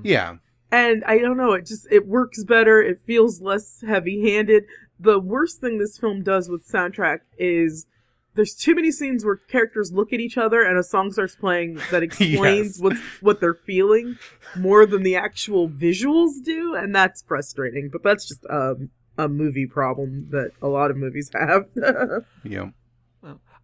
yeah 0.03 0.37
and 0.73 1.03
I 1.05 1.19
don't 1.19 1.37
know, 1.37 1.53
it 1.55 1.67
just 1.67 1.87
it 1.91 2.07
works 2.07 2.45
better. 2.45 2.81
It 2.81 3.01
feels 3.01 3.41
less 3.41 3.83
heavy-handed. 3.87 4.65
The 5.01 5.19
worst 5.19 5.61
thing 5.61 5.79
this 5.79 5.99
film 5.99 6.23
does 6.23 6.49
with 6.49 6.69
soundtrack 6.69 7.21
is 7.39 7.87
there's 8.35 8.55
too 8.55 8.77
many 8.77 8.93
scenes 8.93 9.25
where 9.25 9.35
characters 9.37 9.91
look 9.93 10.13
at 10.13 10.21
each 10.21 10.39
other 10.39 10.63
and 10.63 10.79
a 10.79 10.85
song 10.85 11.11
starts 11.11 11.35
playing 11.35 11.81
that 11.91 12.03
explains 12.05 12.77
Yes. 12.77 12.81
what's 12.81 13.01
what 13.21 13.41
they're 13.41 13.55
feeling 13.55 14.17
more 14.57 14.87
than 14.87 15.03
the 15.03 15.17
actual 15.17 15.69
visuals 15.69 16.35
do, 16.45 16.77
and 16.77 16.95
that's 16.95 17.23
frustrating. 17.23 17.89
But 17.91 18.05
that's 18.05 18.29
just 18.29 18.47
um, 18.49 18.91
a 19.19 19.29
movie 19.29 19.67
problem 19.67 20.29
that 20.31 20.53
a 20.63 20.69
lot 20.69 20.93
of 20.93 20.97
movies 20.97 21.31
have. 21.35 21.65
yeah 22.45 22.69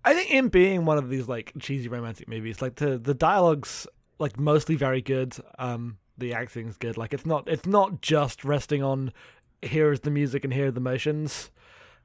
I 0.06 0.14
think 0.14 0.30
in 0.30 0.48
being 0.48 0.84
one 0.84 0.98
of 0.98 1.10
these 1.10 1.26
like 1.26 1.52
cheesy 1.58 1.88
romantic 1.88 2.28
movies, 2.28 2.62
like 2.62 2.76
the 2.76 2.96
the 2.96 3.12
dialogue's 3.12 3.88
like 4.20 4.38
mostly 4.38 4.76
very 4.76 5.02
good. 5.02 5.36
Um, 5.58 5.98
the 6.16 6.32
acting's 6.32 6.78
good. 6.78 6.96
Like 6.96 7.12
it's 7.12 7.26
not 7.26 7.48
it's 7.48 7.66
not 7.66 8.00
just 8.00 8.44
resting 8.44 8.84
on 8.84 9.12
here 9.62 9.90
is 9.90 10.00
the 10.00 10.12
music 10.12 10.44
and 10.44 10.52
here 10.52 10.68
are 10.68 10.70
the 10.70 10.80
motions. 10.80 11.50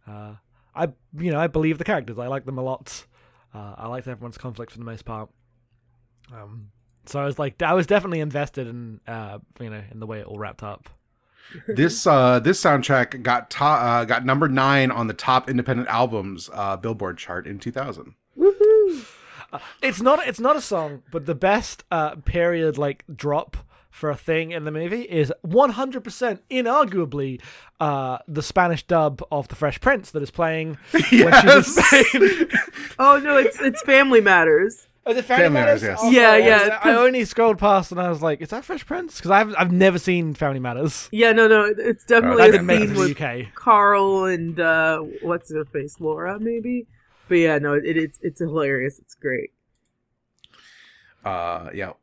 Uh, 0.07 0.33
I 0.75 0.89
you 1.15 1.31
know 1.31 1.39
I 1.39 1.45
believe 1.45 1.77
the 1.77 1.83
characters. 1.83 2.17
I 2.17 2.25
like 2.25 2.45
them 2.45 2.57
a 2.57 2.63
lot. 2.63 3.05
Uh, 3.53 3.75
I 3.77 3.87
liked 3.87 4.07
everyone's 4.07 4.37
conflict 4.37 4.71
for 4.71 4.79
the 4.79 4.85
most 4.85 5.05
part. 5.05 5.29
Um, 6.33 6.71
so 7.05 7.19
I 7.19 7.25
was 7.25 7.37
like, 7.37 7.61
I 7.61 7.73
was 7.73 7.85
definitely 7.85 8.21
invested 8.21 8.67
in 8.67 8.99
uh, 9.07 9.37
you 9.59 9.69
know 9.69 9.83
in 9.91 9.99
the 9.99 10.07
way 10.07 10.21
it 10.21 10.25
all 10.25 10.39
wrapped 10.39 10.63
up. 10.63 10.89
This 11.67 12.07
uh 12.07 12.39
this 12.39 12.61
soundtrack 12.63 13.21
got 13.23 13.49
top 13.49 13.81
uh, 13.81 14.05
got 14.05 14.25
number 14.25 14.47
nine 14.47 14.91
on 14.91 15.07
the 15.07 15.13
top 15.13 15.49
independent 15.49 15.87
albums 15.89 16.49
uh 16.53 16.77
Billboard 16.77 17.17
chart 17.17 17.45
in 17.47 17.59
2000. 17.59 18.15
Woohoo! 18.37 19.05
It's 19.81 20.01
not 20.01 20.25
it's 20.27 20.39
not 20.39 20.55
a 20.55 20.61
song, 20.61 21.03
but 21.11 21.25
the 21.25 21.35
best 21.35 21.83
uh, 21.91 22.15
period 22.15 22.77
like 22.77 23.03
drop 23.13 23.57
for 23.89 24.09
a 24.09 24.15
thing 24.15 24.51
in 24.51 24.63
the 24.63 24.71
movie 24.71 25.01
is 25.01 25.33
100% 25.45 26.39
inarguably 26.49 27.41
uh, 27.81 28.19
the 28.25 28.41
Spanish 28.41 28.83
dub 28.87 29.21
of 29.29 29.49
The 29.49 29.55
Fresh 29.55 29.81
Prince 29.81 30.11
that 30.11 30.23
is 30.23 30.31
playing 30.31 30.77
when 30.93 31.03
she's 31.03 31.77
Yes. 31.77 32.05
Oh 32.99 33.19
no, 33.21 33.35
it's 33.35 33.59
it's 33.59 33.81
Family 33.81 34.21
Matters. 34.21 34.87
Oh, 35.03 35.13
the 35.13 35.23
Family 35.23 35.49
Matters, 35.49 35.81
yes. 35.81 35.99
Yeah, 36.03 36.29
sorry, 36.29 36.43
I 36.43 36.47
yeah, 36.47 36.59
was- 36.61 36.69
I 36.69 36.77
'cause- 36.77 36.97
only 36.97 37.25
scrolled 37.25 37.57
past 37.57 37.91
and 37.91 37.99
I 37.99 38.07
was 38.09 38.21
like, 38.21 38.39
"Is 38.41 38.49
that 38.49 38.63
Fresh 38.63 38.85
Prince?" 38.85 39.17
Because 39.17 39.31
I've 39.31 39.55
I've 39.57 39.71
never 39.71 39.97
seen 39.97 40.33
Family 40.35 40.59
Matters. 40.59 41.09
Yeah, 41.11 41.31
no, 41.31 41.47
no, 41.47 41.63
it's 41.77 42.05
definitely 42.05 42.37
That 42.43 42.49
a 42.49 42.51
didn't 42.51 42.67
make 42.67 42.79
it 42.81 42.87
scene 42.89 42.89
to 42.89 43.01
the 43.01 43.09
with 43.09 43.21
UK. 43.21 43.53
Carl 43.55 44.25
and 44.25 44.59
uh, 44.59 44.99
what's 45.23 45.51
her 45.51 45.65
face, 45.65 45.99
Laura, 45.99 46.39
maybe. 46.39 46.85
But 47.27 47.35
yeah, 47.39 47.57
no, 47.57 47.73
it, 47.73 47.83
it's 47.97 48.19
it's 48.21 48.39
hilarious. 48.39 48.99
It's 48.99 49.15
great. 49.15 49.51
Uh 51.25 51.69
yeah. 51.73 51.93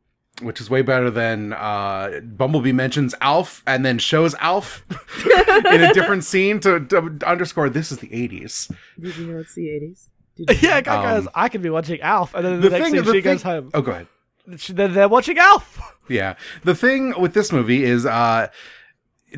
Which 0.41 0.61
is 0.61 0.69
way 0.69 0.81
better 0.81 1.09
than 1.09 1.53
uh 1.53 2.21
Bumblebee 2.23 2.71
mentions 2.71 3.13
Alf 3.21 3.61
and 3.67 3.85
then 3.85 3.97
shows 3.99 4.33
Alf 4.39 4.85
in 5.71 5.81
a 5.83 5.93
different 5.93 6.23
scene 6.23 6.59
to, 6.61 6.79
to 6.85 7.19
underscore 7.25 7.69
this 7.69 7.91
is 7.91 7.99
the 7.99 8.07
80s. 8.07 8.71
Did 8.99 9.15
you 9.17 9.27
know 9.27 9.39
it's 9.39 9.53
the 9.55 9.69
eighties? 9.69 10.09
Yeah, 10.61 10.81
guy 10.81 10.95
Um, 10.95 11.23
goes, 11.23 11.27
"I 11.35 11.49
could 11.49 11.61
be 11.61 11.69
watching 11.69 11.99
Alf," 12.01 12.33
and 12.33 12.45
then 12.45 12.61
the, 12.61 12.69
next 12.69 12.91
thing 12.91 13.03
she 13.13 13.21
goes 13.21 13.41
home. 13.41 13.71
Oh, 13.73 13.81
go 13.81 13.91
ahead. 13.91 14.07
She- 14.57 14.73
They're, 14.73 14.87
they're 14.87 15.09
watching 15.09 15.37
Alf. 15.37 15.79
Yeah. 16.09 16.37
The 16.63 16.73
thing 16.73 17.13
with 17.21 17.35
this 17.35 17.51
movie 17.51 17.83
is, 17.83 18.03
uh, 18.03 18.47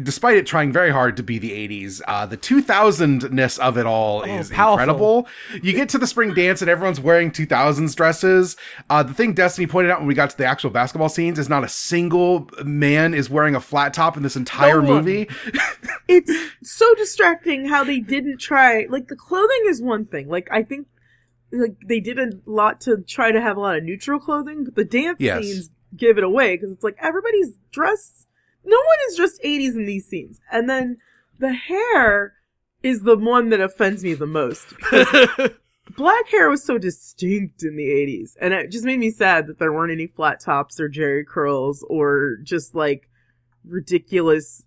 despite 0.02 0.38
it 0.38 0.46
trying 0.46 0.72
very 0.72 0.92
hard 0.92 1.18
to 1.18 1.24
be 1.24 1.38
the 1.40 1.52
80s, 1.52 2.02
uh, 2.08 2.26
the 2.26 2.38
2000ness 2.38 3.60
of 3.60 3.78
it 3.78 3.86
all 3.86 4.24
is 4.24 4.52
Oh, 4.52 4.56
powerful. 4.56 4.80
incredible. 4.80 5.28
You 5.62 5.74
get 5.74 5.90
to 5.90 5.98
the 5.98 6.08
spring 6.08 6.34
dance 6.34 6.62
and 6.62 6.70
everyone's 6.70 7.00
wearing 7.00 7.32
2000s 7.32 7.96
dresses. 7.96 8.56
Uh, 8.90 9.04
the 9.04 9.14
thing 9.14 9.34
Destiny 9.34 9.68
pointed 9.68 9.92
out 9.92 10.00
when 10.00 10.08
we 10.08 10.14
got 10.14 10.30
to 10.30 10.38
the 10.38 10.46
actual 10.46 10.70
basketball 10.70 11.10
scenes 11.10 11.38
is 11.40 11.50
not 11.50 11.64
a 11.64 11.68
single 11.70 12.50
man 12.64 13.14
is 13.14 13.30
wearing 13.30 13.56
a 13.56 13.62
flat 13.62 13.94
top 13.94 14.16
in 14.18 14.24
this 14.24 14.36
entire 14.36 14.82
No 14.82 14.96
movie. 14.96 15.28
it's 16.08 16.32
so 16.64 16.94
distracting 16.96 17.66
how 17.68 17.84
they 17.84 18.00
didn't 18.00 18.38
try 18.40 18.86
like 18.90 19.08
the 19.08 19.16
clothing 19.16 19.64
is 19.68 19.82
one 19.82 20.06
thing 20.06 20.28
like 20.28 20.48
i 20.52 20.62
think 20.64 20.88
like 21.52 21.76
they 21.88 22.00
did 22.00 22.18
a 22.20 22.30
lot 22.46 22.82
to 22.82 22.98
try 23.08 23.32
to 23.32 23.42
have 23.42 23.58
a 23.58 23.60
lot 23.60 23.78
of 23.78 23.84
neutral 23.84 24.20
clothing 24.20 24.64
but 24.64 24.76
the 24.76 24.84
dance 24.86 25.18
Yes. 25.20 25.44
scenes 25.44 25.70
give 25.96 26.18
it 26.18 26.24
away 26.24 26.56
because 26.56 26.72
it's 26.72 26.84
like 26.84 26.96
everybody's 27.00 27.58
dressed 27.72 28.28
no 28.64 28.78
one 28.78 28.98
is 29.10 29.18
just 29.18 29.42
80s 29.44 29.76
in 29.76 29.86
these 29.86 30.08
scenes. 30.08 30.40
And 30.52 30.70
then 30.70 30.98
the 31.40 31.54
hair 31.54 32.34
is 32.84 33.02
the 33.02 33.18
one 33.18 33.50
that 33.50 33.62
offends 33.62 34.04
me 34.04 34.14
the 34.14 34.28
most 34.28 34.74
black 35.98 36.28
hair 36.30 36.50
was 36.50 36.64
so 36.64 36.78
distinct 36.78 37.64
in 37.64 37.76
the 37.76 37.86
80s 37.86 38.32
and 38.40 38.54
it 38.54 38.72
just 38.72 38.86
made 38.86 39.00
me 39.00 39.12
sad 39.12 39.48
that 39.48 39.60
there 39.60 39.72
weren't 39.72 39.92
any 39.92 40.08
flat 40.08 40.40
tops 40.40 40.80
or 40.80 40.88
jerry 40.88 41.24
curls 41.24 41.86
or 41.90 42.38
just 42.44 42.74
like 42.74 43.10
ridiculous 43.66 44.66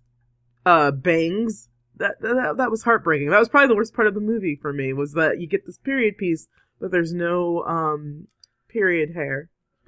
uh 0.65 0.91
bangs. 0.91 1.69
That, 1.97 2.19
that 2.19 2.57
that 2.57 2.71
was 2.71 2.83
heartbreaking. 2.83 3.29
That 3.29 3.39
was 3.39 3.47
probably 3.47 3.69
the 3.69 3.75
worst 3.75 3.93
part 3.93 4.07
of 4.07 4.13
the 4.13 4.19
movie 4.19 4.57
for 4.61 4.73
me 4.73 4.91
was 4.91 5.13
that 5.13 5.39
you 5.39 5.47
get 5.47 5.65
this 5.65 5.77
period 5.77 6.17
piece 6.17 6.47
but 6.79 6.91
there's 6.91 7.13
no 7.13 7.63
um 7.63 8.27
period 8.67 9.13
hair 9.13 9.49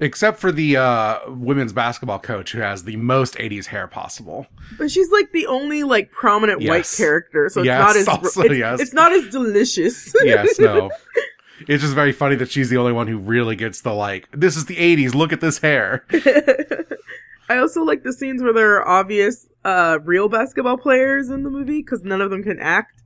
Except 0.00 0.38
for 0.40 0.50
the 0.50 0.76
uh, 0.78 1.18
women's 1.28 1.72
basketball 1.74 2.18
coach 2.18 2.52
who 2.52 2.60
has 2.60 2.84
the 2.84 2.96
most 2.96 3.34
80s 3.36 3.66
hair 3.66 3.86
possible. 3.86 4.46
but 4.78 4.90
she's 4.90 5.10
like 5.10 5.30
the 5.32 5.46
only 5.46 5.82
like 5.84 6.10
prominent 6.10 6.62
white 6.66 6.90
character 6.96 7.48
so 7.50 7.60
it's 7.60 7.66
Yes, 7.66 7.78
not 7.86 7.96
as 7.96 8.08
also, 8.24 8.40
it's, 8.42 8.54
yes. 8.56 8.80
it's 8.80 8.92
not 8.94 9.12
as 9.12 9.28
delicious 9.28 10.12
Yes, 10.24 10.58
no. 10.58 10.90
It's 11.68 11.82
just 11.82 11.94
very 11.94 12.12
funny 12.12 12.36
that 12.36 12.50
she's 12.50 12.70
the 12.70 12.78
only 12.78 12.92
one 12.92 13.06
who 13.06 13.18
really 13.18 13.54
gets 13.56 13.82
the 13.82 13.92
like, 13.92 14.28
this 14.32 14.56
is 14.56 14.64
the 14.64 14.76
80s, 14.76 15.14
look 15.14 15.30
at 15.32 15.42
this 15.42 15.58
hair. 15.58 16.06
I 17.50 17.58
also 17.58 17.82
like 17.82 18.02
the 18.02 18.12
scenes 18.12 18.42
where 18.42 18.52
there 18.52 18.76
are 18.76 18.88
obvious 18.88 19.46
uh, 19.64 19.98
real 20.04 20.28
basketball 20.28 20.78
players 20.78 21.28
in 21.28 21.42
the 21.42 21.50
movie 21.50 21.82
because 21.82 22.02
none 22.04 22.20
of 22.22 22.30
them 22.30 22.42
can 22.42 22.58
act. 22.60 22.99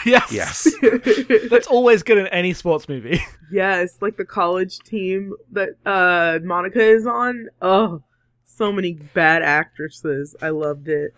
yes, 0.06 0.32
Yes. 0.32 0.68
That's 1.50 1.66
always 1.66 2.02
good 2.02 2.18
in 2.18 2.26
any 2.28 2.52
sports 2.52 2.88
movie. 2.88 3.20
yes, 3.52 3.98
like 4.00 4.16
the 4.16 4.24
college 4.24 4.78
team 4.80 5.34
that 5.52 5.70
uh, 5.86 6.38
Monica 6.42 6.82
is 6.82 7.06
on. 7.06 7.48
Oh, 7.62 8.02
so 8.44 8.70
many 8.72 8.92
bad 8.92 9.42
actresses. 9.42 10.34
I 10.40 10.50
loved 10.50 10.88
it. 10.88 11.14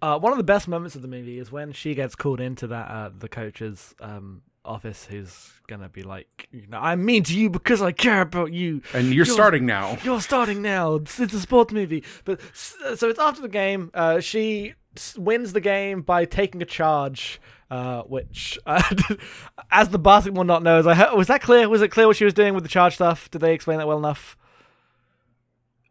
Uh, 0.00 0.18
one 0.18 0.32
of 0.32 0.38
the 0.38 0.44
best 0.44 0.68
moments 0.68 0.94
of 0.94 1.02
the 1.02 1.08
movie 1.08 1.38
is 1.38 1.50
when 1.50 1.72
she 1.72 1.94
gets 1.94 2.14
called 2.14 2.40
into 2.40 2.66
that 2.68 2.88
uh, 2.90 3.10
the 3.18 3.28
coach's 3.28 3.94
um, 4.00 4.42
office, 4.64 5.06
who's 5.06 5.50
gonna 5.66 5.88
be 5.88 6.02
like, 6.04 6.46
you 6.52 6.66
know, 6.68 6.78
I'm 6.78 7.04
mean 7.04 7.24
to 7.24 7.36
you 7.36 7.50
because 7.50 7.82
I 7.82 7.90
care 7.90 8.20
about 8.20 8.52
you. 8.52 8.80
And 8.94 9.06
you're 9.06 9.24
You're- 9.24 9.34
starting 9.34 9.66
now. 9.66 9.98
You're 10.04 10.20
starting 10.20 10.62
now. 10.62 10.94
It's, 10.96 11.18
it's 11.18 11.34
a 11.34 11.40
sports 11.40 11.72
movie, 11.72 12.04
but 12.24 12.40
so 12.54 13.08
it's 13.08 13.18
after 13.18 13.42
the 13.42 13.48
game. 13.48 13.90
Uh, 13.92 14.20
she 14.20 14.74
wins 15.16 15.52
the 15.52 15.60
game 15.60 16.02
by 16.02 16.24
taking 16.24 16.62
a 16.62 16.66
charge. 16.66 17.40
Uh, 17.70 18.02
which, 18.04 18.58
uh, 18.64 18.82
as 19.70 19.90
the 19.90 19.98
basketball 19.98 20.44
not 20.44 20.62
knows, 20.62 20.86
I 20.86 20.94
heard, 20.94 21.14
was 21.14 21.26
that 21.28 21.42
clear? 21.42 21.68
Was 21.68 21.82
it 21.82 21.88
clear 21.88 22.06
what 22.06 22.16
she 22.16 22.24
was 22.24 22.32
doing 22.32 22.54
with 22.54 22.62
the 22.62 22.68
charge 22.68 22.94
stuff? 22.94 23.30
Did 23.30 23.40
they 23.42 23.52
explain 23.52 23.76
that 23.78 23.86
well 23.86 23.98
enough? 23.98 24.36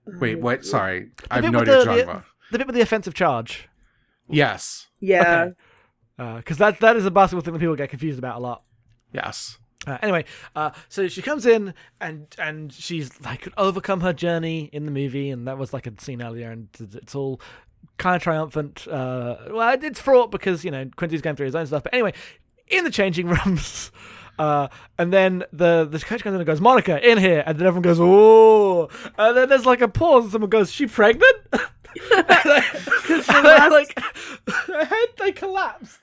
Wait, 0.05 0.39
what? 0.39 0.65
Sorry. 0.65 1.09
I 1.29 1.35
have 1.41 1.51
no 1.51 1.59
idea 1.59 1.79
the- 1.79 1.85
the- 1.85 2.23
The 2.51 2.57
bit 2.59 2.67
with 2.67 2.75
the 2.75 2.81
offensive 2.81 3.13
charge, 3.13 3.67
Yes. 4.29 4.87
Yeah. 4.99 5.49
because 6.17 6.57
that 6.57 6.79
that 6.79 6.95
is 6.95 7.05
a 7.05 7.11
basketball 7.11 7.43
thing 7.43 7.53
that 7.53 7.59
people 7.59 7.75
get 7.75 7.89
confused 7.89 8.17
about 8.17 8.37
a 8.37 8.39
lot. 8.39 8.63
Yes. 9.11 9.59
Uh, 9.85 9.97
anyway, 10.01 10.25
uh, 10.55 10.71
so 10.89 11.07
she 11.07 11.21
comes 11.21 11.45
in 11.45 11.73
and 12.01 12.33
and 12.39 12.73
she's 12.73 13.21
like 13.21 13.47
overcome 13.57 14.01
her 14.01 14.13
journey 14.13 14.69
in 14.73 14.85
the 14.85 14.91
movie, 14.91 15.29
and 15.29 15.47
that 15.47 15.57
was 15.57 15.73
like 15.73 15.85
a 15.87 15.93
scene 15.99 16.21
earlier, 16.21 16.49
and 16.51 16.69
it's- 16.73 16.95
it's 16.95 17.15
all 17.15 17.39
kind 17.97 18.15
of 18.15 18.21
triumphant. 18.21 18.87
Uh, 18.87 19.37
well, 19.51 19.77
it's 19.81 19.99
fraught 19.99 20.31
because 20.31 20.63
you 20.63 20.71
know 20.71 20.89
Quincy's 20.95 21.21
going 21.21 21.35
through 21.35 21.47
his 21.47 21.55
own 21.55 21.65
stuff, 21.65 21.83
but 21.83 21.93
anyway, 21.93 22.13
in 22.67 22.83
the 22.83 22.91
changing 22.91 23.27
rooms. 23.45 23.91
Uh, 24.39 24.67
and 24.99 25.11
then 25.11 25.43
the 25.51 25.87
the 25.89 25.99
coach 25.99 26.21
comes 26.21 26.35
in 26.35 26.39
and 26.39 26.45
goes, 26.45 26.61
Monica, 26.61 27.03
in 27.07 27.17
here, 27.17 27.43
and 27.45 27.57
then 27.57 27.65
everyone 27.65 27.81
goes, 27.81 27.97
oh, 27.99 28.87
and 29.17 29.35
then 29.35 29.49
there's 29.49 29.65
like 29.65 29.81
a 29.81 29.87
pause, 29.87 30.25
and 30.25 30.31
someone 30.31 30.49
goes, 30.49 30.71
she 30.71 30.85
pregnant? 30.85 31.37
and 32.15 32.27
then, 32.27 33.71
like, 33.71 33.99
her 34.47 34.85
head 34.85 35.07
they 35.17 35.31
collapsed. 35.31 35.99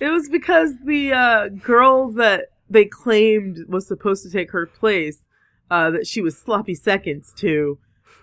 It 0.00 0.08
was 0.08 0.28
because 0.28 0.72
the 0.84 1.12
uh, 1.12 1.48
girl 1.48 2.10
that 2.12 2.46
they 2.68 2.86
claimed 2.86 3.64
was 3.68 3.86
supposed 3.86 4.22
to 4.24 4.30
take 4.30 4.50
her 4.50 4.66
place, 4.66 5.26
uh, 5.70 5.90
that 5.90 6.06
she 6.06 6.20
was 6.20 6.36
sloppy 6.36 6.74
seconds 6.74 7.32
to, 7.36 7.78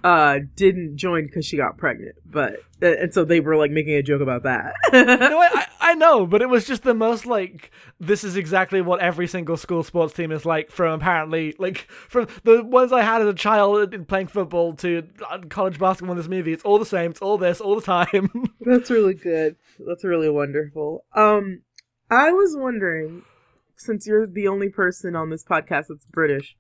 uh, 0.08 0.39
didn't 0.56 0.96
join 0.96 1.26
because 1.26 1.46
she 1.46 1.58
got 1.58 1.78
pregnant. 1.78 2.15
But 2.26 2.62
and 2.82 3.13
so 3.13 3.26
they 3.26 3.41
were 3.41 3.58
like 3.58 3.72
making 3.72 3.96
a 3.96 4.02
joke 4.02 4.22
about 4.22 4.43
that. 4.43 4.74
no, 4.93 5.02
I, 5.41 5.50
I 5.54 5.65
I 5.91 5.93
know, 5.96 6.26
but 6.26 6.41
it 6.41 6.48
was 6.48 6.65
just 6.65 6.84
the 6.84 6.93
most 6.93 7.26
like 7.26 7.72
this 8.00 8.24
is 8.24 8.38
exactly 8.38 8.82
what 8.82 9.02
every 9.02 9.28
single 9.28 9.58
school 9.58 9.84
sports 9.84 10.13
team 10.13 10.32
is 10.32 10.46
like. 10.46 10.72
From 10.72 10.93
apparently 10.93 11.56
like 11.60 11.89
from 12.08 12.30
the 12.46 12.63
ones 12.63 12.93
I 12.93 13.02
had 13.02 13.22
as 13.22 13.28
a 13.28 13.34
child 13.34 13.93
in 13.93 14.06
playing 14.06 14.28
football 14.28 14.76
to 14.76 15.04
uh, 15.30 15.39
college 15.50 15.78
basketball 15.78 16.13
in 16.13 16.17
this 16.17 16.30
movie, 16.30 16.54
it's 16.54 16.63
all 16.63 16.80
the 16.80 16.86
same. 16.86 17.12
It's 17.12 17.22
all 17.22 17.38
this 17.38 17.60
all 17.60 17.76
the 17.76 17.82
time. 17.82 18.30
That's 18.62 18.89
really 18.89 19.13
good. 19.13 19.58
That's 19.86 20.06
really 20.06 20.30
wonderful. 20.30 21.04
Um, 21.13 21.63
I 22.10 22.32
was 22.32 22.56
wondering, 22.58 23.24
since 23.76 24.08
you're 24.08 24.26
the 24.26 24.48
only 24.48 24.70
person 24.70 25.17
on 25.17 25.30
this 25.30 25.43
podcast 25.43 25.88
that's 25.89 26.06
British, 26.06 26.56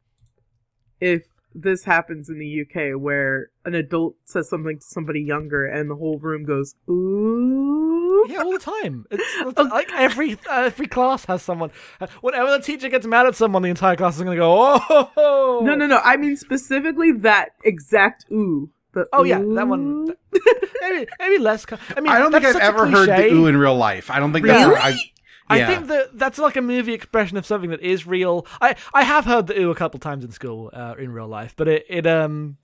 if 0.99 1.23
this 1.55 1.85
happens 1.85 2.29
in 2.29 2.37
the 2.39 2.61
UK 2.61 2.99
where 3.01 3.49
an 3.65 3.73
adult 3.73 4.15
says 4.25 4.49
something 4.49 4.77
to 4.79 4.85
somebody 4.85 5.21
younger 5.21 5.65
and 5.65 5.89
the 5.89 5.95
whole 5.95 6.19
room 6.19 6.43
goes 6.45 6.75
ooh. 6.87 8.25
yeah, 8.29 8.39
all 8.41 8.51
the 8.51 8.59
time. 8.59 9.05
It's, 9.11 9.23
it's 9.39 9.57
like 9.71 9.91
every 9.93 10.33
uh, 10.49 10.63
every 10.65 10.87
class 10.87 11.25
has 11.25 11.41
someone. 11.41 11.71
uh, 12.01 12.07
Whenever 12.21 12.51
the 12.51 12.59
teacher 12.61 12.89
gets 12.89 13.05
mad 13.05 13.25
at 13.25 13.35
someone, 13.35 13.61
the 13.63 13.69
entire 13.69 13.95
class 13.95 14.15
is 14.17 14.23
going 14.23 14.35
to 14.35 14.39
go 14.41 14.79
oh 15.17 15.61
No, 15.63 15.75
no, 15.75 15.85
no. 15.87 15.99
I 16.03 16.17
mean 16.17 16.37
specifically 16.37 17.11
that 17.13 17.49
exact 17.63 18.25
ooh. 18.31 18.69
The 18.93 19.07
Oh 19.13 19.23
yeah, 19.23 19.39
that 19.39 19.67
one. 19.67 19.79
ooh. 20.09 20.15
Maybe 20.81 21.07
maybe 21.19 21.37
less. 21.39 21.65
I 21.95 21.99
mean, 21.99 22.11
I 22.13 22.19
don't 22.19 22.31
think 22.31 22.45
I've 22.45 22.53
such 22.53 22.61
a 22.61 22.65
ever 22.65 22.87
heard 22.87 23.09
the 23.09 23.33
ooh 23.33 23.47
in 23.47 23.57
real 23.57 23.75
life. 23.75 24.09
I 24.09 24.19
don't 24.19 24.31
think 24.31 24.45
Really? 24.45 24.73
that's. 24.75 24.85
I, 24.85 24.95
I 25.49 25.59
yeah. 25.59 25.67
think 25.67 25.87
that 25.87 26.17
that's 26.17 26.37
like 26.37 26.55
a 26.55 26.61
movie 26.61 26.93
expression 26.93 27.37
of 27.37 27.45
something 27.45 27.69
that 27.69 27.81
is 27.81 28.05
real. 28.05 28.45
I 28.61 28.75
I 28.93 29.03
have 29.03 29.25
heard 29.25 29.47
the 29.47 29.59
ooh 29.59 29.71
a 29.71 29.75
couple 29.75 29.99
times 29.99 30.23
in 30.25 30.31
school 30.31 30.69
uh, 30.73 30.95
in 30.99 31.11
real 31.11 31.27
life, 31.27 31.53
but 31.55 31.67
it 31.67 31.85
it 31.89 32.05
um 32.07 32.57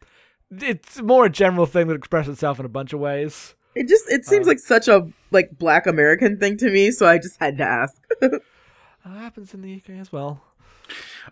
it's 0.51 1.01
more 1.01 1.25
a 1.25 1.29
general 1.29 1.65
thing 1.65 1.87
that 1.87 1.95
expresses 1.95 2.33
itself 2.33 2.59
in 2.59 2.65
a 2.65 2.69
bunch 2.69 2.93
of 2.93 2.99
ways. 2.99 3.55
It 3.75 3.87
just 3.87 4.05
it 4.09 4.25
seems 4.25 4.45
Uh, 4.47 4.51
like 4.51 4.59
such 4.59 4.87
a 4.87 5.07
like 5.31 5.49
black 5.57 5.87
American 5.87 6.37
thing 6.39 6.57
to 6.57 6.69
me, 6.69 6.91
so 6.91 7.07
I 7.07 7.17
just 7.17 7.39
had 7.39 7.57
to 7.57 7.63
ask. 7.63 7.95
That 9.05 9.17
happens 9.17 9.53
in 9.53 9.61
the 9.61 9.75
UK 9.75 9.99
as 9.99 10.13
well. 10.13 10.41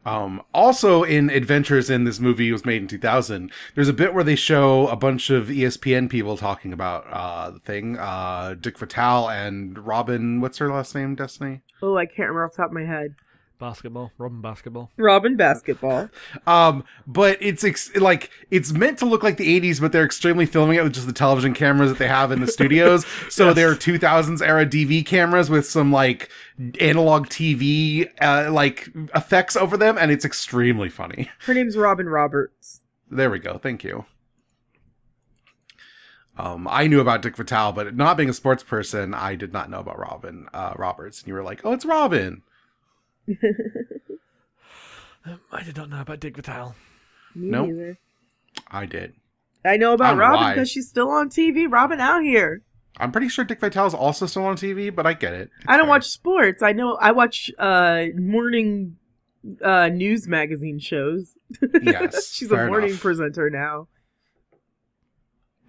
Um, 0.06 0.42
also 0.54 1.04
in 1.04 1.30
Adventures 1.30 1.90
in 1.90 2.04
this 2.04 2.20
movie 2.20 2.52
was 2.52 2.66
made 2.66 2.82
in 2.82 2.88
2000. 2.88 3.52
There's 3.76 3.90
a 3.90 3.94
bit 3.94 4.14
where 4.14 4.24
they 4.24 4.36
show 4.36 4.88
a 4.88 4.96
bunch 4.96 5.30
of 5.30 5.48
ESPN 5.48 6.10
people 6.10 6.38
talking 6.38 6.74
about 6.74 7.06
uh, 7.12 7.52
the 7.52 7.60
thing. 7.60 7.98
Uh, 7.98 8.56
Dick 8.60 8.78
Vitale 8.78 9.30
and 9.30 9.78
Robin. 9.86 10.42
What's 10.42 10.58
her 10.60 10.70
last 10.70 10.96
name? 10.96 11.16
Destiny. 11.16 11.62
oh, 11.82 11.98
I 11.98 12.06
can't 12.06 12.30
remember 12.30 12.46
off 12.46 12.52
the 12.52 12.58
top 12.58 12.68
of 12.68 12.74
my 12.74 12.86
head. 12.86 13.16
Basketball, 13.62 14.12
Robin 14.18 14.42
basketball. 14.42 14.90
Robin 14.98 15.38
basketball. 15.38 16.10
Um, 16.48 16.84
but 17.06 17.38
it's 17.40 17.64
ex- 17.64 17.96
like 17.96 18.32
it's 18.50 18.72
meant 18.74 18.98
to 18.98 19.06
look 19.06 19.22
like 19.22 19.38
the 19.38 19.62
80s, 19.62 19.80
but 19.80 19.92
they're 19.92 20.04
extremely 20.04 20.46
filming 20.48 20.78
it 20.78 20.84
with 20.84 20.94
just 20.94 21.06
the 21.06 21.14
television 21.14 21.54
cameras 21.54 21.92
that 21.92 22.00
they 22.00 22.08
have 22.08 22.32
in 22.32 22.42
the 22.42 22.48
studios. 22.52 23.06
So 23.30 23.48
Yes. 23.48 23.56
they're 23.56 23.76
2000s 23.76 24.42
era 24.46 24.66
DV 24.66 25.06
cameras 25.06 25.50
with 25.52 25.66
some 25.68 25.92
like 25.92 26.30
analog 26.80 27.28
TV 27.28 28.10
uh, 28.20 28.52
like 28.52 28.90
effects 29.16 29.56
over 29.56 29.78
them, 29.78 29.98
and 30.00 30.10
it's 30.12 30.26
extremely 30.26 30.90
funny. 30.90 31.30
Her 31.46 31.54
name's 31.54 31.78
Robin 31.78 32.10
Roberts. 32.10 32.82
There 33.12 33.30
we 33.30 33.38
go. 33.40 33.60
Thank 33.60 33.84
you. 33.84 34.06
Um, 36.38 36.68
I 36.70 36.88
knew 36.88 37.00
about 37.02 37.22
Dick 37.22 37.36
Vitale, 37.38 37.72
but 37.74 37.96
not 37.96 38.18
being 38.18 38.30
a 38.30 38.34
sports 38.34 38.64
person, 38.64 39.14
I 39.14 39.36
did 39.36 39.54
not 39.54 39.70
know 39.70 39.80
about 39.80 40.00
Robin 40.00 40.48
uh, 40.54 40.74
Roberts. 40.78 41.20
And 41.20 41.28
you 41.28 41.34
were 41.36 41.44
like, 41.44 41.62
"Oh, 41.64 41.74
it's 41.74 41.86
Robin." 41.86 42.42
Um, 43.28 43.38
I 45.52 45.64
did 45.64 45.78
not 45.78 45.90
know 45.90 46.02
about 46.02 46.20
Dick 46.20 46.36
Vitale. 46.36 46.76
Me 47.36 47.50
Nope. 47.50 47.68
neither. 47.70 47.98
I 48.70 48.86
did. 48.86 49.14
I 49.64 49.78
know 49.78 49.92
I 49.92 49.94
about 49.96 50.10
don't 50.10 50.18
know 50.18 50.24
Robin 50.24 50.42
why. 50.42 50.54
because 50.54 50.70
she's 50.70 50.88
still 50.90 51.10
on 51.10 51.30
TV. 51.30 51.72
Robin 51.72 52.00
out 52.00 52.24
here. 52.24 52.62
I'm 52.98 53.12
pretty 53.12 53.30
sure 53.30 53.46
Dick 53.46 53.60
Vitale 53.60 53.88
is 53.88 53.94
also 53.94 54.26
still 54.26 54.44
on 54.46 54.56
TV, 54.58 54.94
but 54.94 55.06
I 55.06 55.14
get 55.14 55.34
it. 55.34 55.50
It's 55.58 55.66
I 55.68 55.78
don't 55.78 55.86
fair. 55.86 55.90
watch 55.90 56.08
sports. 56.08 56.62
I 56.62 56.74
know 56.74 56.96
I 56.96 57.12
watch 57.12 57.50
uh 57.58 58.06
morning 58.16 58.98
uh 59.64 59.88
news 59.90 60.28
magazine 60.28 60.80
shows. 60.80 61.34
Yes, 61.82 62.32
she's 62.34 62.52
a 62.52 62.56
fair 62.56 62.68
morning 62.68 62.90
enough. 62.90 63.02
presenter 63.02 63.50
now. 63.50 63.88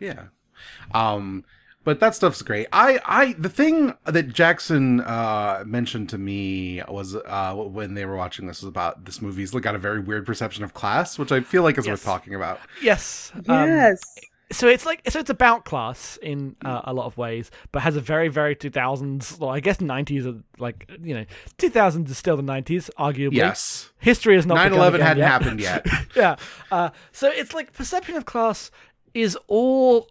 Yeah. 0.01 0.25
Um 0.93 1.45
but 1.85 2.01
that 2.01 2.15
stuff's 2.15 2.43
great. 2.43 2.67
I 2.73 3.01
I 3.05 3.33
the 3.39 3.49
thing 3.49 3.95
that 4.05 4.29
Jackson 4.33 5.01
uh 5.01 5.65
mentioned 5.67 6.09
to 6.11 6.19
me 6.19 6.83
was 6.89 7.15
uh 7.15 7.55
when 7.55 7.95
they 7.95 8.05
were 8.05 8.17
watching 8.17 8.47
this 8.47 8.63
was 8.63 8.69
about 8.69 9.05
this 9.05 9.21
movie's 9.23 9.51
got 9.53 9.75
a 9.75 9.79
very 9.79 10.01
weird 10.01 10.25
perception 10.27 10.65
of 10.65 10.75
class, 10.75 11.19
which 11.19 11.33
I 11.33 11.41
feel 11.41 11.63
like 11.63 11.79
is 11.79 11.87
Yes. 11.87 11.93
worth 11.93 12.05
talking 12.05 12.35
about. 12.35 12.61
Yes. 12.83 13.33
um, 13.49 13.69
Yes. 13.69 14.01
so 14.51 14.69
it's 14.69 14.85
like 14.87 15.01
so 15.09 15.19
it's 15.19 15.31
about 15.31 15.65
class 15.65 16.19
in 16.23 16.57
uh, 16.65 16.83
a 16.85 16.93
lot 16.93 17.07
of 17.07 17.17
ways, 17.17 17.51
but 17.73 17.83
has 17.83 17.97
a 17.97 18.01
very 18.01 18.29
very 18.29 18.55
2000s. 18.55 19.39
Well, 19.39 19.51
I 19.51 19.61
guess 19.61 19.79
90s 19.79 20.27
are 20.27 20.43
like 20.59 20.91
you 21.03 21.15
know 21.15 21.25
2000s 21.59 22.09
is 22.11 22.19
still 22.19 22.37
the 22.37 22.43
90s, 22.43 22.91
arguably. 22.99 23.35
Yes. 23.37 23.91
History 23.99 24.37
is 24.37 24.45
not. 24.47 24.55
9 24.57 24.67
begun 24.67 24.79
11 24.79 25.01
again 25.01 25.07
hadn't 25.19 25.21
yet. 25.21 25.29
happened 25.29 25.61
yet. 25.61 26.07
yeah. 26.17 26.37
Uh, 26.71 26.91
so 27.13 27.29
it's 27.29 27.55
like 27.55 27.73
perception 27.73 28.15
of 28.17 28.25
class 28.25 28.71
is 29.15 29.37
all 29.49 30.09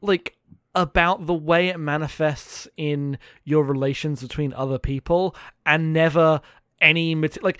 like 0.00 0.36
about 0.74 1.26
the 1.26 1.34
way 1.34 1.68
it 1.68 1.78
manifests 1.78 2.66
in 2.76 3.18
your 3.44 3.64
relations 3.64 4.22
between 4.22 4.52
other 4.54 4.78
people 4.78 5.34
and 5.64 5.92
never 5.92 6.40
any 6.80 7.14
like 7.42 7.58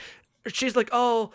she's 0.48 0.76
like 0.76 0.88
oh 0.92 1.30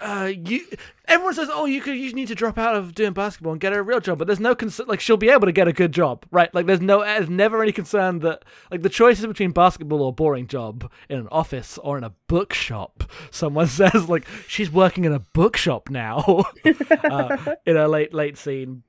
uh, 0.00 0.32
you 0.44 0.64
everyone 1.06 1.34
says 1.34 1.48
oh 1.52 1.66
you 1.66 1.82
could 1.82 1.96
you 1.96 2.12
need 2.14 2.28
to 2.28 2.34
drop 2.34 2.56
out 2.56 2.74
of 2.74 2.94
doing 2.94 3.12
basketball 3.12 3.52
and 3.52 3.60
get 3.60 3.74
a 3.74 3.82
real 3.82 4.00
job 4.00 4.16
but 4.16 4.26
there's 4.26 4.40
no 4.40 4.54
concern 4.54 4.86
like 4.86 5.00
she'll 5.00 5.18
be 5.18 5.28
able 5.28 5.46
to 5.46 5.52
get 5.52 5.68
a 5.68 5.72
good 5.72 5.92
job 5.92 6.24
right? 6.30 6.54
Like 6.54 6.64
there's 6.64 6.80
no 6.80 7.00
there's 7.00 7.28
never 7.28 7.62
any 7.62 7.72
concern 7.72 8.20
that 8.20 8.44
like 8.70 8.80
the 8.82 8.88
choices 8.88 9.26
between 9.26 9.50
basketball 9.50 10.02
or 10.02 10.12
boring 10.12 10.46
job 10.46 10.90
in 11.10 11.18
an 11.18 11.28
office 11.30 11.76
or 11.78 11.98
in 11.98 12.04
a 12.04 12.14
bookshop 12.28 13.04
someone 13.30 13.66
says 13.66 14.08
like 14.08 14.26
she's 14.46 14.70
working 14.70 15.04
in 15.04 15.12
a 15.12 15.20
bookshop 15.20 15.90
now 15.90 16.44
uh, 17.04 17.54
in 17.66 17.76
a 17.76 17.88
late 17.88 18.14
late 18.14 18.38
scene 18.38 18.84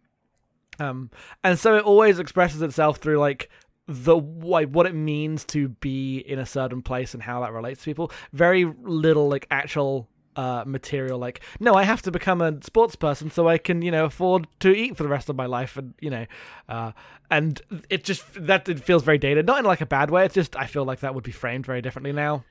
um 0.80 1.10
and 1.44 1.58
so 1.60 1.76
it 1.76 1.84
always 1.84 2.20
expresses 2.20 2.62
itself 2.62 2.98
through 2.98 3.18
like 3.18 3.50
the 3.90 4.16
like 4.16 4.70
what 4.70 4.86
it 4.86 4.94
means 4.94 5.44
to 5.44 5.70
be 5.70 6.20
in 6.20 6.38
a 6.38 6.46
certain 6.46 6.82
place 6.82 7.16
and 7.16 7.24
how 7.24 7.42
that 7.42 7.52
relates 7.52 7.82
to 7.82 7.86
people. 7.86 8.12
Very 8.32 8.66
little 8.84 9.28
like 9.28 9.48
actual 9.50 10.08
uh 10.36 10.64
material 10.64 11.18
like 11.18 11.42
no 11.60 11.74
i 11.74 11.82
have 11.82 12.04
to 12.04 12.12
become 12.12 12.40
a 12.40 12.64
sports 12.64 12.96
person 12.96 13.32
so 13.32 13.48
i 13.48 13.58
can 13.58 13.82
you 13.82 13.90
know 13.90 14.06
afford 14.06 14.48
to 14.60 14.70
eat 14.70 14.96
for 14.96 15.02
the 15.02 15.10
rest 15.10 15.28
of 15.28 15.36
my 15.36 15.48
life 15.48 15.76
and 15.76 15.96
you 16.00 16.10
know 16.10 16.24
uh 16.70 16.92
and 17.32 17.64
it 17.90 18.04
just 18.04 18.24
that 18.36 18.70
it 18.70 18.80
feels 18.80 19.04
very 19.04 19.18
dated. 19.18 19.48
Not 19.48 19.60
in 19.60 19.66
like 19.66 19.82
a 19.82 19.88
bad 19.88 20.12
way 20.12 20.26
it's 20.26 20.36
just 20.36 20.56
i 20.56 20.68
feel 20.68 20.86
like 20.86 21.00
that 21.00 21.16
would 21.16 21.24
be 21.24 21.32
framed 21.32 21.66
very 21.66 21.82
differently 21.82 22.12
now 22.12 22.44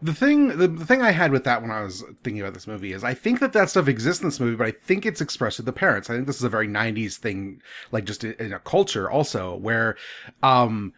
The 0.00 0.14
thing, 0.14 0.58
the, 0.58 0.68
the 0.68 0.86
thing 0.86 1.02
I 1.02 1.10
had 1.10 1.32
with 1.32 1.42
that 1.44 1.60
when 1.60 1.72
I 1.72 1.82
was 1.82 2.04
thinking 2.22 2.40
about 2.40 2.54
this 2.54 2.68
movie 2.68 2.92
is 2.92 3.02
I 3.02 3.14
think 3.14 3.40
that 3.40 3.52
that 3.52 3.68
stuff 3.68 3.88
exists 3.88 4.22
in 4.22 4.28
this 4.28 4.38
movie, 4.38 4.54
but 4.56 4.68
I 4.68 4.70
think 4.70 5.04
it's 5.04 5.20
expressed 5.20 5.56
to 5.56 5.62
the 5.62 5.72
parents. 5.72 6.08
I 6.08 6.14
think 6.14 6.28
this 6.28 6.36
is 6.36 6.44
a 6.44 6.48
very 6.48 6.68
'90s 6.68 7.16
thing, 7.16 7.60
like 7.90 8.04
just 8.04 8.22
in, 8.22 8.34
in 8.38 8.52
a 8.52 8.60
culture 8.60 9.10
also 9.10 9.56
where, 9.56 9.96
um, 10.42 10.92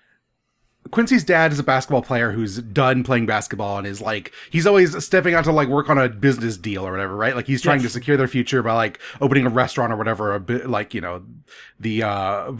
Quincy's 0.91 1.23
dad 1.23 1.53
is 1.53 1.59
a 1.59 1.63
basketball 1.63 2.03
player 2.03 2.33
who's 2.33 2.57
done 2.59 3.05
playing 3.05 3.27
basketball 3.27 3.79
and 3.79 3.87
is 3.87 4.01
like 4.01 4.33
he's 4.51 4.67
always 4.67 5.05
stepping 5.05 5.35
out 5.35 5.45
to 5.45 5.53
like 5.53 5.69
work 5.69 5.89
on 5.91 5.99
a 5.99 6.09
business 6.09 6.57
deal 6.57 6.87
or 6.87 6.91
whatever, 6.91 7.15
right? 7.15 7.37
Like 7.37 7.47
he's 7.47 7.63
trying 7.63 7.81
Yes. 7.81 7.89
to 7.89 7.93
secure 7.93 8.17
their 8.17 8.27
future 8.27 8.63
by 8.63 8.73
like 8.73 8.99
opening 9.21 9.47
a 9.47 9.51
restaurant 9.51 9.93
or 9.93 9.97
whatever. 9.97 10.35
A 10.35 10.41
bit 10.41 10.69
like 10.71 10.95
you 10.95 11.01
know 11.01 11.23
the 11.79 12.03
uh 12.03 12.53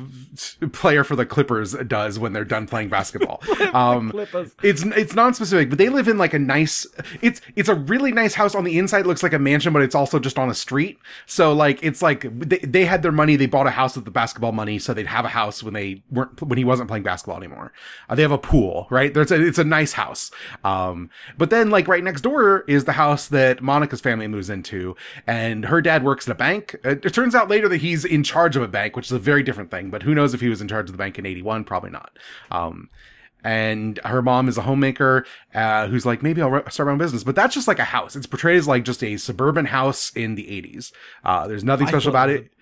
player 0.73 1.03
for 1.03 1.17
the 1.17 1.27
Clippers 1.27 1.73
does 1.87 2.19
when 2.19 2.33
they're 2.33 2.45
done 2.45 2.67
playing 2.67 2.89
basketball. 2.91 3.43
um, 3.75 4.11
Clippers. 4.11 4.55
it's 4.63 4.83
it's 4.83 5.15
non-specific, 5.15 5.71
but 5.71 5.79
they 5.79 5.89
live 5.89 6.07
in 6.07 6.19
like 6.19 6.35
a 6.35 6.39
nice. 6.39 6.87
It's 7.23 7.41
it's 7.57 7.69
a 7.71 7.75
really 7.75 8.13
nice 8.13 8.35
house 8.35 8.55
on 8.55 8.65
the 8.65 8.79
inside. 8.79 9.01
It 9.01 9.07
looks 9.07 9.23
like 9.23 9.33
a 9.33 9.39
mansion, 9.39 9.73
but 9.73 9.83
it's 9.83 9.95
also 9.95 10.19
just 10.19 10.39
on 10.39 10.49
a 10.51 10.55
street. 10.55 10.99
So 11.27 11.53
like 11.53 11.83
it's 11.83 12.03
like 12.03 12.27
they, 12.39 12.59
they 12.59 12.85
had 12.85 13.03
their 13.03 13.13
money. 13.13 13.37
They 13.37 13.47
bought 13.47 13.67
a 13.67 13.71
house 13.71 13.97
with 13.97 14.05
the 14.05 14.11
basketball 14.11 14.53
money, 14.53 14.79
so 14.79 14.93
they'd 14.95 15.07
have 15.07 15.25
a 15.25 15.29
house 15.31 15.63
when 15.63 15.75
they 15.75 16.03
weren't 16.11 16.41
when 16.43 16.59
he 16.59 16.65
wasn't 16.65 16.89
playing 16.89 17.03
basketball 17.03 17.39
anymore. 17.39 17.73
Uh, 18.11 18.15
they 18.17 18.23
have 18.23 18.33
a 18.33 18.39
pool, 18.39 18.89
right? 18.91 19.15
There's 19.15 19.31
a, 19.31 19.41
it's 19.41 19.59
a 19.59 19.65
nice 19.65 19.93
house. 19.93 20.33
Um, 20.65 21.11
but 21.39 21.51
then 21.51 21.71
like 21.71 21.87
right 21.87 22.03
next 22.03 22.23
door 22.23 22.65
is 22.67 22.85
the 22.85 22.93
house 22.93 23.29
that 23.29 23.63
Monica's 23.63 24.01
family 24.01 24.27
moves 24.27 24.51
into, 24.51 24.97
and 25.27 25.67
her 25.67 25.81
dad 25.81 26.03
works 26.03 26.29
at 26.29 26.33
a 26.33 26.35
bank. 26.35 26.75
It, 26.85 27.07
it 27.07 27.15
turns 27.15 27.35
out 27.35 27.49
later 27.49 27.69
that 27.69 27.81
he's 27.81 28.05
in 28.05 28.25
charge 28.25 28.57
of 28.57 28.63
a 28.63 28.69
bank, 28.69 28.97
which 28.97 29.07
is 29.07 29.13
a 29.13 29.19
very 29.19 29.45
different 29.45 29.71
thing. 29.71 29.91
But 29.91 30.03
who 30.03 30.15
knows 30.15 30.35
if 30.35 30.41
he 30.41 30.49
was 30.49 30.61
in 30.61 30.69
charge 30.69 30.89
of 30.89 30.93
the 30.93 30.99
bank 30.99 31.19
in 31.19 31.25
'81? 31.25 31.65
Probably 31.65 31.91
not. 31.91 32.19
Um, 32.51 32.91
and 33.45 33.99
her 34.05 34.21
mom 34.21 34.49
is 34.49 34.59
a 34.59 34.63
homemaker 34.63 35.25
uh, 35.55 35.87
who's 35.87 36.05
like 36.05 36.23
maybe 36.23 36.43
i'll 36.43 36.51
re- 36.51 36.63
start 36.69 36.87
my 36.87 36.93
own 36.93 36.99
business 36.99 37.25
but 37.25 37.35
that's 37.35 37.55
just 37.55 37.67
like 37.67 37.79
a 37.79 37.85
house 37.85 38.15
it's 38.15 38.27
portrayed 38.27 38.59
as 38.59 38.69
like 38.69 38.85
just 38.85 39.03
a 39.03 39.17
suburban 39.17 39.65
house 39.65 40.13
in 40.15 40.35
the 40.35 40.45
80s 40.45 40.93
uh, 41.25 41.49
there's 41.49 41.65
nothing 41.65 41.87
special 41.87 42.11
about 42.11 42.29
it 42.29 42.43
it 42.43 42.53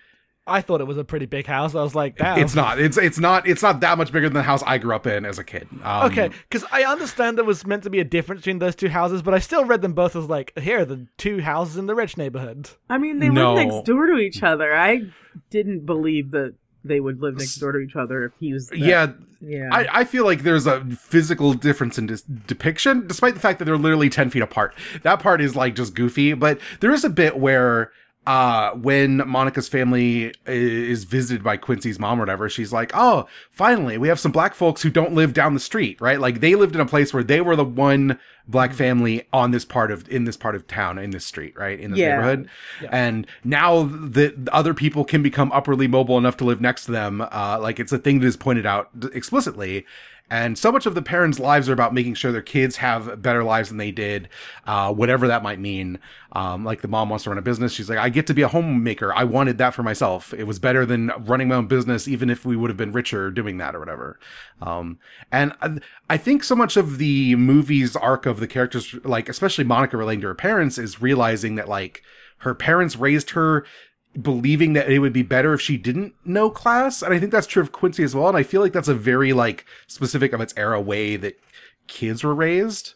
i 0.47 0.61
thought 0.61 0.81
it 0.81 0.87
was 0.87 0.97
a 0.97 1.03
pretty 1.03 1.25
big 1.25 1.45
house 1.45 1.75
i 1.75 1.81
was 1.83 1.93
like 1.93 2.17
damn 2.17 2.39
it's 2.39 2.55
not 2.55 2.79
it's 2.79 2.97
it's 2.97 3.19
not 3.19 3.47
it's 3.47 3.61
not 3.61 3.79
that 3.81 3.97
much 3.97 4.11
bigger 4.11 4.27
than 4.27 4.33
the 4.33 4.41
house 4.43 4.63
i 4.65 4.77
grew 4.77 4.95
up 4.95 5.05
in 5.05 5.25
as 5.25 5.37
a 5.37 5.43
kid 5.43 5.67
um, 5.83 6.05
Okay, 6.11 6.29
because 6.49 6.65
I 6.71 6.83
understand 6.83 7.37
there 7.37 7.45
was 7.45 7.65
meant 7.67 7.83
to 7.83 7.89
be 7.89 7.99
a 7.99 8.03
difference 8.03 8.41
between 8.41 8.59
those 8.59 8.75
two 8.75 8.89
houses, 8.89 9.21
but 9.21 9.33
I 9.33 9.39
still 9.39 9.63
read 9.65 9.81
them 9.81 9.93
both 9.93 10.15
as 10.15 10.25
like, 10.25 10.57
here 10.57 10.79
are 10.79 10.85
the 10.85 11.05
two 11.17 11.41
houses 11.41 11.77
in 11.77 11.85
the 11.85 11.93
rich 11.95 12.17
neighborhood. 12.17 12.69
I 12.89 12.97
mean, 12.97 13.19
they 13.19 13.29
No. 13.29 13.53
live 13.53 13.67
next 13.67 13.85
door 13.85 14.07
to 14.07 14.17
each 14.17 14.41
other. 14.43 14.75
I 14.75 15.03
didn't 15.49 15.85
believe 15.85 16.31
that 16.31 16.55
they 16.83 16.99
would 16.99 17.21
live 17.21 17.37
next 17.37 17.55
door 17.57 17.73
to 17.73 17.79
each 17.79 17.95
other 17.95 18.25
if 18.25 18.31
he 18.39 18.53
was. 18.53 18.67
that- 18.69 18.77
yeah 18.79 19.11
yeah. 19.41 19.69
I, 19.71 20.01
I 20.01 20.03
feel 20.03 20.25
like 20.25 20.43
there's 20.43 20.67
a 20.67 20.83
physical 20.85 21.53
difference 21.53 21.97
in 21.97 22.07
dis- 22.07 22.23
depiction, 22.23 23.07
despite 23.07 23.35
the 23.35 23.39
fact 23.39 23.59
that 23.59 23.65
they're 23.65 23.77
literally 23.77 24.09
10 24.09 24.29
feet 24.31 24.41
apart. 24.41 24.75
That 25.03 25.19
part 25.21 25.39
is 25.39 25.55
like 25.55 25.75
just 25.75 25.93
goofy, 25.95 26.33
but 26.33 26.59
there 26.81 26.91
is 26.91 27.05
a 27.05 27.09
bit 27.09 27.37
where 27.37 27.91
uh 28.29 28.71
when 28.75 29.27
Monica's 29.27 29.67
family 29.67 30.31
is 30.45 31.03
visited 31.03 31.43
by 31.43 31.57
Quincy's 31.57 31.97
mom 31.97 32.19
or 32.19 32.21
whatever, 32.21 32.47
she's 32.47 32.71
like, 32.71 32.91
"Oh, 32.93 33.27
finally, 33.49 33.97
we 33.97 34.07
have 34.07 34.19
some 34.19 34.31
black 34.31 34.53
folks 34.53 34.83
who 34.83 34.91
don't 34.91 35.13
live 35.13 35.33
down 35.33 35.55
the 35.55 35.59
street, 35.59 35.99
right? 35.99 36.19
Like 36.19 36.39
they 36.39 36.53
lived 36.53 36.75
in 36.75 36.81
a 36.81 36.85
place 36.85 37.11
where 37.11 37.23
they 37.23 37.41
were 37.41 37.55
the 37.55 37.65
one 37.65 38.19
black 38.47 38.73
family 38.73 39.27
on 39.33 39.49
this 39.49 39.65
part 39.65 39.89
of 39.91 40.07
in 40.09 40.25
this 40.25 40.37
part 40.37 40.53
of 40.55 40.67
town, 40.67 40.99
in 40.99 41.09
this 41.09 41.25
street, 41.25 41.57
right? 41.57 41.79
In 41.79 41.89
this 41.91 41.99
Yeah. 41.99 42.09
neighborhood. 42.09 42.47
And 42.91 43.25
now 43.43 43.83
that 43.83 44.45
the 44.45 44.53
other 44.53 44.75
people 44.75 45.03
can 45.05 45.23
become 45.23 45.51
upwardly 45.51 45.87
mobile 45.87 46.17
enough 46.19 46.37
to 46.37 46.45
live 46.45 46.61
next 46.61 46.85
to 46.85 46.91
them, 46.91 47.21
uh 47.31 47.57
like 47.59 47.79
it's 47.79 47.91
a 47.91 47.97
thing 47.97 48.19
that 48.19 48.27
is 48.27 48.37
pointed 48.37 48.65
out 48.67 48.89
explicitly. 49.11 49.85
And 50.29 50.57
so 50.57 50.71
much 50.71 50.85
of 50.85 50.95
the 50.95 51.01
parents' 51.01 51.39
lives 51.39 51.69
are 51.69 51.73
about 51.73 51.93
making 51.93 52.13
sure 52.13 52.31
their 52.31 52.41
kids 52.41 52.77
have 52.77 53.21
better 53.21 53.43
lives 53.43 53.69
than 53.69 53.77
they 53.77 53.91
did, 53.91 54.29
uh, 54.67 54.93
whatever 54.93 55.27
that 55.27 55.43
might 55.43 55.59
mean. 55.59 55.99
Um, 56.33 56.63
like 56.63 56.81
the 56.81 56.87
mom 56.87 57.09
wants 57.09 57.23
to 57.23 57.31
run 57.31 57.39
a 57.39 57.41
business. 57.41 57.73
She's 57.73 57.89
like, 57.89 57.97
I 57.97 58.09
get 58.09 58.27
to 58.27 58.33
be 58.33 58.43
a 58.43 58.47
homemaker. 58.47 59.13
I 59.13 59.23
wanted 59.23 59.57
that 59.57 59.73
for 59.73 59.81
myself. 59.81 60.33
It 60.33 60.43
was 60.43 60.59
better 60.59 60.85
than 60.85 61.11
running 61.19 61.47
my 61.47 61.55
own 61.55 61.67
business, 61.67 62.07
even 62.07 62.29
if 62.29 62.45
we 62.45 62.55
would 62.55 62.69
have 62.69 62.77
been 62.77 62.91
richer 62.91 63.31
doing 63.31 63.57
that 63.57 63.75
or 63.75 63.79
whatever. 63.79 64.19
Um, 64.61 64.99
and 65.31 65.53
I, 65.61 65.79
I 66.09 66.17
think 66.17 66.43
so 66.43 66.55
much 66.55 66.77
of 66.77 66.99
the 66.99 67.35
movie's 67.35 67.95
arc 67.95 68.25
of 68.25 68.39
the 68.39 68.47
characters, 68.47 68.93
like 69.03 69.29
especially 69.29 69.63
Monica 69.63 69.97
relating 69.97 70.21
to 70.21 70.27
her 70.27 70.35
parents, 70.35 70.77
is 70.77 71.01
realizing 71.01 71.55
that 71.55 71.67
like 71.67 72.03
her 72.39 72.53
parents 72.53 72.95
raised 72.95 73.31
her 73.31 73.65
believing 74.21 74.73
that 74.73 74.91
it 74.91 74.99
would 74.99 75.13
be 75.13 75.21
better 75.21 75.53
if 75.53 75.61
she 75.61 75.77
didn't 75.77 76.13
know 76.25 76.49
class 76.49 77.01
and 77.01 77.13
i 77.13 77.19
think 77.19 77.31
that's 77.31 77.47
true 77.47 77.61
of 77.61 77.71
quincy 77.71 78.03
as 78.03 78.15
well 78.15 78.27
and 78.27 78.37
i 78.37 78.43
feel 78.43 78.59
like 78.61 78.73
that's 78.73 78.87
a 78.87 78.95
very 78.95 79.33
like 79.33 79.65
specific 79.87 80.33
of 80.33 80.41
its 80.41 80.53
era 80.57 80.81
way 80.81 81.15
that 81.15 81.39
kids 81.87 82.23
were 82.23 82.33
raised 82.33 82.95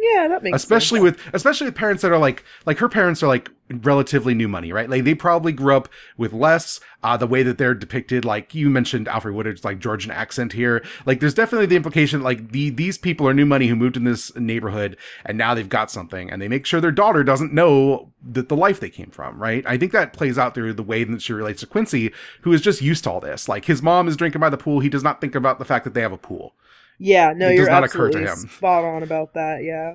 Yeah, 0.00 0.28
that 0.28 0.44
makes 0.44 0.56
especially 0.56 1.00
sense. 1.00 1.16
with 1.24 1.34
especially 1.34 1.66
with 1.66 1.74
parents 1.74 2.02
that 2.02 2.12
are 2.12 2.18
like 2.18 2.44
like 2.66 2.78
her 2.78 2.88
parents 2.88 3.20
are 3.22 3.26
like 3.26 3.50
relatively 3.68 4.32
new 4.32 4.46
money 4.46 4.72
right? 4.72 4.88
Like 4.88 5.02
they 5.02 5.14
probably 5.14 5.52
grew 5.52 5.74
up 5.76 5.88
with 6.16 6.32
less 6.32 6.78
uh 7.02 7.16
the 7.16 7.26
way 7.26 7.42
that 7.42 7.58
they're 7.58 7.74
depicted 7.74 8.24
like 8.24 8.54
you 8.54 8.70
mentioned 8.70 9.06
alfre 9.08 9.34
woodard's 9.34 9.64
like 9.64 9.80
georgian 9.80 10.12
accent 10.12 10.52
here. 10.52 10.84
Like 11.04 11.18
there's 11.18 11.34
definitely 11.34 11.66
the 11.66 11.74
implication 11.76 12.22
like 12.22 12.52
the 12.52 12.70
these 12.70 12.96
people 12.96 13.26
are 13.26 13.34
new 13.34 13.44
money 13.44 13.66
who 13.66 13.74
moved 13.74 13.96
in 13.96 14.04
this 14.04 14.34
neighborhood 14.36 14.96
and 15.24 15.36
now 15.36 15.52
they've 15.54 15.68
got 15.68 15.90
something 15.90 16.30
and 16.30 16.40
they 16.40 16.48
make 16.48 16.64
sure 16.64 16.80
their 16.80 16.92
daughter 16.92 17.24
doesn't 17.24 17.52
know 17.52 18.12
that 18.22 18.48
the 18.48 18.56
life 18.56 18.78
they 18.78 18.90
came 18.90 19.10
from 19.10 19.42
right? 19.42 19.64
I 19.66 19.76
think 19.78 19.90
that 19.92 20.12
plays 20.12 20.38
out 20.38 20.54
through 20.54 20.74
the 20.74 20.82
way 20.84 21.02
that 21.02 21.22
she 21.22 21.32
relates 21.32 21.60
to 21.60 21.66
quincy 21.66 22.12
who 22.42 22.52
is 22.52 22.60
just 22.60 22.80
used 22.80 23.02
to 23.04 23.10
all 23.10 23.20
this. 23.20 23.48
Like 23.48 23.64
his 23.64 23.82
mom 23.82 24.06
is 24.06 24.16
drinking 24.16 24.40
by 24.40 24.50
the 24.50 24.56
pool. 24.56 24.78
He 24.78 24.88
does 24.88 25.02
not 25.02 25.20
think 25.20 25.34
about 25.34 25.58
the 25.58 25.64
fact 25.64 25.82
that 25.84 25.94
they 25.94 26.02
have 26.02 26.12
a 26.12 26.18
pool 26.18 26.54
Yeah, 26.98 27.32
no, 27.36 27.48
It 27.48 27.54
you're 27.54 27.70
not 27.70 27.84
occur 27.84 28.10
to 28.10 28.18
absolutely 28.18 28.42
him. 28.44 28.48
spot 28.50 28.84
on 28.84 29.02
about 29.02 29.34
that. 29.34 29.62
Yeah. 29.62 29.94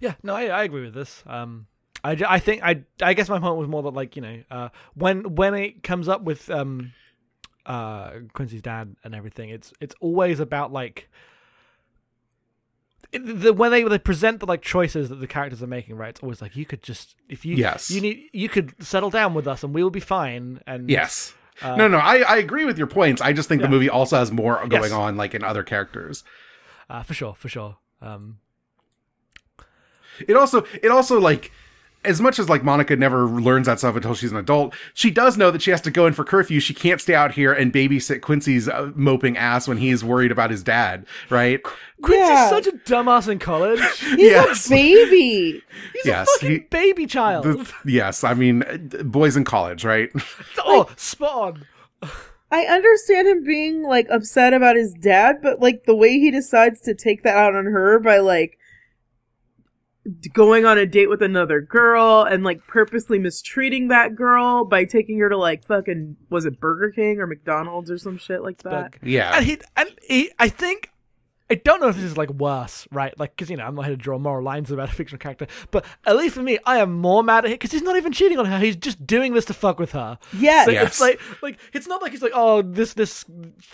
Yeah, 0.00 0.14
no, 0.22 0.34
I, 0.34 0.46
I 0.46 0.62
agree 0.64 0.82
with 0.82 0.94
this. 0.94 1.22
Um, 1.26 1.66
I, 2.04 2.16
I 2.28 2.38
think 2.40 2.62
I 2.62 2.82
I 3.00 3.14
guess 3.14 3.28
my 3.28 3.38
point 3.38 3.56
was 3.56 3.68
more 3.68 3.82
that 3.84 3.94
like 3.94 4.16
you 4.16 4.22
know 4.22 4.42
uh, 4.50 4.68
when 4.94 5.34
when 5.36 5.54
it 5.54 5.82
comes 5.82 6.08
up 6.08 6.22
with 6.22 6.50
um 6.50 6.92
uh 7.64 8.10
Quincy's 8.32 8.60
dad 8.62 8.96
and 9.04 9.14
everything, 9.14 9.50
it's 9.50 9.72
it's 9.80 9.94
always 10.00 10.40
about 10.40 10.72
like 10.72 11.08
it- 13.12 13.40
the 13.42 13.52
when 13.52 13.70
they 13.70 13.82
they 13.84 13.98
present 13.98 14.40
the 14.40 14.46
like 14.46 14.62
choices 14.62 15.08
that 15.10 15.16
the 15.16 15.26
characters 15.26 15.62
are 15.62 15.66
making, 15.68 15.94
right? 15.96 16.10
It's 16.10 16.20
always 16.22 16.42
like 16.42 16.56
you 16.56 16.66
could 16.66 16.82
just 16.82 17.14
if 17.28 17.44
you 17.44 17.56
Yes. 17.56 17.90
you 17.90 18.00
need 18.00 18.30
you 18.32 18.48
could 18.48 18.74
settle 18.84 19.10
down 19.10 19.32
with 19.34 19.46
us 19.46 19.62
and 19.62 19.74
we'll 19.74 19.90
be 19.90 20.00
fine. 20.00 20.60
And 20.66 20.90
yes 20.90 21.34
uh, 21.60 21.76
no 21.76 21.88
no 21.88 21.98
I, 21.98 22.18
I 22.20 22.36
agree 22.38 22.64
with 22.64 22.78
your 22.78 22.86
points 22.86 23.20
i 23.20 23.32
just 23.32 23.48
think 23.48 23.60
Yeah. 23.60 23.66
the 23.66 23.70
movie 23.70 23.90
also 23.90 24.16
has 24.16 24.32
more 24.32 24.56
going 24.68 24.84
Yes. 24.90 24.92
on 24.92 25.16
like 25.16 25.34
in 25.34 25.44
other 25.44 25.62
characters 25.62 26.24
uh, 26.90 27.02
for 27.02 27.14
sure, 27.14 27.34
for 27.34 27.48
sure. 27.48 27.78
Um, 28.02 28.38
it 30.28 30.36
also 30.36 30.64
it 30.82 30.90
also 30.90 31.18
like 31.18 31.50
as 32.04 32.20
much 32.20 32.38
as 32.38 32.48
like 32.48 32.64
Monica 32.64 32.96
never 32.96 33.26
learns 33.26 33.66
that 33.66 33.78
stuff 33.78 33.94
until 33.96 34.14
she's 34.14 34.32
an 34.32 34.36
adult, 34.38 34.74
she 34.94 35.10
does 35.10 35.36
know 35.36 35.50
that 35.50 35.62
she 35.62 35.70
has 35.70 35.80
to 35.82 35.90
go 35.90 36.06
in 36.06 36.12
for 36.14 36.24
curfew. 36.24 36.58
She 36.60 36.74
can't 36.74 37.00
stay 37.00 37.14
out 37.14 37.32
here 37.32 37.52
and 37.52 37.72
babysit 37.72 38.20
Quincy's 38.22 38.68
uh, 38.68 38.90
moping 38.94 39.36
ass 39.36 39.68
when 39.68 39.76
he's 39.78 40.02
worried 40.02 40.32
about 40.32 40.50
his 40.50 40.62
dad, 40.62 41.06
right? 41.30 41.62
Quincy's 42.02 42.28
Yeah. 42.28 42.50
such 42.50 42.66
a 42.66 42.72
dumbass 42.72 43.28
in 43.28 43.38
college. 43.38 43.80
He's 44.00 44.18
Yes. 44.18 44.66
a 44.66 44.70
baby. 44.70 45.62
He's 45.92 46.04
Yes, 46.06 46.28
a 46.28 46.38
fucking 46.40 46.50
he- 46.50 46.58
baby 46.70 47.06
child. 47.06 47.44
The- 47.44 47.72
yes, 47.84 48.24
I 48.24 48.34
mean, 48.34 48.64
uh, 48.64 49.02
boys 49.04 49.36
in 49.36 49.44
college, 49.44 49.84
right? 49.84 50.10
oh, 50.64 50.88
spot 50.96 51.58
on. 52.02 52.10
I 52.50 52.64
understand 52.66 53.28
him 53.28 53.44
being 53.44 53.82
like 53.84 54.06
upset 54.10 54.52
about 54.52 54.76
his 54.76 54.92
dad, 54.94 55.36
but 55.42 55.60
like 55.60 55.84
the 55.84 55.94
way 55.96 56.18
he 56.18 56.30
decides 56.30 56.80
to 56.82 56.94
take 56.94 57.22
that 57.22 57.36
out 57.36 57.54
on 57.54 57.64
her 57.66 57.98
by 57.98 58.18
like 58.18 58.50
d- 58.50 58.56
going 60.32 60.64
on 60.64 60.78
a 60.78 60.86
date 60.86 61.08
with 61.08 61.22
another 61.22 61.60
girl 61.60 62.22
and 62.22 62.42
like 62.42 62.66
purposely 62.66 63.18
mistreating 63.18 63.88
that 63.88 64.16
girl 64.16 64.64
by 64.64 64.84
taking 64.84 65.18
her 65.18 65.28
to 65.28 65.36
like 65.36 65.64
fucking 65.64 66.16
was 66.28 66.44
it 66.44 66.60
Burger 66.60 66.90
King 66.90 67.20
or 67.20 67.26
McDonald's 67.26 67.90
or 67.90 67.98
some 67.98 68.18
shit 68.18 68.42
like 68.42 68.58
that. 68.62 68.94
Yeah. 69.02 69.36
And 69.36 69.46
he 69.46 69.58
and 69.76 69.90
he, 70.06 70.30
I 70.38 70.48
think 70.48 70.91
I 71.52 71.56
don't 71.56 71.80
know 71.82 71.88
if 71.88 71.96
this 71.96 72.04
is 72.06 72.16
like 72.16 72.30
worse, 72.30 72.88
right? 72.90 73.12
Like, 73.18 73.36
because 73.36 73.50
you 73.50 73.58
know 73.58 73.64
I'm 73.66 73.74
not 73.74 73.82
here 73.84 73.94
to 73.94 74.00
draw 74.00 74.18
moral 74.18 74.42
lines 74.42 74.70
about 74.70 74.88
a 74.88 74.92
fictional 74.94 75.18
character, 75.18 75.46
but 75.70 75.84
at 76.06 76.16
least 76.16 76.34
for 76.34 76.42
me, 76.42 76.58
I 76.64 76.78
am 76.78 76.94
more 76.98 77.22
mad 77.22 77.44
at 77.44 77.50
him 77.50 77.54
because 77.56 77.72
he's 77.72 77.82
not 77.82 77.96
even 77.96 78.10
cheating 78.10 78.38
on 78.38 78.46
her. 78.46 78.58
He's 78.58 78.76
just 78.76 79.06
doing 79.06 79.34
this 79.34 79.44
to 79.46 79.54
fuck 79.54 79.78
with 79.78 79.92
her. 79.92 80.18
Yes. 80.32 80.64
So 80.64 80.70
Yes. 80.72 80.86
it's 80.86 81.00
like, 81.00 81.20
like 81.42 81.58
it's 81.74 81.86
not 81.86 82.00
like 82.00 82.12
he's 82.12 82.22
like, 82.22 82.32
oh, 82.34 82.62
this, 82.62 82.94
this, 82.94 83.26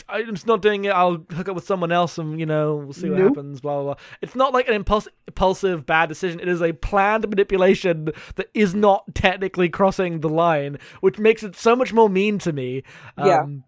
I'm 0.08 0.34
just 0.34 0.46
not 0.48 0.60
doing 0.60 0.86
it. 0.86 0.90
I'll 0.90 1.24
hook 1.30 1.48
up 1.48 1.54
with 1.54 1.66
someone 1.66 1.92
else, 1.92 2.18
and 2.18 2.40
you 2.40 2.46
know, 2.46 2.74
we'll 2.76 2.92
see 2.92 3.08
what 3.10 3.20
Nope. 3.20 3.28
happens. 3.36 3.60
Blah 3.60 3.74
blah 3.74 3.94
blah. 3.94 4.02
It's 4.22 4.34
not 4.34 4.52
like 4.52 4.66
an 4.66 4.74
impulsive, 4.74 5.12
impulsive 5.28 5.86
bad 5.86 6.08
decision. 6.08 6.40
It 6.40 6.48
is 6.48 6.60
a 6.60 6.72
planned 6.72 7.28
manipulation 7.28 8.08
that 8.34 8.48
is 8.54 8.74
not 8.74 9.14
technically 9.14 9.68
crossing 9.68 10.18
the 10.20 10.28
line, 10.28 10.78
which 11.00 11.18
makes 11.18 11.44
it 11.44 11.54
so 11.54 11.76
much 11.76 11.92
more 11.92 12.08
mean 12.10 12.38
to 12.40 12.52
me. 12.52 12.82
Yeah. 13.16 13.42
Um, 13.42 13.62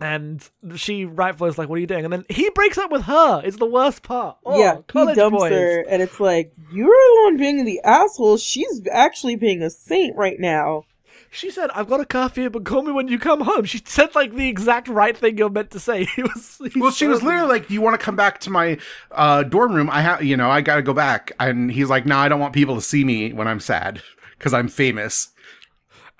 And 0.00 0.46
she 0.76 1.04
rightfully 1.06 1.48
is 1.50 1.56
like, 1.58 1.68
"What 1.70 1.76
are 1.76 1.80
you 1.80 1.86
doing?" 1.86 2.04
And 2.04 2.12
then 2.12 2.24
he 2.28 2.50
breaks 2.50 2.76
up 2.76 2.90
with 2.90 3.02
her. 3.02 3.40
It's 3.44 3.56
the 3.56 3.64
worst 3.66 4.02
part. 4.02 4.36
Oh, 4.44 4.58
yeah, 4.58 4.76
he 4.92 5.14
dumps 5.14 5.38
boys. 5.38 5.52
her, 5.52 5.80
and 5.88 6.02
it's 6.02 6.20
like 6.20 6.52
you're 6.70 6.86
the 6.88 7.20
one 7.24 7.36
being 7.38 7.64
the 7.64 7.80
asshole. 7.82 8.36
She's 8.36 8.82
actually 8.92 9.36
being 9.36 9.62
a 9.62 9.70
saint 9.70 10.14
right 10.16 10.38
now. 10.38 10.84
She 11.30 11.50
said, 11.50 11.70
"I've 11.74 11.88
got 11.88 12.00
a 12.00 12.04
curfew, 12.04 12.50
but 12.50 12.64
call 12.64 12.82
me 12.82 12.92
when 12.92 13.08
you 13.08 13.18
come 13.18 13.40
home." 13.40 13.64
She 13.64 13.80
said 13.84 14.14
like 14.14 14.34
the 14.34 14.48
exact 14.48 14.88
right 14.88 15.16
thing 15.16 15.38
you're 15.38 15.48
meant 15.50 15.70
to 15.70 15.80
say. 15.80 16.04
He 16.16 16.22
was. 16.22 16.60
he 16.72 16.78
Well, 16.78 16.90
she 16.90 17.06
was 17.06 17.20
so- 17.20 17.26
literally 17.26 17.48
like, 17.48 17.68
"Do 17.68 17.74
you 17.74 17.80
want 17.80 17.98
to 17.98 18.04
come 18.04 18.16
back 18.16 18.40
to 18.40 18.50
my 18.50 18.78
uh, 19.12 19.44
dorm 19.44 19.72
room? 19.74 19.88
I 19.90 20.02
have, 20.02 20.22
you 20.22 20.36
know, 20.36 20.50
I 20.50 20.60
got 20.60 20.76
to 20.76 20.82
go 20.82 20.92
back." 20.92 21.32
And 21.40 21.70
he's 21.72 21.88
like, 21.88 22.04
"No, 22.04 22.16
I 22.18 22.28
don't 22.28 22.40
want 22.40 22.52
people 22.52 22.74
to 22.74 22.82
see 22.82 23.02
me 23.04 23.32
when 23.32 23.48
I'm 23.48 23.60
sad 23.60 24.02
because 24.38 24.52
I'm 24.52 24.68
famous." 24.68 25.28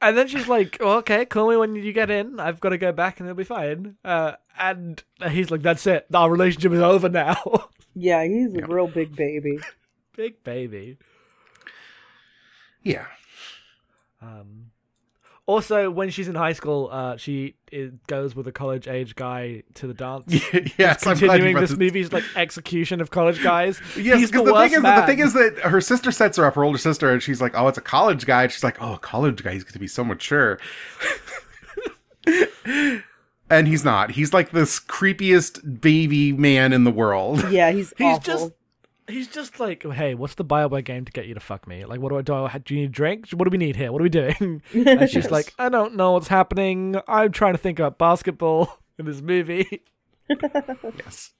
And 0.06 0.16
then 0.16 0.28
she's 0.28 0.46
like, 0.46 0.76
well, 0.80 0.98
"Okay, 0.98 1.24
call 1.26 1.50
me 1.50 1.56
when 1.56 1.74
you 1.74 1.92
get 1.92 2.10
in. 2.10 2.38
I've 2.38 2.60
got 2.60 2.68
to 2.68 2.78
go 2.78 2.92
back, 2.92 3.18
and 3.18 3.28
it'll 3.28 3.36
be 3.36 3.42
fine." 3.44 3.96
Uh, 4.04 4.32
and 4.58 5.02
he's 5.30 5.50
like, 5.50 5.62
"That's 5.62 5.86
it. 5.86 6.06
Our 6.14 6.30
relationship 6.30 6.72
is 6.72 6.80
over 6.80 7.08
now." 7.08 7.36
Yeah, 7.98 8.22
he's 8.24 8.54
a 8.54 8.58
Yeah. 8.58 8.66
real 8.68 8.88
big 8.88 9.16
baby. 9.16 9.58
Big 10.14 10.44
baby. 10.44 10.98
Yeah, 12.82 13.06
Um, 14.20 14.65
also, 15.46 15.90
when 15.90 16.10
she's 16.10 16.26
in 16.26 16.34
high 16.34 16.52
school, 16.54 16.88
uh, 16.90 17.16
she 17.16 17.54
is, 17.70 17.92
goes 18.08 18.34
with 18.34 18.48
a 18.48 18.52
college 18.52 18.88
age 18.88 19.14
guy 19.14 19.62
to 19.74 19.86
the 19.86 19.94
dance. 19.94 20.24
yes, 20.78 21.06
I'm 21.06 21.16
glad 21.16 21.20
you 21.20 21.28
continuing 21.28 21.56
this 21.56 21.70
this- 21.70 21.78
movie's 21.78 22.12
like 22.12 22.24
execution 22.34 23.00
of 23.00 23.10
college 23.10 23.42
guys. 23.42 23.80
Yes, 23.96 24.18
He's 24.18 24.30
the, 24.30 24.38
because 24.42 24.46
the, 24.46 24.52
worst 24.52 24.70
thing 24.72 24.78
is, 24.78 24.82
man. 24.82 25.00
the 25.00 25.06
thing 25.06 25.18
is 25.20 25.32
that 25.34 25.58
her 25.70 25.80
sister 25.80 26.10
sets 26.10 26.36
her 26.36 26.44
up, 26.44 26.54
her 26.56 26.64
older 26.64 26.78
sister, 26.78 27.10
and 27.12 27.22
she's 27.22 27.40
like, 27.40 27.52
"Oh, 27.56 27.68
it's 27.68 27.78
a 27.78 27.82
college 27.82 28.26
guy." 28.26 28.42
And 28.44 28.52
she's 28.52 28.64
like, 28.64 28.76
"Oh, 28.82 28.94
a 28.94 28.98
college 28.98 29.42
guy. 29.42 29.52
He's 29.52 29.62
going 29.64 29.72
to 29.74 29.78
be 29.78 29.86
so 29.88 30.02
mature." 30.04 30.58
and 33.50 33.68
he's 33.68 33.84
not. 33.84 34.12
He's 34.12 34.32
like 34.32 34.50
this 34.50 34.80
creepiest 34.80 35.80
baby 35.80 36.32
man 36.32 36.72
in 36.72 36.84
the 36.84 36.90
world. 36.90 37.50
Yeah, 37.50 37.70
he's 37.70 37.92
He's 37.96 38.06
awful. 38.16 38.20
just 38.20 38.52
he's 39.08 39.28
just 39.28 39.58
like, 39.60 39.82
hey, 39.84 40.14
what's 40.14 40.34
the 40.34 40.44
Bioware 40.44 40.84
game 40.84 41.04
to 41.04 41.12
get 41.12 41.26
you 41.26 41.34
to 41.34 41.40
fuck 41.40 41.66
me? 41.66 41.84
Like, 41.84 42.00
what 42.00 42.10
do 42.10 42.18
I 42.18 42.22
do? 42.22 42.34
I- 42.34 42.58
Do 42.58 42.74
you 42.74 42.80
need 42.82 42.86
a 42.90 42.92
drink? 42.92 43.30
What 43.30 43.44
do 43.44 43.50
we 43.50 43.58
need 43.58 43.76
here? 43.76 43.92
What 43.92 44.00
are 44.00 44.04
we 44.04 44.08
doing? 44.08 44.62
And 44.74 45.08
she's 45.10 45.24
Yes. 45.24 45.30
like, 45.30 45.54
I 45.58 45.68
don't 45.68 45.94
know 45.94 46.12
what's 46.12 46.28
happening. 46.28 46.96
I'm 47.08 47.32
trying 47.32 47.54
to 47.54 47.58
think 47.58 47.78
about 47.78 47.98
basketball 47.98 48.78
in 48.98 49.06
this 49.06 49.20
movie. 49.20 49.82
yes. 50.98 51.30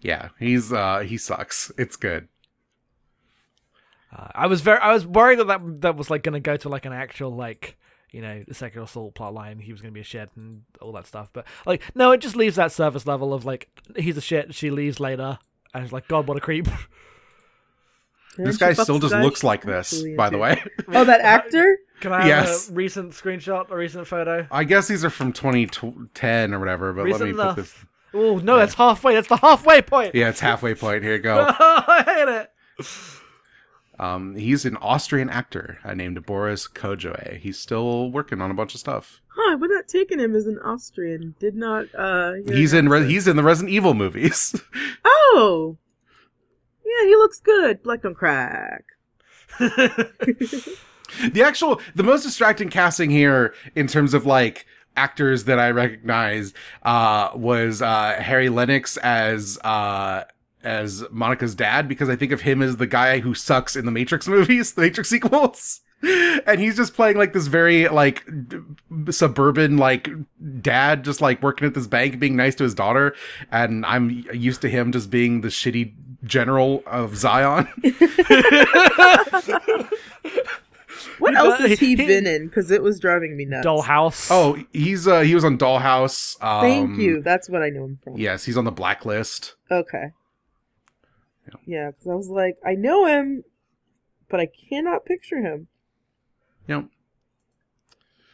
Yeah, 0.00 0.28
he's 0.38 0.72
uh 0.72 1.00
he 1.00 1.18
sucks. 1.18 1.70
It's 1.76 1.96
good. 1.96 2.28
Uh, 4.16 4.28
I 4.34 4.46
was 4.46 4.60
very, 4.62 4.78
I 4.80 4.92
was 4.92 5.06
worried 5.06 5.38
that 5.40 5.46
that, 5.48 5.80
that 5.82 5.96
was 5.96 6.10
like 6.10 6.22
going 6.24 6.32
to 6.32 6.40
go 6.40 6.56
to 6.56 6.68
like 6.68 6.84
an 6.84 6.92
actual 6.92 7.30
like, 7.30 7.76
you 8.12 8.20
know, 8.20 8.44
the 8.46 8.54
sexual 8.54 8.84
assault 8.84 9.14
plot 9.14 9.34
line. 9.34 9.58
He 9.58 9.72
was 9.72 9.80
going 9.80 9.92
to 9.92 9.94
be 9.94 10.00
a 10.00 10.04
shit 10.04 10.30
and 10.36 10.62
all 10.80 10.92
that 10.92 11.06
stuff. 11.06 11.30
But 11.32 11.46
like, 11.66 11.82
no, 11.94 12.12
it 12.12 12.20
just 12.20 12.36
leaves 12.36 12.56
that 12.56 12.72
surface 12.72 13.06
level 13.06 13.32
of 13.34 13.44
like, 13.44 13.68
he's 13.96 14.16
a 14.16 14.20
shit. 14.20 14.54
She 14.54 14.70
leaves 14.70 15.00
later, 15.00 15.38
and 15.74 15.84
it's 15.84 15.92
like, 15.92 16.08
God, 16.08 16.26
what 16.28 16.36
a 16.36 16.40
creep. 16.40 16.66
And 18.36 18.46
this 18.46 18.56
guy 18.56 18.72
still 18.72 18.98
just 18.98 19.12
guy 19.12 19.22
looks 19.22 19.42
like 19.44 19.62
this, 19.62 20.02
by 20.16 20.30
the 20.30 20.38
way. 20.38 20.62
Oh, 20.88 21.04
that 21.04 21.20
actor? 21.20 21.78
Can 22.00 22.12
I 22.12 22.18
have 22.22 22.26
Yes. 22.26 22.68
a 22.70 22.72
recent 22.72 23.12
screenshot, 23.12 23.70
a 23.70 23.76
recent 23.76 24.06
photo? 24.06 24.46
I 24.50 24.64
guess 24.64 24.88
these 24.88 25.04
are 25.04 25.10
from 25.10 25.32
2010 25.32 26.54
or 26.54 26.58
whatever, 26.58 26.92
but 26.92 27.06
let 27.08 27.20
me 27.20 27.30
enough. 27.30 27.54
put 27.56 27.62
this. 27.62 27.74
Oh 28.12 28.38
no, 28.38 28.56
that's 28.56 28.74
halfway. 28.74 29.14
That's 29.14 29.28
the 29.28 29.36
halfway 29.36 29.82
point. 29.82 30.14
Yeah, 30.16 30.30
it's 30.30 30.40
halfway 30.40 30.74
point. 30.74 31.04
Here 31.04 31.12
you 31.14 31.20
go. 31.20 31.46
I 31.58 32.02
hate 32.04 32.28
it. 32.28 32.50
Um, 34.00 34.34
he's 34.34 34.64
an 34.64 34.78
Austrian 34.78 35.28
actor 35.28 35.78
uh, 35.84 35.92
named 35.92 36.24
Boris 36.24 36.66
Kodjoe. 36.66 37.36
He's 37.38 37.58
still 37.58 38.10
working 38.10 38.40
on 38.40 38.50
a 38.50 38.54
bunch 38.54 38.72
of 38.72 38.80
stuff. 38.80 39.20
Huh, 39.28 39.58
would 39.58 39.70
not 39.70 39.88
taken 39.88 40.18
him 40.18 40.34
as 40.34 40.46
an 40.46 40.58
Austrian. 40.64 41.34
Did 41.38 41.54
not 41.54 41.86
uh 41.94 42.32
He's 42.48 42.72
in 42.72 42.88
Re- 42.88 43.06
he's 43.06 43.28
in 43.28 43.36
the 43.36 43.42
Resident 43.42 43.72
Evil 43.74 43.94
movies. 43.94 44.60
Oh. 45.32 45.76
Yeah, 46.84 47.06
he 47.06 47.14
looks 47.14 47.38
good. 47.38 47.84
Black 47.84 48.02
don't 48.02 48.16
crack. 48.16 48.82
the 49.58 51.42
actual 51.44 51.80
the 51.94 52.02
most 52.02 52.24
distracting 52.24 52.68
casting 52.68 53.10
here 53.10 53.54
in 53.76 53.86
terms 53.86 54.12
of 54.12 54.26
like 54.26 54.66
actors 54.96 55.44
that 55.44 55.60
I 55.60 55.70
recognize 55.70 56.52
uh 56.82 57.30
was 57.34 57.80
uh 57.80 58.16
Harry 58.20 58.48
Lennix 58.48 58.98
as 58.98 59.56
uh 59.62 60.24
as 60.62 61.04
Monica's 61.10 61.54
dad 61.54 61.88
because 61.88 62.08
I 62.08 62.16
think 62.16 62.32
of 62.32 62.42
him 62.42 62.62
as 62.62 62.76
the 62.76 62.86
guy 62.86 63.20
who 63.20 63.34
sucks 63.34 63.76
in 63.76 63.86
the 63.86 63.90
Matrix 63.92 64.28
movies, 64.36 64.72
the 64.74 64.82
Matrix 64.82 65.08
sequels. 65.10 65.80
And 66.46 66.58
he's 66.58 66.78
just 66.78 66.94
playing 66.94 67.18
like 67.18 67.34
this 67.34 67.46
very 67.46 67.86
like 67.88 68.24
d- 68.48 69.12
suburban 69.12 69.76
like 69.76 70.08
dad 70.62 71.04
just 71.04 71.20
like 71.20 71.42
working 71.42 71.66
at 71.66 71.74
this 71.74 71.86
bank 71.86 72.18
being 72.18 72.36
nice 72.36 72.54
to 72.54 72.64
his 72.64 72.74
daughter 72.74 73.14
and 73.52 73.84
I'm 73.84 74.08
used 74.32 74.62
to 74.62 74.70
him 74.70 74.92
just 74.92 75.10
being 75.10 75.42
the 75.42 75.48
shitty 75.48 75.92
general 76.24 76.82
of 76.86 77.18
Zion. 77.18 77.68
What 81.18 81.34
else 81.34 81.58
has 81.60 81.78
he, 81.78 81.88
he- 81.88 81.96
been 81.96 82.26
in? 82.26 82.48
Because 82.48 82.70
it 82.70 82.82
was 82.82 82.98
driving 82.98 83.36
me 83.36 83.44
nuts. 83.44 83.66
Dollhouse. 83.66 84.28
Oh, 84.30 84.58
he's 84.72 85.06
uh 85.06 85.20
he 85.20 85.34
was 85.34 85.44
on 85.44 85.58
Dollhouse. 85.58 86.42
Um, 86.42 86.60
Thank 86.62 86.98
you. 86.98 87.22
That's 87.22 87.48
what 87.48 87.62
I 87.62 87.70
know 87.70 87.84
him 87.84 87.98
from. 88.02 88.16
Yes, 88.16 88.44
he's 88.44 88.56
on 88.56 88.64
the 88.64 88.72
blacklist. 88.72 89.54
Okay. 89.70 90.12
Yeah. 91.50 91.58
Yeah, 91.66 91.90
because 91.90 92.06
I 92.06 92.14
was 92.14 92.28
like, 92.28 92.56
I 92.64 92.74
know 92.74 93.06
him, 93.06 93.44
but 94.28 94.40
I 94.40 94.46
cannot 94.46 95.04
picture 95.04 95.40
him. 95.40 95.68
Yep. 96.68 96.86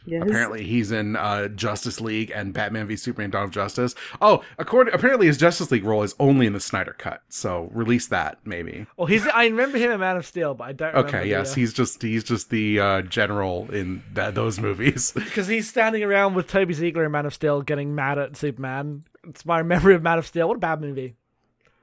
Yeah, 0.07 0.21
Apparently, 0.21 0.63
he's 0.63 0.89
in 0.89 1.17
uh, 1.17 1.49
Justice 1.49 1.99
League 1.99 2.31
and 2.33 2.53
Batman 2.53 2.87
v 2.87 2.95
Superman: 2.95 3.29
Dawn 3.29 3.43
of 3.43 3.51
Justice. 3.51 3.93
Oh, 4.21 4.41
according 4.57 4.93
apparently 4.93 5.27
his 5.27 5.37
Justice 5.37 5.69
League 5.69 5.83
role 5.83 6.01
is 6.01 6.15
only 6.17 6.45
in 6.47 6.53
the 6.53 6.61
Snyder 6.61 6.95
cut. 6.97 7.23
So 7.27 7.69
release 7.73 8.07
that 8.07 8.37
maybe. 8.45 8.85
Well, 8.95 9.07
he's. 9.07 9.27
I 9.27 9.47
remember 9.47 9.77
him 9.77 9.91
in 9.91 9.99
Man 9.99 10.15
of 10.15 10.25
Steel, 10.25 10.53
but 10.53 10.63
I 10.63 10.71
don't. 10.71 10.87
remember 10.93 11.09
Okay, 11.09 11.23
the, 11.23 11.27
yes, 11.27 11.51
uh, 11.51 11.55
he's 11.55 11.73
just 11.73 12.01
he's 12.01 12.23
just 12.23 12.49
the 12.51 12.79
uh, 12.79 13.01
general 13.01 13.69
in 13.69 14.01
that, 14.13 14.33
those 14.33 14.61
movies. 14.61 15.11
because 15.15 15.47
he's 15.47 15.67
standing 15.67 16.03
around 16.03 16.35
with 16.35 16.47
Toby 16.47 16.73
Ziegler 16.73 17.03
in 17.03 17.11
Man 17.11 17.25
of 17.25 17.33
Steel, 17.33 17.61
getting 17.61 17.93
mad 17.93 18.17
at 18.17 18.37
Superman. 18.37 19.03
It's 19.27 19.45
my 19.45 19.61
memory 19.61 19.93
of 19.93 20.03
Man 20.03 20.19
of 20.19 20.25
Steel. 20.25 20.47
What 20.47 20.55
a 20.55 20.61
bad 20.61 20.79
movie. 20.79 21.17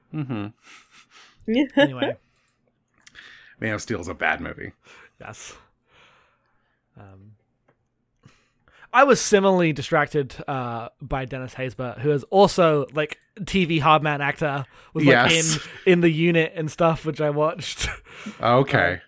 hmm 0.09 0.47
Anyway, 1.75 2.17
Man 3.59 3.73
of 3.75 3.81
Steel 3.81 3.99
is 4.01 4.07
a 4.07 4.13
bad 4.13 4.41
movie. 4.41 4.71
yes. 5.19 5.55
Um, 6.99 7.33
I 8.93 9.03
was 9.03 9.19
similarly 9.19 9.73
distracted 9.73 10.33
uh, 10.47 10.89
by 11.01 11.25
Dennis 11.25 11.53
Haysbert, 11.53 11.99
who 11.99 12.11
is 12.11 12.23
also 12.25 12.85
like 12.93 13.17
TV 13.41 13.79
hardman 13.81 14.21
actor, 14.21 14.65
was 14.93 15.03
like 15.05 15.11
Yes. 15.29 15.59
in 15.85 15.93
in 15.93 16.01
the 16.01 16.09
unit 16.09 16.53
and 16.55 16.71
stuff, 16.71 17.05
which 17.05 17.19
I 17.21 17.29
watched. 17.29 17.87
Okay, 18.41 19.01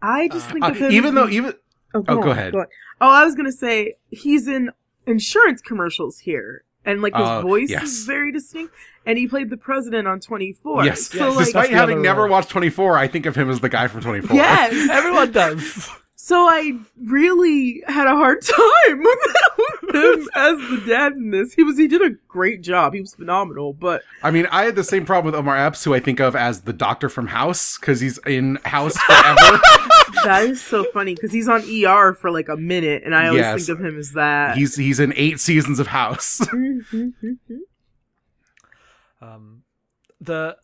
I 0.00 0.28
just 0.28 0.48
think 0.48 0.64
Uh, 0.64 0.68
of 0.70 0.76
him. 0.76 0.92
even 0.92 1.16
though 1.16 1.28
even 1.28 1.52
oh, 1.94 2.04
oh, 2.06 2.14
go 2.16 2.22
on, 2.22 2.28
ahead. 2.28 2.54
on. 2.54 2.66
Oh, 3.00 3.10
I 3.10 3.24
was 3.24 3.34
gonna 3.34 3.50
say 3.50 3.96
he's 4.10 4.46
in 4.46 4.70
insurance 5.04 5.60
commercials 5.60 6.20
here, 6.20 6.62
and 6.86 7.02
like 7.02 7.14
his 7.14 7.26
Uh, 7.26 7.42
voice 7.42 7.68
yes. 7.68 7.82
is 7.82 8.04
very 8.06 8.32
distinct. 8.32 8.72
And 9.04 9.18
he 9.18 9.28
played 9.28 9.50
the 9.50 9.56
president 9.56 10.08
on 10.08 10.18
Twenty 10.20 10.52
Four. 10.52 10.84
yes, 10.84 11.08
So 11.08 11.28
like, 11.30 11.44
despite 11.44 11.70
having 11.70 12.00
never 12.02 12.22
role. 12.22 12.30
watched 12.30 12.48
Twenty 12.48 12.70
Four, 12.70 12.96
I 12.96 13.06
think 13.06 13.26
of 13.26 13.36
him 13.36 13.50
as 13.50 13.60
the 13.60 13.68
guy 13.68 13.86
from 13.88 14.00
Twenty 14.00 14.20
Four. 14.26 14.34
yes. 14.36 14.88
Everyone 14.90 15.30
does. 15.30 15.88
So 16.18 16.48
I 16.48 16.72
really 17.04 17.84
had 17.86 18.08
a 18.08 18.16
hard 18.16 18.42
time 18.42 18.98
with 18.98 19.94
him 19.94 20.28
as 20.34 20.58
the 20.70 20.82
dad 20.88 21.12
in 21.12 21.30
this. 21.30 21.52
He 21.54 21.62
was 21.62 21.78
he 21.78 21.86
did 21.86 22.02
a 22.02 22.10
great 22.26 22.62
job. 22.62 22.94
He 22.94 23.00
was 23.00 23.14
phenomenal, 23.14 23.74
but 23.74 24.02
I 24.24 24.32
mean, 24.32 24.48
I 24.50 24.64
had 24.64 24.74
the 24.74 24.82
same 24.82 25.04
problem 25.06 25.26
with 25.32 25.38
Omar 25.38 25.56
Epps, 25.56 25.84
who 25.84 25.94
I 25.94 26.00
think 26.00 26.18
of 26.18 26.34
as 26.34 26.62
the 26.62 26.72
doctor 26.72 27.08
from 27.08 27.28
House, 27.28 27.78
because 27.78 28.00
he's 28.00 28.18
in 28.26 28.58
House 28.64 28.96
forever. 28.98 29.60
that 30.24 30.44
is 30.44 30.62
so 30.62 30.84
funny 30.92 31.14
because 31.14 31.32
he's 31.32 31.48
on 31.48 31.62
ER 31.62 32.14
for 32.14 32.30
like 32.30 32.48
a 32.48 32.56
minute, 32.56 33.02
and 33.04 33.14
I 33.14 33.28
always 33.28 33.40
Yes. 33.40 33.66
think 33.66 33.78
of 33.78 33.84
him 33.84 33.98
as 33.98 34.12
that. 34.12 34.56
he's 34.56 34.76
he's 34.76 35.00
in 35.00 35.12
eight 35.16 35.40
seasons 35.40 35.78
of 35.78 35.86
House. 35.88 36.40
Um, 39.20 39.62
the 40.20 40.56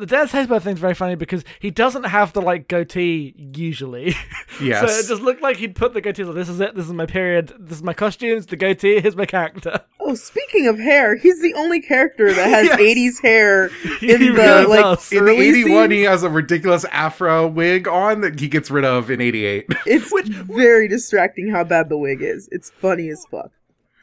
the 0.00 0.06
Dennis 0.06 0.32
Haysbert 0.32 0.62
thing's 0.62 0.80
very 0.80 0.94
funny 0.94 1.14
because 1.14 1.44
he 1.60 1.70
doesn't 1.70 2.04
have 2.04 2.32
the 2.32 2.42
like 2.42 2.66
goatee 2.68 3.34
usually. 3.36 4.14
Yes. 4.60 4.80
so 4.92 4.98
it 4.98 5.06
just 5.08 5.22
looked 5.22 5.42
like 5.42 5.56
he'd 5.58 5.74
put 5.76 5.94
the 5.94 6.00
goatee. 6.00 6.24
Like, 6.24 6.34
this 6.34 6.48
is 6.48 6.60
it. 6.60 6.74
This 6.74 6.86
is 6.86 6.92
my 6.92 7.06
period. 7.06 7.52
This 7.58 7.78
is 7.78 7.82
my 7.82 7.94
costumes. 7.94 8.46
The 8.46 8.56
goatee. 8.56 9.00
Here's 9.00 9.16
my 9.16 9.26
character. 9.26 9.80
oh, 10.00 10.14
speaking 10.14 10.66
of 10.66 10.78
hair, 10.78 11.16
he's 11.16 11.40
the 11.40 11.54
only 11.54 11.80
character 11.80 12.32
that 12.32 12.48
has 12.48 12.66
Yes. 12.78 12.80
'80s 12.80 13.22
hair 13.22 13.68
He 14.00 14.12
in 14.12 14.20
the 14.20 14.30
really 14.32 14.66
like 14.66 14.80
does. 14.80 15.12
in 15.12 15.24
the 15.24 15.30
early 15.32 15.48
81, 15.48 15.90
he 15.92 16.02
has 16.02 16.22
a 16.22 16.28
ridiculous 16.30 16.84
afro 16.86 17.46
wig 17.46 17.86
on 17.86 18.22
that 18.22 18.40
he 18.40 18.48
gets 18.48 18.70
rid 18.70 18.84
of 18.84 19.10
in 19.10 19.20
88. 19.20 19.66
It's 19.86 20.12
very 20.46 20.88
distracting 20.88 21.50
how 21.50 21.64
bad 21.64 21.88
the 21.88 21.96
wig 21.98 22.22
is. 22.22 22.48
It's 22.50 22.70
funny 22.70 23.08
as 23.10 23.24
fuck. 23.30 23.50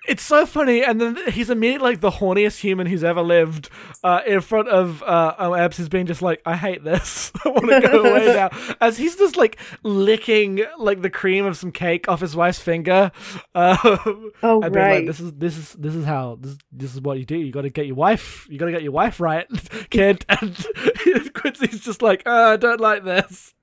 It's 0.07 0.23
so 0.23 0.45
funny, 0.45 0.83
and 0.83 1.01
then 1.01 1.17
he's 1.31 1.49
immediately 1.49 1.89
like 1.89 1.99
the 1.99 2.11
horniest 2.11 2.59
human 2.59 2.87
who's 2.87 3.03
ever 3.03 3.21
lived. 3.21 3.69
Uh, 4.03 4.21
in 4.25 4.39
front 4.41 4.69
of 4.69 5.03
uh, 5.03 5.51
Epps, 5.57 5.77
who's 5.77 5.89
being 5.89 6.05
just 6.05 6.21
like, 6.21 6.41
"I 6.45 6.55
hate 6.55 6.83
this. 6.83 7.31
I 7.45 7.49
want 7.49 7.69
to 7.69 7.81
go 7.81 8.03
away 8.03 8.25
now." 8.33 8.49
As 8.79 8.97
he's 8.97 9.15
just 9.17 9.35
like 9.35 9.59
licking 9.83 10.61
like 10.77 11.01
the 11.01 11.09
cream 11.09 11.45
of 11.45 11.57
some 11.57 11.71
cake 11.71 12.07
off 12.07 12.21
his 12.21 12.35
wife's 12.35 12.59
finger. 12.59 13.11
Um, 13.55 14.31
Oh, 14.43 14.61
and 14.61 14.75
right. 14.75 14.97
Like, 14.97 15.07
this 15.07 15.19
is 15.19 15.33
this 15.33 15.57
is 15.57 15.73
this 15.73 15.95
is 15.95 16.05
how 16.05 16.37
this 16.39 16.57
this 16.71 16.93
is 16.93 17.01
what 17.01 17.17
you 17.17 17.25
do. 17.25 17.37
You 17.37 17.51
got 17.51 17.63
to 17.63 17.69
get 17.69 17.85
your 17.87 17.95
wife. 17.95 18.47
You 18.49 18.57
got 18.59 18.65
to 18.67 18.71
get 18.71 18.83
your 18.83 18.91
wife 18.91 19.19
right, 19.19 19.47
kid. 19.89 20.25
And 20.29 21.33
Quincy's 21.33 21.79
just 21.81 22.01
like, 22.01 22.23
oh, 22.25 22.53
I 22.53 22.57
don't 22.57 22.79
like 22.79 23.03
this. 23.03 23.53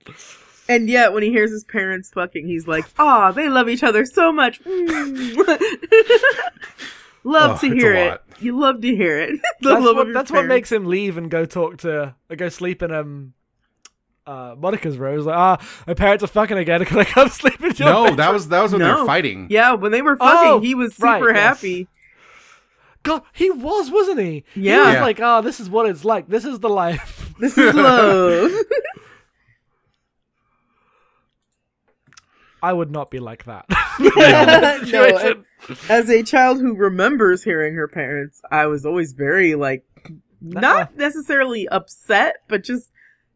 And 0.69 0.89
yet, 0.89 1.13
when 1.13 1.23
he 1.23 1.31
hears 1.31 1.51
his 1.51 1.63
parents 1.65 2.11
fucking, 2.15 2.47
he's 2.47 2.67
like, 2.67 2.85
"Ah, 2.99 3.33
they 3.33 3.49
love 3.49 3.69
each 3.69 3.83
other 3.83 4.05
so 4.07 4.33
much." 4.33 4.63
Mm. 4.65 5.37
love 7.25 7.59
Oh, 7.63 7.69
to 7.69 7.75
hear 7.75 7.95
it. 7.95 8.09
lot. 8.11 8.23
You 8.41 8.59
love 8.59 8.81
to 8.81 8.89
hear 8.97 9.19
it. 9.21 9.41
That's 9.61 9.83
what 9.85 10.13
that's 10.13 10.31
what 10.31 10.47
makes 10.47 10.71
him 10.73 10.87
leave 10.87 11.17
and 11.17 11.31
go 11.31 11.45
talk 11.45 11.79
to 11.79 12.15
uh, 12.31 12.35
go 12.35 12.49
sleep 12.49 12.83
in 12.83 12.93
um 12.93 13.33
uh 14.27 14.55
Monica's 14.59 14.99
room. 14.99 15.17
He's 15.19 15.27
like, 15.27 15.37
ah, 15.37 15.59
my 15.87 15.95
parents 15.95 16.25
are 16.25 16.29
fucking 16.29 16.59
again. 16.59 16.85
Can 16.87 16.99
I 16.99 17.05
come 17.05 17.29
sleep 17.29 17.61
in 17.63 17.73
your 17.77 17.89
no, 17.89 18.03
bedroom?" 18.05 18.17
that 18.17 18.33
was 18.33 18.49
that 18.49 18.63
was 18.63 18.73
when 18.73 18.81
they 18.81 18.89
No. 18.89 19.01
were 19.01 19.07
fighting. 19.07 19.47
Yeah, 19.51 19.75
when 19.75 19.93
they 19.93 20.03
were 20.03 20.17
fucking, 20.17 20.51
Oh, 20.51 20.61
he 20.61 20.75
was 20.75 20.99
right, 20.99 21.21
super 21.21 21.33
yes. 21.35 21.57
happy. 21.57 21.89
God, 23.03 23.23
he 23.35 23.51
was, 23.51 23.91
wasn't 23.91 24.19
he? 24.21 24.45
He 24.55 24.63
Yeah. 24.63 24.79
was 24.87 24.95
Yeah. 24.95 25.03
like, 25.03 25.21
oh, 25.23 25.43
this 25.43 25.61
is 25.61 25.69
what 25.69 25.85
it's 25.87 26.07
like. 26.07 26.27
This 26.29 26.47
is 26.47 26.61
the 26.61 26.71
life. 26.71 27.33
This 27.39 27.59
is 27.59 27.75
love. 27.75 28.51
I 32.65 32.73
would 32.73 32.91
not 32.91 33.11
be 33.11 33.21
like 33.21 33.45
that. 33.45 33.67
no, 34.91 35.45
as 35.91 36.09
a 36.09 36.23
child 36.23 36.61
who 36.63 36.75
remembers 36.75 37.45
hearing 37.45 37.75
her 37.75 37.87
parents, 37.87 38.41
I 38.51 38.65
was 38.69 38.87
always 38.87 39.13
very 39.13 39.55
like 39.55 39.85
not 40.41 40.97
necessarily 40.97 41.69
upset, 41.69 42.37
but 42.49 42.65
just 42.65 42.91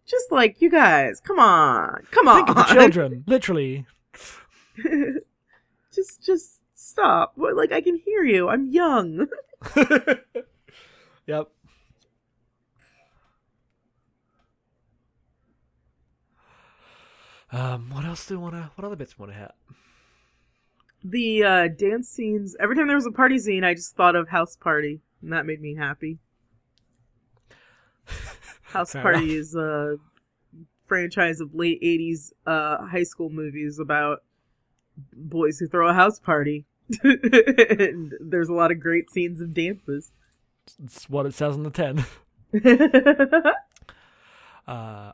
just 0.07 0.33
like 0.33 0.63
you 0.63 0.71
guys, 0.71 1.21
come 1.21 1.39
on, 1.39 2.07
come 2.11 2.25
Think 2.25 2.49
of 2.49 2.55
the 2.55 2.63
on, 2.63 2.69
children, 2.69 3.25
literally. 3.27 3.85
just 5.93 6.25
just 6.25 6.63
stop. 6.75 7.35
Like 7.37 7.71
I 7.71 7.83
can 7.83 7.97
hear 7.97 8.25
you. 8.25 8.49
I'm 8.49 8.71
young. 8.71 9.27
yep. 11.27 11.51
Um, 17.51 17.91
what 17.91 18.05
else 18.05 18.27
do 18.27 18.37
we 18.37 18.43
want 18.43 18.55
to? 18.55 18.71
What 18.75 18.85
other 18.85 18.97
bits 18.97 19.19
want 19.19 19.33
to 19.33 19.39
hit? 19.39 19.51
The 21.05 21.45
uh, 21.45 21.69
dance 21.69 22.09
scenes. 22.09 22.57
Every 22.61 22.77
time 22.77 22.87
there 22.87 22.97
was 22.97 23.07
a 23.07 23.13
party 23.13 23.39
scene, 23.39 23.65
I 23.65 23.75
just 23.75 23.97
thought 23.97 24.17
of 24.17 24.29
House 24.29 24.57
Party, 24.57 25.01
and 25.23 25.33
that 25.33 25.47
made 25.47 25.61
me 25.61 25.75
happy. 25.77 26.19
House 28.63 28.93
Fair 28.93 29.03
Party 29.03 29.25
enough. 29.25 29.41
is 29.41 29.55
a 29.55 29.97
franchise 30.85 31.41
of 31.41 31.55
late 31.55 31.81
'80s 31.83 32.33
uh, 32.47 32.87
high 32.87 33.05
school 33.05 33.31
movies 33.31 33.79
about 33.79 34.23
boys 35.13 35.59
who 35.59 35.67
throw 35.69 35.89
a 35.89 35.95
house 35.95 36.19
party. 36.19 36.67
and 37.03 38.15
there's 38.21 38.49
a 38.49 38.55
lot 38.55 38.71
of 38.71 38.81
great 38.81 39.11
scenes 39.11 39.41
of 39.41 39.55
dances. 39.55 40.13
It's 40.83 41.09
what 41.09 41.27
it 41.27 41.35
says 41.35 41.55
on 41.55 41.63
the 41.63 41.71
tin. 41.71 42.05
Uh, 44.67 45.13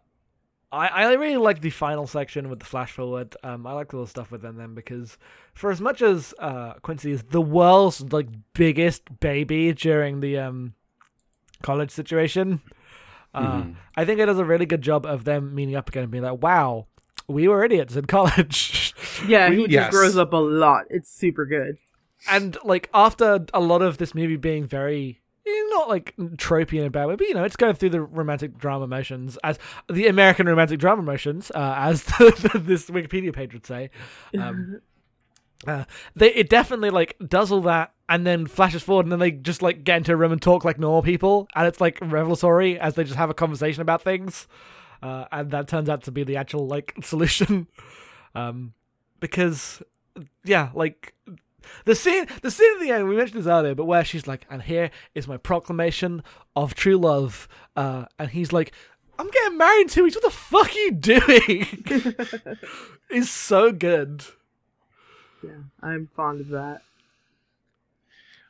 I 0.74 0.86
I 0.88 1.12
really 1.14 1.36
like 1.36 1.60
the 1.60 1.70
final 1.70 2.06
section 2.06 2.48
with 2.50 2.58
the 2.58 2.64
flash 2.66 2.92
forward. 2.92 3.36
Um, 3.42 3.66
I 3.66 3.72
like 3.72 3.88
the 3.90 3.96
little 3.96 4.06
stuff 4.06 4.30
within 4.30 4.56
them 4.56 4.74
because 4.74 5.16
for 5.54 5.70
as 5.70 5.80
much 5.80 6.02
as 6.02 6.34
uh 6.38 6.74
Quincy 6.82 7.12
is 7.12 7.22
the 7.22 7.40
world's 7.40 8.00
like 8.12 8.28
biggest 8.54 9.02
baby 9.20 9.72
during 9.72 10.20
the 10.20 10.38
um 10.38 10.74
college 11.62 11.90
situation, 11.90 12.60
uh, 13.34 13.62
Mhm. 13.62 13.74
I 13.96 14.04
think 14.04 14.20
it 14.20 14.26
does 14.26 14.38
a 14.38 14.44
really 14.44 14.66
good 14.66 14.82
job 14.82 15.06
of 15.06 15.24
them 15.24 15.54
meeting 15.54 15.76
up 15.76 15.88
again 15.88 16.02
and 16.04 16.12
being 16.12 16.24
like, 16.24 16.42
"Wow, 16.42 16.86
we 17.28 17.48
were 17.48 17.64
idiots 17.64 17.96
in 17.96 18.04
college." 18.18 18.94
yeah, 19.26 19.50
he 19.50 19.66
Yes. 19.68 19.84
just 19.86 19.90
grows 19.92 20.16
up 20.18 20.32
a 20.32 20.36
lot. 20.36 20.84
It's 20.90 21.10
super 21.10 21.46
good. 21.46 21.78
and 22.30 22.56
like 22.64 22.88
after 22.94 23.44
a 23.52 23.60
lot 23.60 23.82
of 23.82 23.98
this 23.98 24.14
movie 24.14 24.36
being 24.36 24.64
very 24.66 25.20
not 25.46 25.88
like 25.88 26.14
tropey 26.36 26.78
in 26.78 26.86
a 26.86 26.90
bad 26.90 27.06
way, 27.06 27.16
but 27.16 27.26
you 27.28 27.34
know, 27.34 27.44
it's 27.44 27.56
going 27.56 27.74
through 27.74 27.90
the 27.90 28.00
romantic 28.00 28.56
drama 28.56 28.86
motions 28.86 29.38
as 29.44 29.58
the 29.90 30.06
American 30.06 30.46
romantic 30.46 30.78
drama 30.78 31.02
motions, 31.02 31.50
uh, 31.54 31.74
as 31.76 32.04
this 32.54 32.88
Wikipedia 32.90 33.32
page 33.32 33.52
would 33.52 33.66
say. 33.66 33.90
Um, 34.38 34.80
uh, 35.66 35.84
they 36.14 36.32
it 36.34 36.48
definitely 36.48 36.90
like 36.90 37.16
does 37.26 37.50
all 37.50 37.62
that 37.62 37.92
and 38.08 38.26
then 38.26 38.46
flashes 38.46 38.82
forward 38.82 39.06
and 39.06 39.12
then 39.12 39.18
they 39.18 39.30
just 39.30 39.62
like 39.62 39.84
get 39.84 39.98
into 39.98 40.12
a 40.12 40.16
room 40.16 40.32
and 40.32 40.42
talk 40.42 40.64
like 40.64 40.78
normal 40.78 41.02
people 41.02 41.48
and 41.54 41.66
it's 41.66 41.80
like 41.80 41.98
revelatory 42.02 42.78
as 42.78 42.94
they 42.94 43.04
just 43.04 43.16
have 43.16 43.30
a 43.30 43.34
conversation 43.34 43.80
about 43.80 44.02
things 44.02 44.46
uh, 45.02 45.24
and 45.32 45.50
that 45.50 45.68
turns 45.68 45.88
out 45.88 46.02
to 46.02 46.12
be 46.12 46.24
the 46.24 46.36
actual 46.36 46.66
like 46.66 46.94
solution 47.02 47.66
um 48.34 48.74
because 49.20 49.82
yeah 50.44 50.70
like 50.74 51.14
the 51.84 51.94
scene 51.94 52.26
the 52.42 52.50
scene 52.50 52.72
at 52.74 52.80
the 52.80 52.90
end 52.90 53.08
we 53.08 53.16
mentioned 53.16 53.40
this 53.40 53.46
earlier 53.48 53.74
but 53.74 53.84
where 53.84 54.04
she's 54.04 54.26
like 54.26 54.46
and 54.50 54.62
here 54.62 54.90
is 55.14 55.28
my 55.28 55.36
proclamation 55.36 56.22
of 56.56 56.74
true 56.74 56.96
love 56.96 57.48
uh 57.76 58.04
and 58.18 58.30
he's 58.30 58.52
like 58.52 58.72
I'm 59.18 59.30
getting 59.30 59.58
married 59.58 59.82
in 59.82 59.88
two 59.88 60.02
weeks. 60.02 60.16
What 60.16 60.24
the 60.24 60.30
fuck 60.30 60.70
are 60.70 60.78
you 60.78 60.90
doing? 60.90 62.58
is 63.10 63.30
so 63.30 63.70
good. 63.70 64.24
Yeah, 65.42 65.50
I'm 65.82 66.08
fond 66.16 66.40
of 66.40 66.48
that. 66.48 66.82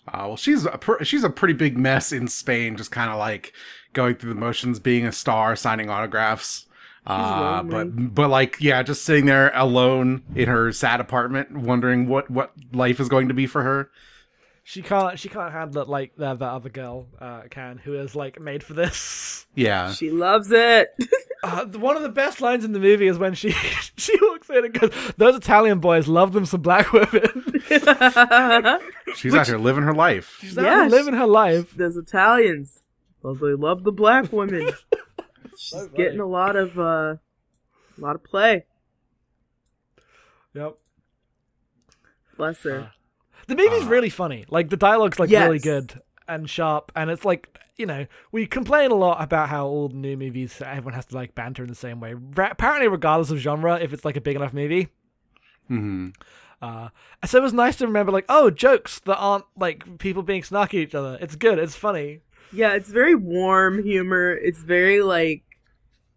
Uh, 0.07 0.25
well, 0.29 0.37
she's 0.37 0.65
a 0.65 0.79
pr- 0.79 1.03
she's 1.03 1.25
a 1.25 1.31
pretty 1.31 1.55
big 1.55 1.79
mess 1.79 2.13
in 2.13 2.29
Spain, 2.29 2.77
just 2.77 2.91
kind 2.91 3.11
of 3.11 3.19
like 3.19 3.53
going 3.93 4.15
through 4.15 4.35
the 4.35 4.41
motions, 4.41 4.79
being 4.79 5.07
a 5.07 5.13
star, 5.13 5.57
signing 5.57 5.91
autographs. 5.91 6.67
Uh, 7.07 7.63
lonely. 7.67 7.91
but 7.93 8.15
but 8.15 8.31
like 8.31 8.57
yeah, 8.61 8.83
just 8.83 9.05
sitting 9.05 9.27
there 9.27 9.51
alone 9.55 10.23
in 10.35 10.49
her 10.49 10.73
sad 10.73 11.01
apartment, 11.01 11.53
wondering 11.57 12.09
what 12.09 12.31
what 12.31 12.53
life 12.73 13.01
is 13.01 13.09
going 13.09 13.29
to 13.29 13.35
be 13.35 13.47
for 13.47 13.63
her. 13.63 13.91
She 14.67 14.81
can't. 14.81 15.19
She 15.19 15.29
can't 15.29 15.53
handle 15.53 15.83
it 15.83 15.89
like 15.89 16.17
that. 16.17 16.39
That 16.39 16.49
other 16.49 16.71
girl 16.71 17.07
uh, 17.21 17.43
can, 17.51 17.77
who 17.77 17.95
is 18.01 18.17
like 18.17 18.41
made 18.41 18.63
for 18.65 18.75
this. 18.75 19.41
Yeah, 19.57 19.93
She 19.93 20.11
loves 20.11 20.51
it. 20.51 20.89
Uh, 21.45 21.67
one 21.67 21.95
of 21.95 22.03
the 22.03 22.09
best 22.09 22.41
lines 22.41 22.65
in 22.65 22.73
the 22.73 22.79
movie 22.81 23.07
is 23.07 23.19
when 23.19 23.35
she 23.35 23.51
she 23.99 24.19
walks 24.23 24.49
in 24.49 24.65
and 24.65 24.73
goes, 24.73 24.91
"Those 25.19 25.37
Italian 25.37 25.79
boys 25.79 26.09
love 26.09 26.33
them 26.33 26.47
some 26.47 26.63
black 26.63 26.91
women." 26.91 27.61
she's 29.15 29.35
out 29.35 29.47
here 29.47 29.59
living 29.59 29.85
her 29.85 29.93
life. 29.93 30.39
She's 30.41 30.57
out 30.57 30.65
Yeah, 30.65 30.81
here 30.83 30.91
living 30.91 31.13
her 31.13 31.27
life. 31.27 31.77
Those 31.77 31.99
Italians, 31.99 32.81
well, 33.23 33.35
they 33.35 33.49
love 33.53 33.85
the 33.85 33.93
black 33.93 34.33
women. 34.33 34.71
She's 35.57 35.79
funny. 35.81 35.97
getting 35.97 36.21
a 36.21 36.27
lot 36.27 36.57
of 36.57 36.79
uh, 36.79 36.83
a 37.17 37.19
lot 37.99 38.15
of 38.17 38.25
play. 38.25 38.65
Yep. 40.55 40.77
Bless 42.37 42.63
her. 42.63 42.93
The 43.47 43.57
movie's 43.57 43.85
Uh, 43.85 43.89
really 43.89 44.11
funny. 44.11 44.45
Like 44.49 44.71
the 44.71 44.77
dialogue's 44.77 45.19
like 45.19 45.31
really 45.31 45.59
good 45.59 46.01
and 46.27 46.49
sharp, 46.49 46.91
and 46.97 47.11
it's 47.11 47.25
like 47.25 47.59
you 47.77 47.87
know 47.87 48.07
we 48.33 48.47
complain 48.47 48.91
a 48.91 48.95
lot 48.95 49.23
about 49.23 49.49
how 49.49 49.67
all 49.67 49.89
the 49.89 49.95
new 49.97 50.17
movies 50.17 50.61
everyone 50.65 50.95
has 50.95 51.07
to 51.07 51.15
like 51.15 51.35
banter 51.35 51.63
in 51.63 51.69
the 51.69 51.75
same 51.75 52.01
way. 52.01 52.15
Ra- 52.15 52.49
apparently, 52.51 52.89
regardless 52.89 53.31
of 53.31 53.39
genre, 53.39 53.79
if 53.79 53.93
it's 53.93 54.05
like 54.05 54.17
a 54.17 54.21
big 54.21 54.37
enough 54.37 54.53
movie. 54.53 54.89
hmm 55.69 56.11
Uh, 56.63 56.89
so 57.27 57.39
it 57.39 57.43
was 57.43 57.53
nice 57.53 57.77
to 57.77 57.87
remember, 57.87 58.11
like, 58.11 58.25
oh, 58.31 58.49
jokes 58.49 58.99
that 59.01 59.17
aren't 59.19 59.45
like 59.57 59.99
people 59.99 60.23
being 60.23 60.41
snarky 60.43 60.75
at 60.83 60.89
each 60.89 60.95
other. 60.95 61.19
It's 61.21 61.37
good. 61.37 61.59
It's 61.59 61.75
funny. 61.77 62.21
Yeah, 62.55 62.75
it's 62.75 62.91
very 62.91 63.17
warm 63.17 63.83
humor. 63.83 64.33
It's 64.33 64.61
very 64.61 65.03
like 65.03 65.43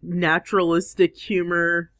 naturalistic 0.02 1.16
humor. 1.16 1.90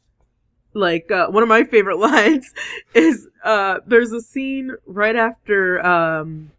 Like 0.73 1.11
uh, 1.11 1.27
one 1.27 1.43
of 1.43 1.49
my 1.49 1.65
favorite 1.65 1.97
lines 1.99 2.53
is 2.93 3.27
uh, 3.43 3.79
there's 3.85 4.13
a 4.13 4.21
scene 4.21 4.75
right 4.85 5.15
after 5.15 5.85
um, 5.85 6.51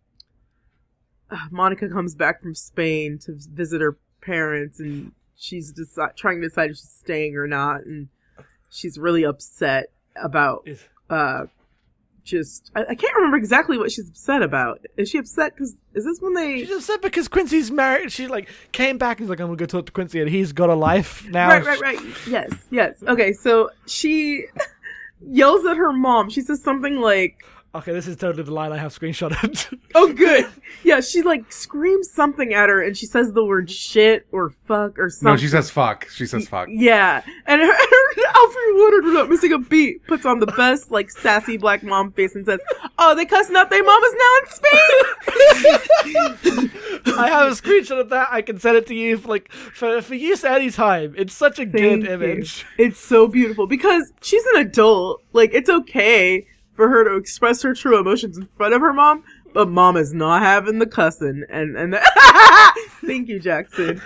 uh, 1.30 1.36
Monica 1.50 1.88
comes 1.88 2.14
back 2.14 2.42
from 2.42 2.54
Spain 2.54 3.18
to 3.18 3.32
visit 3.32 3.80
her 3.80 3.96
parents, 4.20 4.80
and 4.80 5.12
she's 5.36 5.72
deci- 5.72 6.14
trying 6.16 6.40
to 6.42 6.48
decide 6.48 6.70
if 6.70 6.76
she's 6.76 6.88
staying 6.88 7.36
or 7.36 7.46
not, 7.46 7.84
and 7.86 8.08
she's 8.68 8.98
really 8.98 9.24
upset 9.24 9.90
about 10.16 10.68
uh, 11.08 11.46
just 12.24 12.70
I, 12.74 12.82
I 12.90 12.94
can't 12.94 13.14
remember 13.14 13.36
exactly 13.36 13.78
what 13.78 13.90
she's 13.90 14.08
upset 14.08 14.42
about. 14.42 14.84
Is 14.96 15.08
she 15.08 15.18
upset 15.18 15.54
because 15.54 15.76
is 15.94 16.04
this 16.04 16.20
when 16.20 16.34
they 16.34 16.60
She's 16.60 16.76
upset 16.76 17.02
because 17.02 17.28
Quincy's 17.28 17.70
married. 17.70 18.12
She 18.12 18.26
like 18.26 18.48
came 18.72 18.98
back 18.98 19.20
and 19.20 19.28
like, 19.28 19.40
I'm 19.40 19.46
gonna 19.46 19.56
go 19.56 19.66
talk 19.66 19.86
to 19.86 19.92
Quincy, 19.92 20.20
and 20.20 20.30
he's 20.30 20.52
got 20.52 20.70
a 20.70 20.74
life 20.74 21.26
now. 21.28 21.48
Right, 21.48 21.64
right, 21.64 21.80
right. 21.80 22.00
Yes, 22.28 22.52
yes. 22.70 23.02
Okay, 23.06 23.32
so 23.32 23.70
she 23.86 24.46
yells 25.26 25.64
at 25.66 25.76
her 25.76 25.92
mom. 25.92 26.30
She 26.30 26.40
says 26.40 26.62
something 26.62 26.96
like, 26.96 27.44
Okay, 27.72 27.92
this 27.92 28.08
is 28.08 28.16
totally 28.16 28.42
the 28.42 28.52
line 28.52 28.72
I 28.72 28.78
have 28.78 28.92
screenshotted. 28.92 29.78
"Oh, 29.94 30.12
good." 30.12 30.48
Yeah, 30.82 31.00
she 31.00 31.22
like 31.22 31.52
screams 31.52 32.10
something 32.10 32.52
at 32.52 32.68
her, 32.68 32.82
and 32.82 32.96
she 32.96 33.06
says 33.06 33.32
the 33.32 33.44
word 33.44 33.70
"shit" 33.70 34.26
or 34.32 34.50
"fuck" 34.66 34.98
or 34.98 35.08
something. 35.08 35.34
No, 35.34 35.36
she 35.36 35.46
says 35.46 35.70
fuck. 35.70 36.08
She 36.08 36.26
says 36.26 36.48
fuck. 36.48 36.66
Yeah, 36.68 37.22
and 37.46 37.60
her, 37.60 37.72
her 37.72 38.22
Alfre 38.26 38.74
Woodard, 38.74 39.04
without 39.04 39.28
missing 39.28 39.52
a 39.52 39.58
beat, 39.58 40.04
puts 40.08 40.26
on 40.26 40.40
the 40.40 40.48
best 40.48 40.90
like 40.90 41.12
sassy 41.12 41.58
black 41.58 41.84
mom 41.84 42.10
face 42.10 42.34
and 42.34 42.44
says, 42.44 42.58
"Oh, 42.98 43.14
they 43.14 43.24
cussing 43.24 43.54
out 43.54 43.70
their 43.70 43.84
mamas 43.84 44.14
now 44.18 44.34
in 44.42 44.50
Spain." 44.50 45.90
I 47.16 47.28
have 47.28 47.52
a 47.52 47.54
screenshot 47.54 48.00
of 48.00 48.08
that. 48.08 48.28
I 48.32 48.42
can 48.42 48.58
send 48.58 48.78
it 48.78 48.88
to 48.88 48.94
you 48.96 49.16
for 49.16 49.28
like 49.28 49.50
for 49.52 50.02
for 50.02 50.14
use 50.16 50.42
anytime. 50.42 51.14
It's 51.16 51.34
such 51.34 51.60
a 51.60 51.62
Thank 51.66 51.72
good 51.72 52.02
you. 52.02 52.10
image. 52.10 52.66
It's 52.78 52.98
so 52.98 53.28
beautiful 53.28 53.68
because 53.68 54.12
she's 54.22 54.44
an 54.46 54.56
adult. 54.62 55.22
Like 55.32 55.54
it's 55.54 55.70
okay 55.70 56.46
for 56.72 56.88
her 56.88 57.04
to 57.04 57.16
express 57.16 57.62
her 57.62 57.74
true 57.74 57.98
emotions 57.98 58.36
in 58.38 58.46
front 58.46 58.74
of 58.74 58.80
her 58.80 58.92
mom, 58.92 59.24
but 59.52 59.68
mom 59.68 59.96
is 59.96 60.12
not 60.12 60.42
having 60.42 60.78
the 60.78 60.86
cussing. 60.86 61.44
And 61.48 61.76
and 61.76 61.94
thank 63.04 63.28
you, 63.28 63.38
Jackson. 63.38 64.00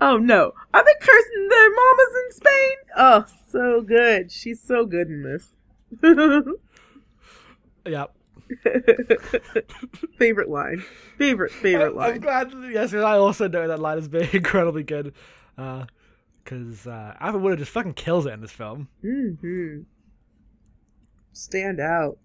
Oh 0.00 0.16
no, 0.16 0.52
are 0.72 0.84
they 0.84 0.94
cursing 1.00 1.48
their 1.48 1.70
mamas 1.70 2.14
in 2.14 2.32
Spain? 2.32 2.76
Oh, 2.96 3.24
so 3.48 3.82
good. 3.82 4.30
She's 4.32 4.60
so 4.62 4.86
good 4.86 5.08
in 5.08 5.22
this. 5.22 5.48
yep. 7.86 8.14
favorite 10.18 10.48
line. 10.48 10.82
Favorite 11.18 11.52
favorite 11.52 11.94
line. 11.94 12.14
I'm 12.14 12.20
line. 12.20 12.48
glad. 12.50 12.72
Yes, 12.72 12.94
I 12.94 13.16
also 13.18 13.46
know 13.48 13.68
that 13.68 13.78
line 13.78 13.98
is 13.98 14.08
being 14.08 14.28
incredibly 14.32 14.82
good. 14.82 15.14
Because 15.56 16.86
uh, 16.86 17.14
Alfre 17.20 17.40
Woodard 17.40 17.58
just 17.60 17.70
fucking 17.70 17.94
kills 17.94 18.26
it 18.26 18.32
in 18.32 18.40
this 18.40 18.50
film. 18.52 18.88
hmm 19.02 19.80
Stand 21.32 21.80
out. 21.80 22.18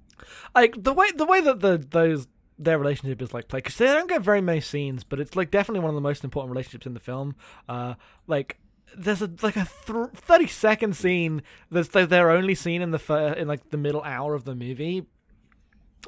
Like 0.54 0.82
the 0.82 0.94
way 0.94 1.12
the 1.12 1.26
way 1.26 1.42
that 1.42 1.60
the 1.60 1.78
those 1.78 2.28
their 2.58 2.80
relationship 2.80 3.22
is 3.22 3.34
like 3.34 3.48
played 3.48 3.64
because 3.64 3.78
they 3.78 3.86
don't 3.86 4.10
get 4.10 4.22
very 4.22 4.42
many 4.42 4.62
scenes, 4.62 5.04
but 5.04 5.20
it's 5.20 5.36
like 5.36 5.52
definitely 5.52 5.82
one 5.82 5.90
of 5.90 5.96
the 5.96 6.02
most 6.02 6.24
important 6.24 6.52
relationships 6.52 6.86
in 6.86 6.94
the 6.94 7.00
film. 7.00 7.36
Uh, 7.68 7.96
like 8.28 8.58
there's 8.98 9.22
a 9.22 9.30
like 9.42 9.58
a 9.58 9.68
th- 9.86 10.10
thirty 10.14 10.48
second 10.48 10.96
scene 10.96 11.42
that's 11.70 11.94
like 11.94 12.10
their 12.10 12.32
only 12.32 12.56
scene 12.56 12.82
in 12.82 12.92
the 12.92 13.00
fir- 13.00 13.34
in 13.34 13.48
like 13.48 13.70
the 13.72 13.78
middle 13.78 14.02
hour 14.04 14.34
of 14.34 14.46
the 14.46 14.56
movie. 14.56 15.06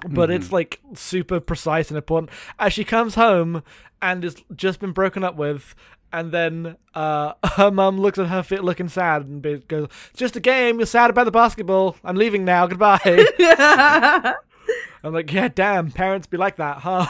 But 0.07 0.29
it's 0.29 0.51
like 0.51 0.79
super 0.93 1.39
precise 1.39 1.89
and 1.89 1.97
important. 1.97 2.29
As 2.59 2.71
she 2.71 2.83
comes 2.83 3.15
home 3.15 3.63
and 3.99 4.23
is 4.23 4.35
just 4.55 4.79
been 4.79 4.91
broken 4.91 5.23
up 5.23 5.35
with, 5.35 5.73
and 6.11 6.31
then 6.31 6.77
uh, 6.93 7.33
her 7.55 7.71
mum 7.71 7.99
looks 7.99 8.19
at 8.19 8.27
her 8.27 8.43
fit 8.43 8.63
looking 8.63 8.89
sad 8.89 9.23
and 9.23 9.67
goes, 9.67 9.89
"Just 10.15 10.35
a 10.35 10.39
game. 10.39 10.79
You're 10.79 10.85
sad 10.85 11.09
about 11.09 11.25
the 11.25 11.31
basketball. 11.31 11.95
I'm 12.03 12.15
leaving 12.15 12.45
now. 12.45 12.67
Goodbye." 12.67 12.99
I'm 15.03 15.13
like, 15.13 15.31
yeah, 15.31 15.47
damn, 15.47 15.91
parents 15.91 16.27
be 16.27 16.37
like 16.37 16.57
that, 16.57 16.79
huh? 16.79 17.07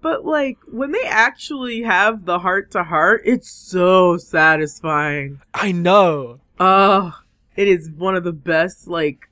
But 0.00 0.24
like 0.24 0.58
when 0.66 0.90
they 0.90 1.04
actually 1.04 1.82
have 1.82 2.24
the 2.24 2.40
heart 2.40 2.72
to 2.72 2.82
heart, 2.82 3.22
it's 3.24 3.50
so 3.50 4.16
satisfying. 4.16 5.40
I 5.54 5.70
know. 5.70 6.40
Oh, 6.58 7.16
it 7.54 7.68
is 7.68 7.88
one 7.90 8.16
of 8.16 8.24
the 8.24 8.32
best 8.32 8.88
like 8.88 9.28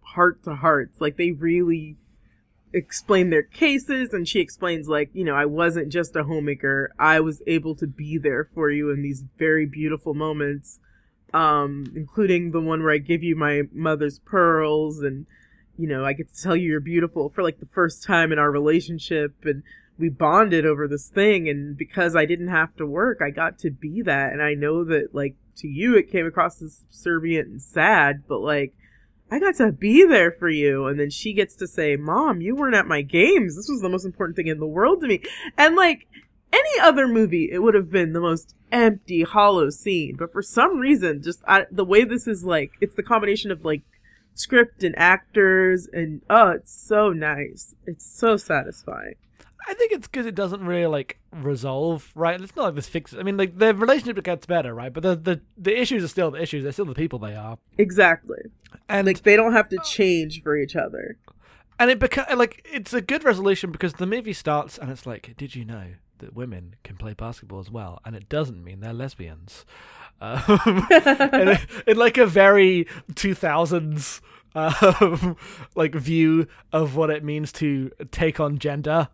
heart 0.00 0.42
to 0.44 0.54
hearts. 0.56 1.00
Like 1.00 1.16
they 1.16 1.30
really 1.30 1.96
explain 2.72 3.30
their 3.30 3.42
cases 3.42 4.12
and 4.12 4.28
she 4.28 4.40
explains 4.40 4.88
like, 4.88 5.10
you 5.12 5.24
know, 5.24 5.34
I 5.34 5.46
wasn't 5.46 5.92
just 5.92 6.16
a 6.16 6.24
homemaker. 6.24 6.92
I 6.98 7.20
was 7.20 7.42
able 7.46 7.74
to 7.76 7.86
be 7.86 8.18
there 8.18 8.44
for 8.44 8.70
you 8.70 8.90
in 8.90 9.02
these 9.02 9.24
very 9.38 9.66
beautiful 9.66 10.14
moments. 10.14 10.78
Um, 11.32 11.92
including 11.94 12.50
the 12.50 12.60
one 12.60 12.82
where 12.82 12.92
I 12.92 12.98
give 12.98 13.22
you 13.22 13.36
my 13.36 13.62
mother's 13.72 14.18
pearls 14.18 15.00
and 15.00 15.26
you 15.80 15.88
know, 15.88 16.04
I 16.04 16.12
get 16.12 16.34
to 16.34 16.42
tell 16.42 16.54
you 16.54 16.68
you're 16.68 16.80
beautiful 16.80 17.30
for 17.30 17.42
like 17.42 17.58
the 17.58 17.66
first 17.66 18.02
time 18.02 18.32
in 18.32 18.38
our 18.38 18.50
relationship 18.50 19.34
and 19.44 19.62
we 19.98 20.10
bonded 20.10 20.66
over 20.66 20.86
this 20.86 21.08
thing 21.08 21.48
and 21.48 21.76
because 21.76 22.14
I 22.14 22.26
didn't 22.26 22.48
have 22.48 22.76
to 22.76 22.86
work, 22.86 23.20
I 23.22 23.30
got 23.30 23.58
to 23.60 23.70
be 23.70 24.02
that 24.02 24.32
and 24.32 24.42
I 24.42 24.54
know 24.54 24.84
that 24.84 25.14
like 25.14 25.36
to 25.56 25.68
you 25.68 25.96
it 25.96 26.10
came 26.10 26.26
across 26.26 26.60
as 26.60 26.84
subservient 26.90 27.48
and 27.48 27.62
sad, 27.62 28.24
but 28.28 28.40
like 28.40 28.74
I 29.30 29.38
got 29.38 29.56
to 29.56 29.72
be 29.72 30.04
there 30.06 30.32
for 30.32 30.48
you 30.48 30.86
and 30.86 30.98
then 30.98 31.10
she 31.10 31.32
gets 31.32 31.54
to 31.56 31.66
say, 31.66 31.96
"Mom, 31.96 32.40
you 32.40 32.56
weren't 32.56 32.74
at 32.74 32.86
my 32.86 33.02
games. 33.02 33.56
This 33.56 33.68
was 33.68 33.80
the 33.80 33.88
most 33.88 34.04
important 34.04 34.36
thing 34.36 34.48
in 34.48 34.58
the 34.58 34.66
world 34.66 35.00
to 35.00 35.08
me." 35.08 35.22
And 35.56 35.76
like 35.76 36.06
any 36.52 36.80
other 36.80 37.06
movie, 37.06 37.48
it 37.50 37.62
would 37.62 37.74
have 37.74 37.90
been 37.90 38.12
the 38.12 38.20
most 38.20 38.54
empty, 38.72 39.22
hollow 39.22 39.70
scene, 39.70 40.16
but 40.16 40.32
for 40.32 40.42
some 40.42 40.78
reason, 40.78 41.22
just 41.22 41.40
I, 41.46 41.66
the 41.70 41.84
way 41.84 42.04
this 42.04 42.26
is 42.26 42.44
like 42.44 42.72
it's 42.80 42.96
the 42.96 43.02
combination 43.02 43.50
of 43.50 43.64
like 43.64 43.82
script 44.34 44.82
and 44.82 44.96
actors 44.98 45.88
and 45.92 46.22
oh, 46.30 46.50
it's 46.50 46.72
so 46.72 47.10
nice. 47.10 47.74
It's 47.86 48.06
so 48.06 48.36
satisfying. 48.36 49.14
I 49.68 49.74
think 49.74 49.92
it's 49.92 50.06
because 50.08 50.26
it 50.26 50.34
doesn't 50.34 50.64
really 50.64 50.86
like 50.86 51.18
resolve, 51.32 52.10
right? 52.14 52.40
It's 52.40 52.56
not 52.56 52.64
like 52.66 52.74
this 52.74 52.88
fixes. 52.88 53.18
I 53.18 53.22
mean, 53.22 53.36
like 53.36 53.56
their 53.58 53.74
relationship 53.74 54.22
gets 54.24 54.46
better, 54.46 54.74
right? 54.74 54.92
But 54.92 55.02
the 55.02 55.16
the, 55.16 55.40
the 55.56 55.78
issues 55.80 56.02
are 56.04 56.08
still 56.08 56.30
the 56.30 56.42
issues. 56.42 56.62
They're 56.62 56.72
still 56.72 56.84
the 56.86 56.94
people 56.94 57.18
they 57.18 57.34
are, 57.34 57.58
Exactly. 57.78 58.38
and 58.88 59.06
Like 59.06 59.22
they 59.22 59.36
don't 59.36 59.52
have 59.52 59.68
to 59.70 59.78
change 59.84 60.42
for 60.42 60.56
each 60.56 60.76
other. 60.76 61.16
and 61.78 61.90
it 61.90 61.98
beca- 61.98 62.36
like 62.36 62.66
it's 62.70 62.92
a 62.92 63.00
good 63.00 63.24
resolution 63.24 63.70
because 63.72 63.94
the 63.94 64.06
movie 64.06 64.32
starts 64.32 64.78
and 64.78 64.90
it's 64.90 65.06
like, 65.06 65.34
did 65.36 65.54
you 65.54 65.64
know 65.64 65.86
that 66.18 66.34
women 66.34 66.74
can 66.84 66.96
play 66.96 67.14
basketball 67.14 67.60
as 67.60 67.70
well? 67.70 68.00
And 68.04 68.14
it 68.16 68.28
doesn't 68.28 68.62
mean 68.64 68.80
they're 68.80 68.92
lesbians. 68.92 69.64
Um, 70.22 70.86
in, 70.90 71.58
in 71.86 71.96
like 71.96 72.18
a 72.18 72.26
very 72.26 72.86
two 73.14 73.34
thousands 73.34 74.20
um, 74.54 75.34
like 75.74 75.94
view 75.94 76.46
of 76.74 76.94
what 76.94 77.08
it 77.08 77.24
means 77.24 77.52
to 77.52 77.90
take 78.10 78.38
on 78.38 78.58
gender. 78.58 79.08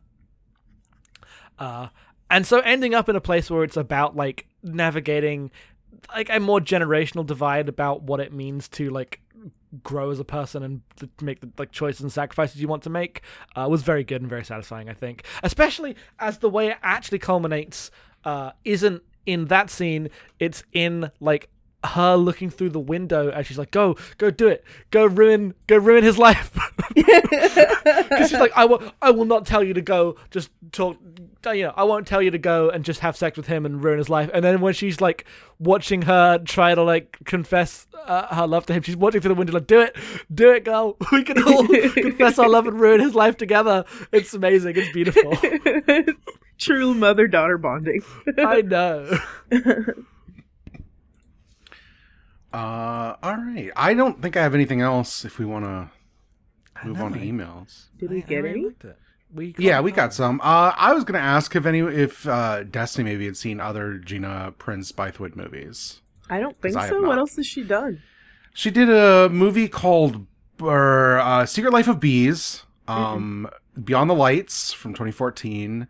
Uh, 1.58 1.88
and 2.30 2.46
so 2.46 2.60
ending 2.60 2.94
up 2.94 3.08
in 3.08 3.16
a 3.16 3.20
place 3.20 3.50
where 3.50 3.64
it's 3.64 3.76
about 3.76 4.16
like 4.16 4.46
navigating 4.62 5.50
like 6.14 6.28
a 6.30 6.40
more 6.40 6.60
generational 6.60 7.24
divide 7.24 7.68
about 7.68 8.02
what 8.02 8.20
it 8.20 8.32
means 8.32 8.68
to 8.68 8.90
like 8.90 9.20
grow 9.82 10.10
as 10.10 10.20
a 10.20 10.24
person 10.24 10.62
and 10.62 10.80
to 10.96 11.08
make 11.22 11.40
the 11.40 11.50
like 11.58 11.72
choices 11.72 12.00
and 12.00 12.12
sacrifices 12.12 12.60
you 12.60 12.68
want 12.68 12.82
to 12.82 12.90
make 12.90 13.22
uh, 13.54 13.66
was 13.68 13.82
very 13.82 14.04
good 14.04 14.20
and 14.20 14.30
very 14.30 14.44
satisfying. 14.44 14.88
I 14.88 14.94
think, 14.94 15.24
especially 15.42 15.96
as 16.18 16.38
the 16.38 16.50
way 16.50 16.68
it 16.68 16.78
actually 16.82 17.18
culminates 17.18 17.90
uh, 18.24 18.52
isn't 18.64 19.02
in 19.24 19.46
that 19.46 19.70
scene; 19.70 20.08
it's 20.38 20.62
in 20.72 21.10
like 21.20 21.48
her 21.84 22.16
looking 22.16 22.50
through 22.50 22.70
the 22.70 22.80
window 22.80 23.30
and 23.30 23.46
she's 23.46 23.58
like, 23.58 23.70
"Go, 23.70 23.96
go, 24.18 24.30
do 24.30 24.48
it, 24.48 24.64
go 24.90 25.06
ruin, 25.06 25.54
go 25.66 25.76
ruin 25.76 26.04
his 26.04 26.18
life." 26.18 26.56
Because 26.96 28.30
she's 28.30 28.40
like, 28.40 28.52
"I 28.56 28.64
will, 28.64 28.82
I 29.02 29.10
will 29.10 29.24
not 29.24 29.46
tell 29.46 29.62
you 29.62 29.74
to 29.74 29.80
go. 29.80 30.16
Just 30.30 30.50
talk, 30.72 30.96
you 31.46 31.64
know, 31.64 31.74
I 31.76 31.84
won't 31.84 32.06
tell 32.06 32.22
you 32.22 32.30
to 32.30 32.38
go 32.38 32.70
and 32.70 32.84
just 32.84 33.00
have 33.00 33.16
sex 33.16 33.36
with 33.36 33.46
him 33.46 33.66
and 33.66 33.82
ruin 33.82 33.98
his 33.98 34.08
life." 34.08 34.30
And 34.32 34.44
then 34.44 34.60
when 34.60 34.74
she's 34.74 35.00
like 35.00 35.24
watching 35.58 36.02
her 36.02 36.38
try 36.38 36.74
to 36.74 36.82
like 36.82 37.18
confess 37.24 37.86
uh, 38.06 38.34
her 38.34 38.46
love 38.46 38.66
to 38.66 38.72
him, 38.72 38.82
she's 38.82 38.96
watching 38.96 39.20
through 39.20 39.30
the 39.30 39.34
window 39.34 39.52
like, 39.52 39.66
"Do 39.66 39.80
it, 39.80 39.96
do 40.32 40.52
it, 40.52 40.64
girl. 40.64 40.96
We 41.12 41.22
can 41.24 41.42
all 41.42 41.66
confess 41.92 42.38
our 42.38 42.48
love 42.48 42.66
and 42.66 42.78
ruin 42.80 43.00
his 43.00 43.14
life 43.14 43.36
together." 43.36 43.84
It's 44.12 44.32
amazing. 44.34 44.74
It's 44.76 44.92
beautiful. 44.92 45.36
True 46.58 46.94
mother 46.94 47.28
daughter 47.28 47.58
bonding. 47.58 48.02
I 48.38 48.62
know. 48.62 49.18
Uh, 52.56 53.16
all 53.22 53.36
right. 53.36 53.70
I 53.76 53.92
don't 53.92 54.22
think 54.22 54.36
I 54.36 54.42
have 54.42 54.54
anything 54.54 54.80
else. 54.80 55.24
If 55.24 55.38
we 55.38 55.44
want 55.44 55.66
to 55.66 55.90
move 56.84 57.00
on 57.00 57.12
to 57.12 57.18
emails. 57.18 57.86
Did 57.98 58.10
we 58.10 58.16
I- 58.22 58.24
I 58.24 58.28
get 58.28 58.44
any? 58.46 58.66
We 59.34 59.54
Yeah, 59.58 59.80
we 59.80 59.92
got 59.92 60.14
some. 60.14 60.40
Uh, 60.40 60.72
I 60.76 60.94
was 60.94 61.04
gonna 61.04 61.18
ask 61.18 61.54
if 61.54 61.66
any, 61.66 61.80
if 61.80 62.26
uh, 62.26 62.62
Destiny 62.62 63.10
maybe 63.10 63.26
had 63.26 63.36
seen 63.36 63.60
other 63.60 63.98
Gina 63.98 64.54
Prince 64.56 64.92
Bythewood 64.92 65.36
movies. 65.36 66.00
I 66.30 66.40
don't 66.40 66.58
think 66.62 66.76
I 66.76 66.88
so. 66.88 67.02
What 67.02 67.18
else 67.18 67.36
has 67.36 67.46
she 67.46 67.62
done? 67.62 68.00
She 68.54 68.70
did 68.70 68.88
a 68.88 69.28
movie 69.28 69.68
called 69.68 70.26
or, 70.60 71.18
uh, 71.18 71.44
Secret 71.44 71.72
Life 71.72 71.88
of 71.88 72.00
Bees, 72.00 72.62
um, 72.88 73.48
Beyond 73.82 74.08
the 74.08 74.14
Lights 74.14 74.72
from 74.72 74.94
2014. 74.94 75.88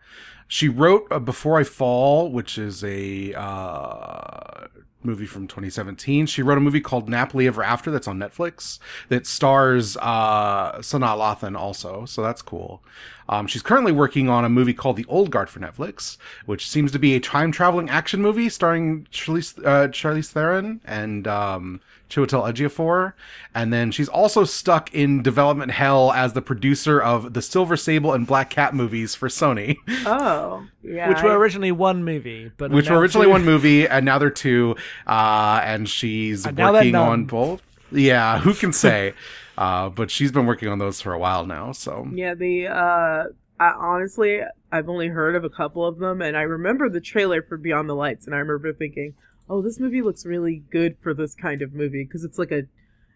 She 0.48 0.68
wrote 0.68 1.06
uh, 1.12 1.20
Before 1.20 1.58
I 1.58 1.62
Fall, 1.64 2.32
which 2.32 2.58
is 2.58 2.82
a 2.82 3.32
uh, 3.34 4.66
movie 5.06 5.26
from 5.26 5.46
2017. 5.46 6.26
She 6.26 6.42
wrote 6.42 6.58
a 6.58 6.60
movie 6.60 6.80
called 6.80 7.08
Nappily 7.08 7.46
Ever 7.46 7.62
After 7.62 7.90
that's 7.90 8.08
on 8.08 8.18
Netflix 8.18 8.78
that 9.08 9.26
stars 9.26 9.96
uh, 9.98 10.78
Sanaa 10.78 11.16
Lathan 11.16 11.56
also, 11.56 12.04
so 12.04 12.22
that's 12.22 12.42
cool. 12.42 12.82
Um, 13.28 13.46
she's 13.46 13.62
currently 13.62 13.92
working 13.92 14.28
on 14.28 14.44
a 14.44 14.48
movie 14.48 14.74
called 14.74 14.96
The 14.96 15.04
Old 15.08 15.30
Guard 15.30 15.48
for 15.50 15.60
Netflix, 15.60 16.16
which 16.46 16.68
seems 16.68 16.92
to 16.92 16.98
be 16.98 17.14
a 17.14 17.20
time 17.20 17.50
traveling 17.52 17.90
action 17.90 18.22
movie 18.22 18.48
starring 18.48 19.06
Charlize, 19.10 19.58
uh, 19.64 19.88
Charlize 19.88 20.30
Theron 20.30 20.80
and 20.84 21.26
um, 21.26 21.80
Chiwetel 22.08 22.52
Ejiofor. 22.52 23.14
And 23.54 23.72
then 23.72 23.90
she's 23.90 24.08
also 24.08 24.44
stuck 24.44 24.94
in 24.94 25.22
development 25.22 25.72
hell 25.72 26.12
as 26.12 26.34
the 26.34 26.42
producer 26.42 27.00
of 27.02 27.32
the 27.32 27.42
Silver 27.42 27.76
Sable 27.76 28.12
and 28.12 28.26
Black 28.26 28.48
Cat 28.50 28.74
movies 28.74 29.14
for 29.16 29.28
Sony, 29.28 29.76
Oh, 30.06 30.64
yeah. 30.82 31.08
which 31.10 31.22
were 31.22 31.36
originally 31.36 31.72
one 31.72 32.04
movie, 32.04 32.52
but 32.56 32.70
which 32.70 32.88
were 32.90 32.98
originally 32.98 33.26
two. 33.26 33.30
one 33.32 33.44
movie 33.44 33.88
and 33.88 34.04
now 34.04 34.18
they're 34.18 34.30
two. 34.30 34.76
Uh, 35.06 35.60
and 35.64 35.88
she's 35.88 36.46
And 36.46 36.56
working 36.58 36.94
on 36.94 37.24
both. 37.24 37.62
Yeah, 37.90 38.38
who 38.38 38.54
can 38.54 38.72
say? 38.72 39.14
uh, 39.56 39.88
but 39.88 40.10
she's 40.10 40.32
been 40.32 40.46
working 40.46 40.68
on 40.68 40.78
those 40.78 41.00
for 41.00 41.12
a 41.12 41.18
while 41.18 41.46
now. 41.46 41.72
So 41.72 42.08
Yeah, 42.12 42.34
the 42.34 42.68
uh 42.68 43.24
I, 43.58 43.70
honestly, 43.70 44.40
I've 44.70 44.88
only 44.88 45.08
heard 45.08 45.34
of 45.34 45.42
a 45.44 45.48
couple 45.48 45.86
of 45.86 45.98
them, 45.98 46.20
and 46.20 46.36
I 46.36 46.42
remember 46.42 46.90
the 46.90 47.00
trailer 47.00 47.40
for 47.42 47.56
Beyond 47.56 47.88
the 47.88 47.94
Lights, 47.94 48.26
and 48.26 48.34
I 48.34 48.38
remember 48.38 48.72
thinking, 48.72 49.14
"Oh, 49.48 49.62
this 49.62 49.80
movie 49.80 50.02
looks 50.02 50.26
really 50.26 50.62
good 50.70 50.96
for 51.00 51.14
this 51.14 51.34
kind 51.34 51.62
of 51.62 51.72
movie 51.72 52.04
because 52.04 52.22
it's 52.22 52.38
like 52.38 52.52
a, 52.52 52.64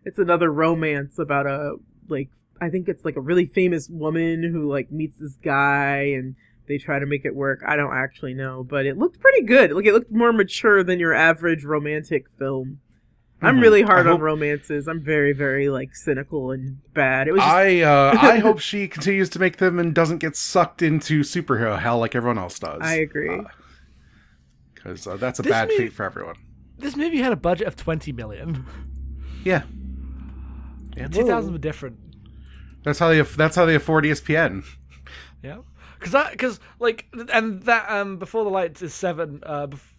it's 0.05 0.18
another 0.18 0.51
romance 0.51 1.18
about 1.18 1.47
a 1.47 1.76
like 2.09 2.30
I 2.61 2.70
think 2.70 2.88
it's 2.88 3.05
like 3.05 3.16
a 3.16 3.20
really 3.20 3.47
famous 3.47 3.88
woman 3.91 4.43
who 4.43 4.68
like 4.70 4.91
meets 4.91 5.18
this 5.18 5.36
guy 5.43 6.12
and." 6.16 6.36
They 6.68 6.78
try 6.78 7.01
to 7.01 7.07
make 7.07 7.24
it 7.24 7.34
work. 7.34 7.64
I 7.66 7.74
don't 7.74 7.93
actually 7.93 8.32
know, 8.32 8.62
but 8.62 8.86
it 8.86 8.97
looked 8.97 9.18
pretty 9.18 9.43
good. 9.43 9.72
Like 9.72 9.86
it 9.86 9.93
looked 9.93 10.12
more 10.12 10.32
mature 10.32 10.84
than 10.84 11.01
your 11.01 11.12
average 11.12 11.64
romantic 11.64 12.30
film. 12.38 12.78
I'm 13.43 13.57
Mhm. 13.57 13.62
really 13.62 13.82
hard 13.82 14.07
I 14.07 14.11
on 14.11 14.16
hope- 14.16 14.20
romances. 14.20 14.86
I'm 14.86 15.01
very, 15.01 15.32
very 15.32 15.68
like 15.68 15.95
cynical 15.97 16.51
and 16.51 16.78
bad. 16.93 17.26
It 17.28 17.32
was 17.32 17.41
just 17.41 17.51
I 17.55 17.80
uh, 17.80 18.18
I 18.20 18.38
hope 18.47 18.59
she 18.61 18.86
continues 18.88 19.28
to 19.30 19.38
make 19.38 19.57
them 19.57 19.78
and 19.78 19.95
doesn't 19.95 20.18
get 20.18 20.36
sucked 20.36 20.82
into 20.82 21.20
superhero 21.20 21.78
hell 21.78 21.99
like 21.99 22.14
everyone 22.14 22.38
else 22.38 22.59
does. 22.59 22.80
I 22.82 22.95
agree. 22.97 23.41
because 24.74 25.07
uh, 25.07 25.16
that's 25.16 25.38
a 25.38 25.43
This 25.43 25.51
bad 25.51 25.68
movie- 25.68 25.84
fate 25.84 25.93
for 25.93 26.05
everyone. 26.05 26.36
This 26.78 26.97
movie 26.97 27.18
had 27.18 27.32
a 27.32 27.36
budget 27.36 27.66
of 27.66 27.76
twenty 27.76 28.12
million. 28.12 28.64
Yeah, 29.45 29.62
yeah. 30.97 31.09
Two 31.09 31.26
thousand 31.26 31.53
were 31.53 31.59
different. 31.59 31.99
that's 32.84 32.99
how 32.99 33.09
they 33.09 33.20
that's 33.22 33.57
how 33.57 33.64
they 33.66 33.74
afford 33.74 34.05
ESPN. 34.05 34.64
Yeah, 35.43 35.59
because 35.99 36.12
that 36.12 36.32
because 36.32 36.61
like 36.78 37.07
and 37.32 37.62
that 37.64 37.91
um 37.91 38.16
before 38.18 38.45
the 38.45 38.51
lights 38.51 38.80
is 38.82 38.93
seven 38.95 39.41
uh 39.45 39.66
bef- 39.66 39.78
yeah, 39.78 39.89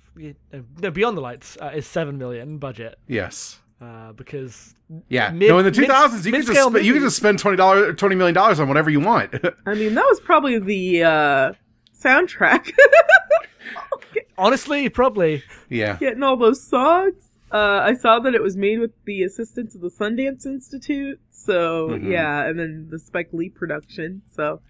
no 0.81 0.91
beyond 0.91 1.15
the 1.17 1.21
lights 1.21 1.57
uh, 1.61 1.71
is 1.73 1.87
seven 1.87 2.17
million 2.17 2.57
budget 2.57 2.97
Yes. 3.07 3.59
uh 3.81 4.11
because 4.13 4.75
Yeah. 5.07 5.31
Mid- 5.31 5.49
no, 5.49 5.59
in 5.59 5.65
the 5.65 5.71
two 5.71 5.85
thousands, 5.85 6.25
you 6.25 6.31
can 6.31 6.41
just 6.41 6.49
mid-scale 6.49 6.69
sp- 6.71 6.83
you 6.83 6.93
can 6.93 7.01
just 7.01 7.17
spend 7.17 7.39
twenty 7.39 7.57
dollars, 7.57 7.95
twenty 7.97 8.15
million 8.15 8.33
dollars 8.35 8.59
on 8.59 8.67
whatever 8.67 8.89
you 8.89 8.99
want. 8.99 9.33
I 9.65 9.73
mean, 9.73 9.95
that 9.95 10.05
was 10.09 10.19
probably 10.19 10.59
the 10.59 11.03
uh, 11.03 11.53
soundtrack. 11.97 12.71
honestly 14.37 14.89
probably 14.89 15.43
yeah. 15.69 15.97
Getting 15.97 16.23
all 16.23 16.35
those 16.37 16.61
songs. 16.63 17.27
Uh, 17.51 17.81
I 17.83 17.93
saw 17.95 18.19
that 18.19 18.33
it 18.33 18.41
was 18.41 18.55
made 18.55 18.79
with 18.79 18.91
the 19.05 19.23
assistance 19.23 19.75
of 19.75 19.81
the 19.81 19.89
Sundance 19.89 20.45
Institute. 20.45 21.19
So 21.29 21.89
Mhm. 21.89 22.09
yeah, 22.11 22.45
and 22.45 22.57
then 22.59 22.87
the 22.89 22.97
Spike 22.99 23.29
Lee 23.33 23.49
production. 23.49 24.21
So 24.33 24.61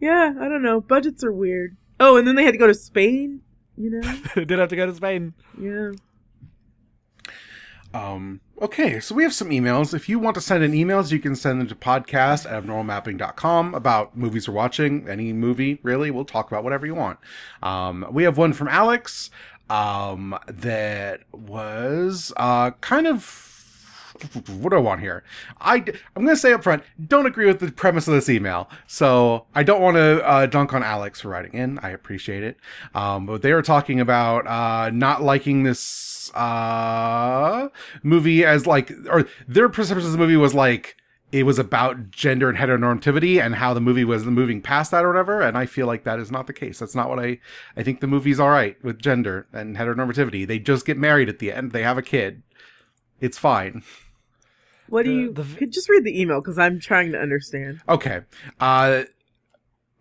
yeah, 0.00 0.34
I 0.40 0.48
don't 0.48 0.62
know. 0.62 0.80
Budgets 0.80 1.22
are 1.24 1.32
weird. 1.32 1.76
Oh, 1.98 2.16
and 2.16 2.26
then 2.26 2.34
they 2.36 2.44
had 2.44 2.52
to 2.52 2.58
go 2.58 2.66
to 2.66 2.74
Spain. 2.74 3.42
You 3.80 3.90
know? 4.00 4.16
did 4.44 4.58
have 4.58 4.68
to 4.68 4.76
go 4.76 4.86
to 4.86 4.94
Spain. 4.94 5.32
Yeah. 5.58 5.92
Um, 7.92 8.40
okay, 8.60 9.00
so 9.00 9.14
we 9.14 9.22
have 9.24 9.34
some 9.34 9.50
emails. 9.50 9.94
If 9.94 10.08
you 10.08 10.18
want 10.18 10.34
to 10.34 10.40
send 10.40 10.62
in 10.62 10.72
emails, 10.72 11.10
you 11.10 11.18
can 11.18 11.34
send 11.34 11.60
them 11.60 11.66
to 11.68 11.74
podcast 11.74 12.50
at 12.50 12.62
abnormalmapping.com 12.62 13.74
about 13.74 14.16
movies 14.16 14.48
we're 14.48 14.54
watching, 14.54 15.08
any 15.08 15.32
movie, 15.32 15.80
really. 15.82 16.10
We'll 16.10 16.24
talk 16.24 16.50
about 16.50 16.62
whatever 16.62 16.86
you 16.86 16.94
want. 16.94 17.18
Um, 17.62 18.06
we 18.10 18.24
have 18.24 18.38
one 18.38 18.52
from 18.52 18.68
Alex 18.68 19.30
um, 19.68 20.38
that 20.46 21.22
was 21.32 22.32
uh, 22.36 22.72
kind 22.80 23.06
of. 23.06 23.46
What 24.48 24.70
do 24.70 24.76
I 24.76 24.80
want 24.80 25.00
here? 25.00 25.24
I, 25.60 25.76
I'm 26.16 26.24
going 26.24 26.28
to 26.28 26.36
say 26.36 26.52
up 26.52 26.62
front, 26.62 26.82
don't 27.06 27.26
agree 27.26 27.46
with 27.46 27.60
the 27.60 27.72
premise 27.72 28.08
of 28.08 28.14
this 28.14 28.28
email. 28.28 28.68
So 28.86 29.46
I 29.54 29.62
don't 29.62 29.80
want 29.80 29.96
to 29.96 30.26
uh, 30.26 30.46
dunk 30.46 30.72
on 30.72 30.82
Alex 30.82 31.20
for 31.20 31.28
writing 31.28 31.54
in. 31.54 31.78
I 31.80 31.90
appreciate 31.90 32.42
it. 32.42 32.58
Um, 32.94 33.26
but 33.26 33.42
they 33.42 33.52
were 33.52 33.62
talking 33.62 34.00
about 34.00 34.46
uh, 34.46 34.90
not 34.90 35.22
liking 35.22 35.62
this 35.62 36.30
uh, 36.34 37.68
movie 38.02 38.44
as 38.44 38.66
like, 38.66 38.92
or 39.10 39.26
their 39.48 39.68
perception 39.68 40.06
of 40.06 40.12
the 40.12 40.18
movie 40.18 40.36
was 40.36 40.54
like, 40.54 40.96
it 41.32 41.44
was 41.44 41.60
about 41.60 42.10
gender 42.10 42.48
and 42.48 42.58
heteronormativity 42.58 43.40
and 43.40 43.54
how 43.54 43.72
the 43.72 43.80
movie 43.80 44.04
was 44.04 44.24
moving 44.24 44.60
past 44.60 44.90
that 44.90 45.04
or 45.04 45.08
whatever. 45.08 45.40
And 45.40 45.56
I 45.56 45.64
feel 45.64 45.86
like 45.86 46.02
that 46.02 46.18
is 46.18 46.32
not 46.32 46.48
the 46.48 46.52
case. 46.52 46.80
That's 46.80 46.96
not 46.96 47.08
what 47.08 47.20
I, 47.20 47.38
I 47.76 47.84
think 47.84 48.00
the 48.00 48.08
movie's 48.08 48.40
all 48.40 48.48
right 48.48 48.76
with 48.82 48.98
gender 48.98 49.46
and 49.52 49.76
heteronormativity. 49.76 50.44
They 50.44 50.58
just 50.58 50.84
get 50.84 50.98
married 50.98 51.28
at 51.28 51.38
the 51.38 51.52
end. 51.52 51.70
They 51.70 51.84
have 51.84 51.98
a 51.98 52.02
kid. 52.02 52.42
It's 53.20 53.38
fine. 53.38 53.84
What 54.90 55.04
do 55.04 55.12
you? 55.12 55.32
the 55.32 55.44
could 55.56 55.72
just 55.72 55.88
read 55.88 56.04
the 56.04 56.20
email 56.20 56.40
because 56.40 56.58
I'm 56.58 56.80
trying 56.80 57.12
to 57.12 57.18
understand. 57.18 57.80
Okay. 57.88 58.20
Uh 58.58 59.04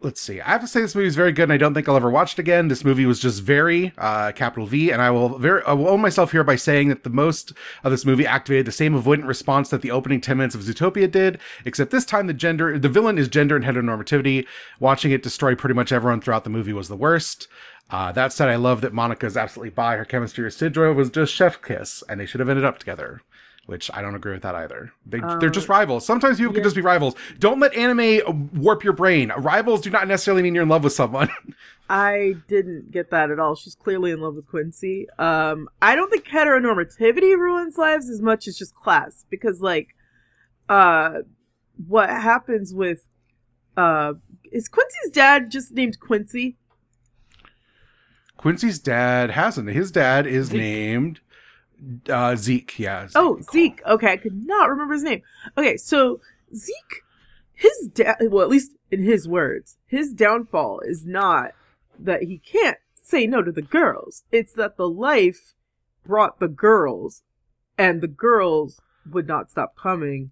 let's 0.02 0.22
see. 0.22 0.40
I 0.40 0.50
have 0.50 0.62
to 0.62 0.68
say 0.68 0.80
this 0.80 0.96
movie 0.96 1.08
is 1.08 1.16
very 1.16 1.34
good 1.34 1.44
and 1.44 1.54
I 1.54 1.58
don't 1.58 1.74
think 1.74 1.90
I'll 1.90 1.96
ever 1.98 2.10
watch 2.10 2.34
it 2.34 2.40
again. 2.40 2.70
This 2.70 2.86
movie 2.86 3.06
was 3.06 3.20
just 3.20 3.42
very 3.44 3.94
uh 3.98 4.32
capital 4.32 4.66
V 4.66 4.92
and 4.92 5.02
I 5.02 5.12
will 5.12 5.38
very 5.38 5.62
I 5.64 5.74
will 5.74 5.90
own 5.90 6.02
myself 6.02 6.32
here 6.32 6.44
by 6.44 6.56
saying 6.56 6.90
that 6.90 7.04
the 7.04 7.10
most 7.10 7.54
of 7.84 7.92
this 7.92 8.06
movie 8.06 8.26
activated 8.26 8.66
the 8.66 8.72
same 8.72 8.94
avoidant 9.00 9.28
response 9.28 9.70
that 9.70 9.82
the 9.82 9.92
opening 9.92 10.22
10 10.22 10.38
minutes 10.38 10.56
of 10.56 10.62
Zootopia 10.62 11.12
did, 11.12 11.40
except 11.66 11.92
this 11.92 12.06
time 12.06 12.28
the 12.28 12.34
gender 12.34 12.80
the 12.80 12.90
villain 12.90 13.18
is 13.18 13.28
gender 13.28 13.56
and 13.56 13.66
heteronormativity. 13.66 14.46
Watching 14.80 15.12
it 15.12 15.24
destroy 15.24 15.56
pretty 15.56 15.76
much 15.76 15.92
everyone 15.92 16.22
throughout 16.22 16.46
the 16.46 16.50
movie 16.50 16.74
was 16.74 16.88
the 16.88 16.96
worst. 16.98 17.48
Uh, 17.92 18.12
that 18.12 18.32
said, 18.32 18.50
I 18.50 18.56
love 18.56 18.82
that 18.82 18.94
Monica 18.94 19.26
is 19.26 19.36
absolutely 19.36 19.72
by 19.72 19.98
Her 19.98 20.06
chemistry 20.06 20.44
with 20.44 20.56
Sidra 20.56 20.94
was 20.96 21.10
just 21.10 21.34
chef 21.34 21.62
kiss, 21.62 22.04
and 22.08 22.20
they 22.20 22.26
should 22.26 22.40
have 22.40 22.50
ended 22.50 22.66
up 22.66 22.78
together. 22.78 23.22
Which 23.70 23.92
I 23.94 24.02
don't 24.02 24.16
agree 24.16 24.34
with 24.34 24.42
that 24.42 24.56
either. 24.56 24.92
They, 25.06 25.20
they're 25.40 25.52
just 25.52 25.70
rivals. 25.70 26.04
Sometimes 26.04 26.40
people 26.40 26.56
can 26.56 26.64
just 26.64 26.76
be 26.76 26.82
rivals. 26.82 27.14
Don't 27.38 27.60
let 27.60 27.72
anime 27.76 28.50
warp 28.56 28.84
your 28.84 28.94
brain. 28.94 29.32
Rivals 29.38 29.82
do 29.82 29.92
not 29.92 30.08
necessarily 30.08 30.42
mean 30.42 30.56
you're 30.56 30.64
in 30.64 30.70
love 30.70 30.84
with 30.84 30.94
someone. 30.94 31.30
I 31.90 32.38
didn't 32.48 32.90
get 32.90 33.12
that 33.12 33.30
at 33.30 33.40
all. 33.40 33.54
She's 33.54 33.76
clearly 33.76 34.10
in 34.10 34.22
love 34.22 34.34
with 34.34 34.48
Quincy. 34.48 35.06
Um, 35.20 35.70
I 35.84 35.96
don't 35.96 36.10
think 36.10 36.26
heteronormativity 36.26 37.38
ruins 37.38 37.78
lives 37.78 38.10
as 38.10 38.24
much 38.24 38.48
as 38.48 38.58
just 38.58 38.74
class 38.74 39.24
because, 39.30 39.62
like, 39.62 39.90
uh, 40.68 41.20
what 41.86 42.10
happens 42.10 42.74
with 42.74 43.06
uh, 43.78 44.14
is 44.52 44.68
Quincy's 44.68 45.12
dad 45.12 45.52
just 45.52 45.74
named 45.74 46.00
Quincy? 46.00 46.58
Quincy's 48.36 48.80
dad 48.80 49.30
hasn't. 49.30 49.70
His 49.70 49.92
dad 49.92 50.26
is 50.26 50.52
named 50.52 51.20
uh, 52.10 52.36
Zeke. 52.36 52.80
Yeah. 52.80 53.08
Zeke 53.08 53.16
Oh, 53.16 53.40
Zeke. 53.52 53.82
Okay, 53.86 54.12
I 54.14 54.18
could 54.18 54.46
not 54.46 54.70
remember 54.70 54.94
his 54.94 55.04
name. 55.04 55.22
Okay, 55.58 55.78
so 55.78 56.20
Zeke, 56.54 57.04
his 57.54 57.90
da- 57.94 58.16
well, 58.22 58.44
at 58.44 58.50
least 58.50 58.72
in 58.92 59.04
his 59.04 59.28
words, 59.28 59.78
his 59.86 60.14
downfall 60.14 60.82
is 60.86 61.06
not 61.06 61.52
that 62.00 62.24
he 62.24 62.38
can't 62.40 62.78
say 62.94 63.28
no 63.28 63.42
to 63.42 63.52
the 63.52 63.62
girls. 63.62 64.24
It's 64.32 64.54
that 64.54 64.78
the 64.78 64.90
life 64.90 65.54
brought 66.06 66.40
the 66.40 66.48
girls, 66.48 67.24
and 67.78 68.02
the 68.02 68.08
girls 68.08 68.82
would 69.10 69.28
not 69.28 69.52
stop 69.52 69.76
coming, 69.76 70.32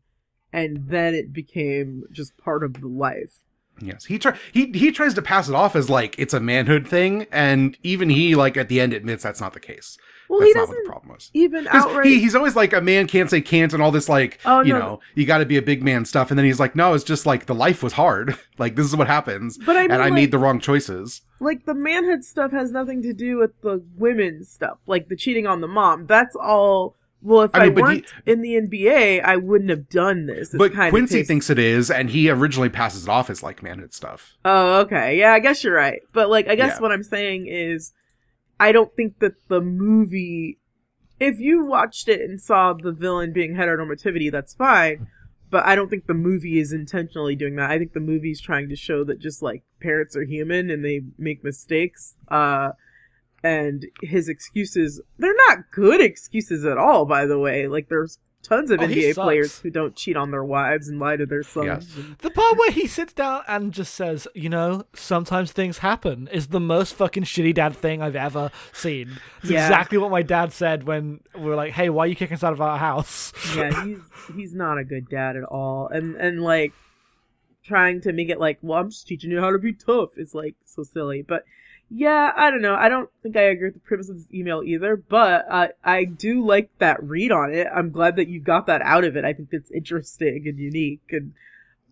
and 0.53 0.87
then 0.89 1.13
it 1.13 1.33
became 1.33 2.03
just 2.11 2.37
part 2.37 2.63
of 2.63 2.81
the 2.81 2.87
life. 2.87 3.41
Yes, 3.79 4.05
he 4.05 4.17
try 4.19 4.37
he 4.51 4.71
he 4.71 4.91
tries 4.91 5.13
to 5.15 5.21
pass 5.21 5.47
it 5.49 5.55
off 5.55 5.75
as 5.75 5.89
like 5.89 6.15
it's 6.17 6.33
a 6.33 6.39
manhood 6.39 6.87
thing, 6.87 7.27
and 7.31 7.77
even 7.83 8.09
he 8.09 8.35
like 8.35 8.57
at 8.57 8.69
the 8.69 8.79
end 8.81 8.93
admits 8.93 9.23
that's 9.23 9.41
not 9.41 9.53
the 9.53 9.59
case. 9.59 9.97
Well, 10.29 10.39
that's 10.41 10.49
he 10.49 10.53
not 10.55 10.61
what 10.61 10.67
doesn't 10.73 10.83
the 10.83 10.89
problem 10.89 11.13
was. 11.13 11.31
even 11.33 11.67
outright. 11.69 12.05
he, 12.05 12.19
he's 12.19 12.35
always 12.35 12.53
like 12.53 12.73
a 12.73 12.81
man 12.81 13.07
can't 13.07 13.29
say 13.29 13.39
can't 13.39 13.71
and 13.71 13.81
all 13.81 13.91
this 13.91 14.09
like 14.09 14.39
Oh, 14.43 14.59
you 14.61 14.73
no. 14.73 14.79
know 14.79 14.99
you 15.15 15.25
got 15.25 15.37
to 15.37 15.45
be 15.45 15.55
a 15.55 15.61
big 15.61 15.81
man 15.83 16.03
stuff, 16.03 16.31
and 16.31 16.37
then 16.37 16.45
he's 16.45 16.59
like 16.59 16.75
no, 16.75 16.93
it's 16.93 17.03
just 17.05 17.25
like 17.25 17.45
the 17.45 17.55
life 17.55 17.81
was 17.81 17.93
hard. 17.93 18.37
like 18.57 18.75
this 18.75 18.85
is 18.85 18.95
what 18.95 19.07
happens, 19.07 19.57
but 19.57 19.77
I 19.77 19.83
mean, 19.83 19.91
and 19.91 20.01
I 20.01 20.05
like, 20.05 20.13
made 20.13 20.31
the 20.31 20.37
wrong 20.39 20.59
choices. 20.59 21.21
like 21.39 21.65
the 21.65 21.73
manhood 21.73 22.25
stuff 22.25 22.51
has 22.51 22.71
nothing 22.71 23.01
to 23.03 23.13
do 23.13 23.37
with 23.37 23.51
the 23.61 23.81
women's 23.95 24.49
stuff, 24.49 24.79
like 24.85 25.07
the 25.07 25.15
cheating 25.15 25.47
on 25.47 25.61
the 25.61 25.67
mom. 25.67 26.07
That's 26.07 26.35
all. 26.35 26.95
Well, 27.27 27.41
if 27.41 27.51
I 27.53 27.59
I, 27.59 27.65
mean, 27.65 27.75
weren't 27.75 28.05
in 28.25 28.41
the 28.41 28.53
NBA, 28.55 29.21
I 29.21 29.35
wouldn't 29.35 29.69
have 29.69 29.89
done 29.89 30.27
this. 30.27 30.49
It's 30.53 30.57
But 30.57 30.71
kind 30.73 30.91
Quincy 30.91 31.23
thinks 31.23 31.49
it 31.49 31.59
is, 31.59 31.91
and 31.91 32.09
he 32.09 32.29
originally 32.29 32.69
passes 32.69 33.03
it 33.03 33.09
off 33.09 33.29
as 33.29 33.43
like 33.43 33.61
manhood 33.61 33.93
stuff. 33.93 34.37
Oh, 34.45 34.79
okay. 34.81 35.19
Yeah, 35.19 35.33
I 35.33 35.39
guess 35.39 35.61
you're 35.61 35.73
right. 35.75 35.99
But 36.13 36.29
like, 36.29 36.47
I 36.47 36.55
guess 36.55 36.75
Yeah. 36.77 36.81
what 36.81 36.93
I'm 36.93 37.03
saying 37.03 37.47
is, 37.47 37.91
I 38.61 38.71
don't 38.71 38.95
think 38.95 39.19
that 39.19 39.33
the 39.49 39.59
movie. 39.59 40.59
If 41.19 41.39
you 41.39 41.65
watched 41.65 42.07
it 42.07 42.21
and 42.21 42.39
saw 42.39 42.71
the 42.73 42.93
villain 42.93 43.33
being 43.33 43.55
heteronormativity, 43.55 44.31
that's 44.31 44.53
fine. 44.53 45.07
But 45.49 45.65
I 45.65 45.75
don't 45.75 45.89
think 45.89 46.07
the 46.07 46.13
movie 46.13 46.59
is 46.59 46.71
intentionally 46.71 47.35
doing 47.35 47.55
that. 47.57 47.69
I 47.69 47.77
think 47.77 47.91
the 47.93 47.99
movie's 47.99 48.39
trying 48.39 48.69
to 48.69 48.75
show 48.77 49.03
that 49.03 49.19
just 49.19 49.41
like 49.41 49.63
parents 49.81 50.15
are 50.15 50.23
human 50.23 50.69
and 50.69 50.83
they 50.85 51.01
make 51.17 51.43
mistakes. 51.43 52.15
Uh, 52.29 52.71
and 53.43 53.85
his 54.01 54.27
excuses, 54.29 55.01
they're 55.17 55.35
not 55.49 55.71
good 55.71 56.01
excuses 56.01 56.65
at 56.65 56.77
all, 56.77 57.05
by 57.05 57.25
the 57.25 57.37
way. 57.39 57.67
Like, 57.67 57.87
there's 57.89 58.17
tons 58.43 58.71
of 58.71 58.79
Oh, 58.79 58.87
NBA 58.87 59.13
players 59.15 59.59
who 59.59 59.69
don't 59.69 59.95
cheat 59.95 60.15
on 60.15 60.31
their 60.31 60.43
wives 60.43 60.87
and 60.87 60.99
lie 60.99 61.17
to 61.17 61.25
their 61.25 61.43
sons. 61.43 61.65
Yes. 61.67 61.95
and- 61.97 62.17
The 62.19 62.29
part 62.31 62.57
where 62.57 62.71
he 62.71 62.87
sits 62.87 63.11
down 63.11 63.43
and 63.47 63.73
just 63.73 63.93
says, 63.93 64.25
you 64.33 64.47
know, 64.47 64.83
sometimes 64.95 65.51
things 65.51 65.79
happen 65.79 66.29
is 66.31 66.47
the 66.47 66.59
most 66.59 66.95
fucking 66.95 67.23
shitty 67.23 67.53
dad 67.55 67.75
thing 67.75 68.01
I've 68.01 68.15
ever 68.15 68.49
seen. 68.71 69.19
It's 69.41 69.51
Yeah. 69.51 69.65
exactly 69.67 69.97
what 69.97 70.11
my 70.11 70.21
dad 70.21 70.53
said 70.53 70.83
when 70.83 71.19
we 71.35 71.41
were 71.41 71.55
like, 71.55 71.73
hey, 71.73 71.89
why 71.89 72.05
are 72.05 72.07
you 72.07 72.15
kicking 72.15 72.35
us 72.35 72.43
out 72.43 72.53
of 72.53 72.61
our 72.61 72.77
house? 72.77 73.33
yeah, 73.55 73.83
he's 73.85 73.99
he's 74.35 74.55
not 74.55 74.77
a 74.77 74.83
good 74.85 75.09
dad 75.09 75.35
at 75.35 75.43
all. 75.43 75.87
And 75.89 76.15
and 76.15 76.41
like 76.41 76.73
trying 77.63 77.99
to 78.01 78.13
make 78.13 78.29
it 78.29 78.39
like, 78.39 78.59
well, 78.61 78.79
I'm 78.79 78.89
just 78.89 79.07
teaching 79.07 79.31
you 79.31 79.41
how 79.41 79.51
to 79.51 79.59
be 79.59 79.73
tough 79.73 80.11
is 80.17 80.33
like 80.33 80.55
so 80.65 80.83
silly. 80.83 81.21
But 81.21 81.43
yeah, 81.89 82.33
I 82.35 82.51
don't 82.51 82.61
know. 82.61 82.75
I 82.75 82.89
don't 82.89 83.09
think 83.23 83.37
I 83.37 83.43
agree 83.43 83.67
with 83.67 83.75
the 83.75 83.79
premise 83.79 84.09
of 84.09 84.17
this 84.17 84.33
email 84.33 84.61
either, 84.63 84.97
but 84.97 85.45
I 85.49 85.69
I 85.83 86.03
do 86.03 86.45
like 86.45 86.69
that 86.79 87.01
read 87.01 87.31
on 87.31 87.53
it. 87.53 87.67
I'm 87.73 87.91
glad 87.91 88.17
that 88.17 88.27
you 88.27 88.39
got 88.39 88.67
that 88.67 88.81
out 88.81 89.03
of 89.05 89.15
it. 89.15 89.23
I 89.23 89.33
think 89.33 89.49
it's 89.51 89.71
interesting 89.71 90.43
and 90.47 90.59
unique 90.59 91.09
and 91.11 91.33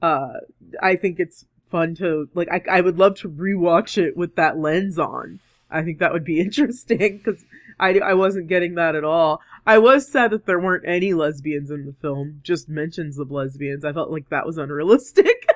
uh 0.02 0.34
I 0.82 0.98
think 0.98 1.20
it's 1.20 1.46
fun 1.72 1.96
to 1.96 2.30
like 2.34 2.50
I 2.52 2.62
I 2.70 2.82
would 2.82 2.98
love 2.98 3.16
to 3.20 3.30
rewatch 3.30 3.98
it 3.98 4.18
with 4.18 4.36
that 4.36 4.58
lens 4.58 5.00
on. 5.00 5.40
I 5.72 5.82
think 5.84 6.00
that 6.00 6.14
would 6.14 6.26
be 6.26 6.40
interesting 6.42 7.18
because 7.18 7.44
I, 7.80 8.00
I 8.00 8.14
wasn't 8.14 8.48
getting 8.48 8.76
that 8.76 8.96
at 8.96 9.04
all. 9.04 9.42
I 9.68 9.78
was 9.80 10.10
sad 10.10 10.32
that 10.32 10.46
there 10.46 10.60
weren't 10.60 10.88
any 10.88 11.14
lesbians 11.14 11.72
in 11.72 11.86
the 11.86 11.94
film, 11.94 12.40
just 12.44 12.70
mentions 12.70 13.18
of 13.18 13.32
lesbians. 13.32 13.84
I 13.84 13.92
felt 13.92 14.12
like 14.12 14.30
that 14.30 14.46
was 14.46 14.58
unrealistic. 14.58 15.46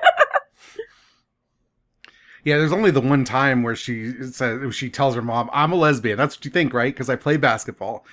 Yeah, 2.44 2.56
there's 2.58 2.72
only 2.72 2.90
the 2.90 3.00
one 3.00 3.24
time 3.24 3.62
where 3.62 3.76
she 3.76 4.12
says 4.32 4.74
she 4.74 4.88
tells 4.90 5.14
her 5.14 5.22
mom, 5.22 5.50
"I'm 5.52 5.72
a 5.72 5.76
lesbian." 5.76 6.16
That's 6.16 6.36
what 6.36 6.44
you 6.44 6.50
think, 6.50 6.72
right? 6.72 6.92
Because 6.92 7.10
I 7.10 7.16
play 7.16 7.36
basketball. 7.36 8.04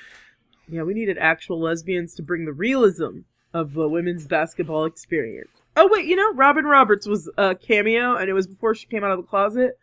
yeah, 0.67 0.83
we 0.83 0.93
needed 0.93 1.17
actual 1.17 1.59
lesbians 1.61 2.13
to 2.15 2.21
bring 2.21 2.45
the 2.45 2.53
realism 2.53 3.19
of 3.53 3.73
the 3.73 3.87
women's 3.87 4.27
basketball 4.27 4.85
experience. 4.85 5.49
Oh 5.77 5.87
wait, 5.91 6.05
you 6.05 6.15
know, 6.15 6.33
Robin 6.33 6.65
Roberts 6.65 7.05
was 7.07 7.29
a 7.37 7.55
cameo, 7.55 8.15
and 8.15 8.29
it 8.29 8.33
was 8.33 8.47
before 8.47 8.75
she 8.75 8.85
came 8.87 9.03
out 9.03 9.11
of 9.11 9.17
the 9.17 9.23
closet. 9.23 9.77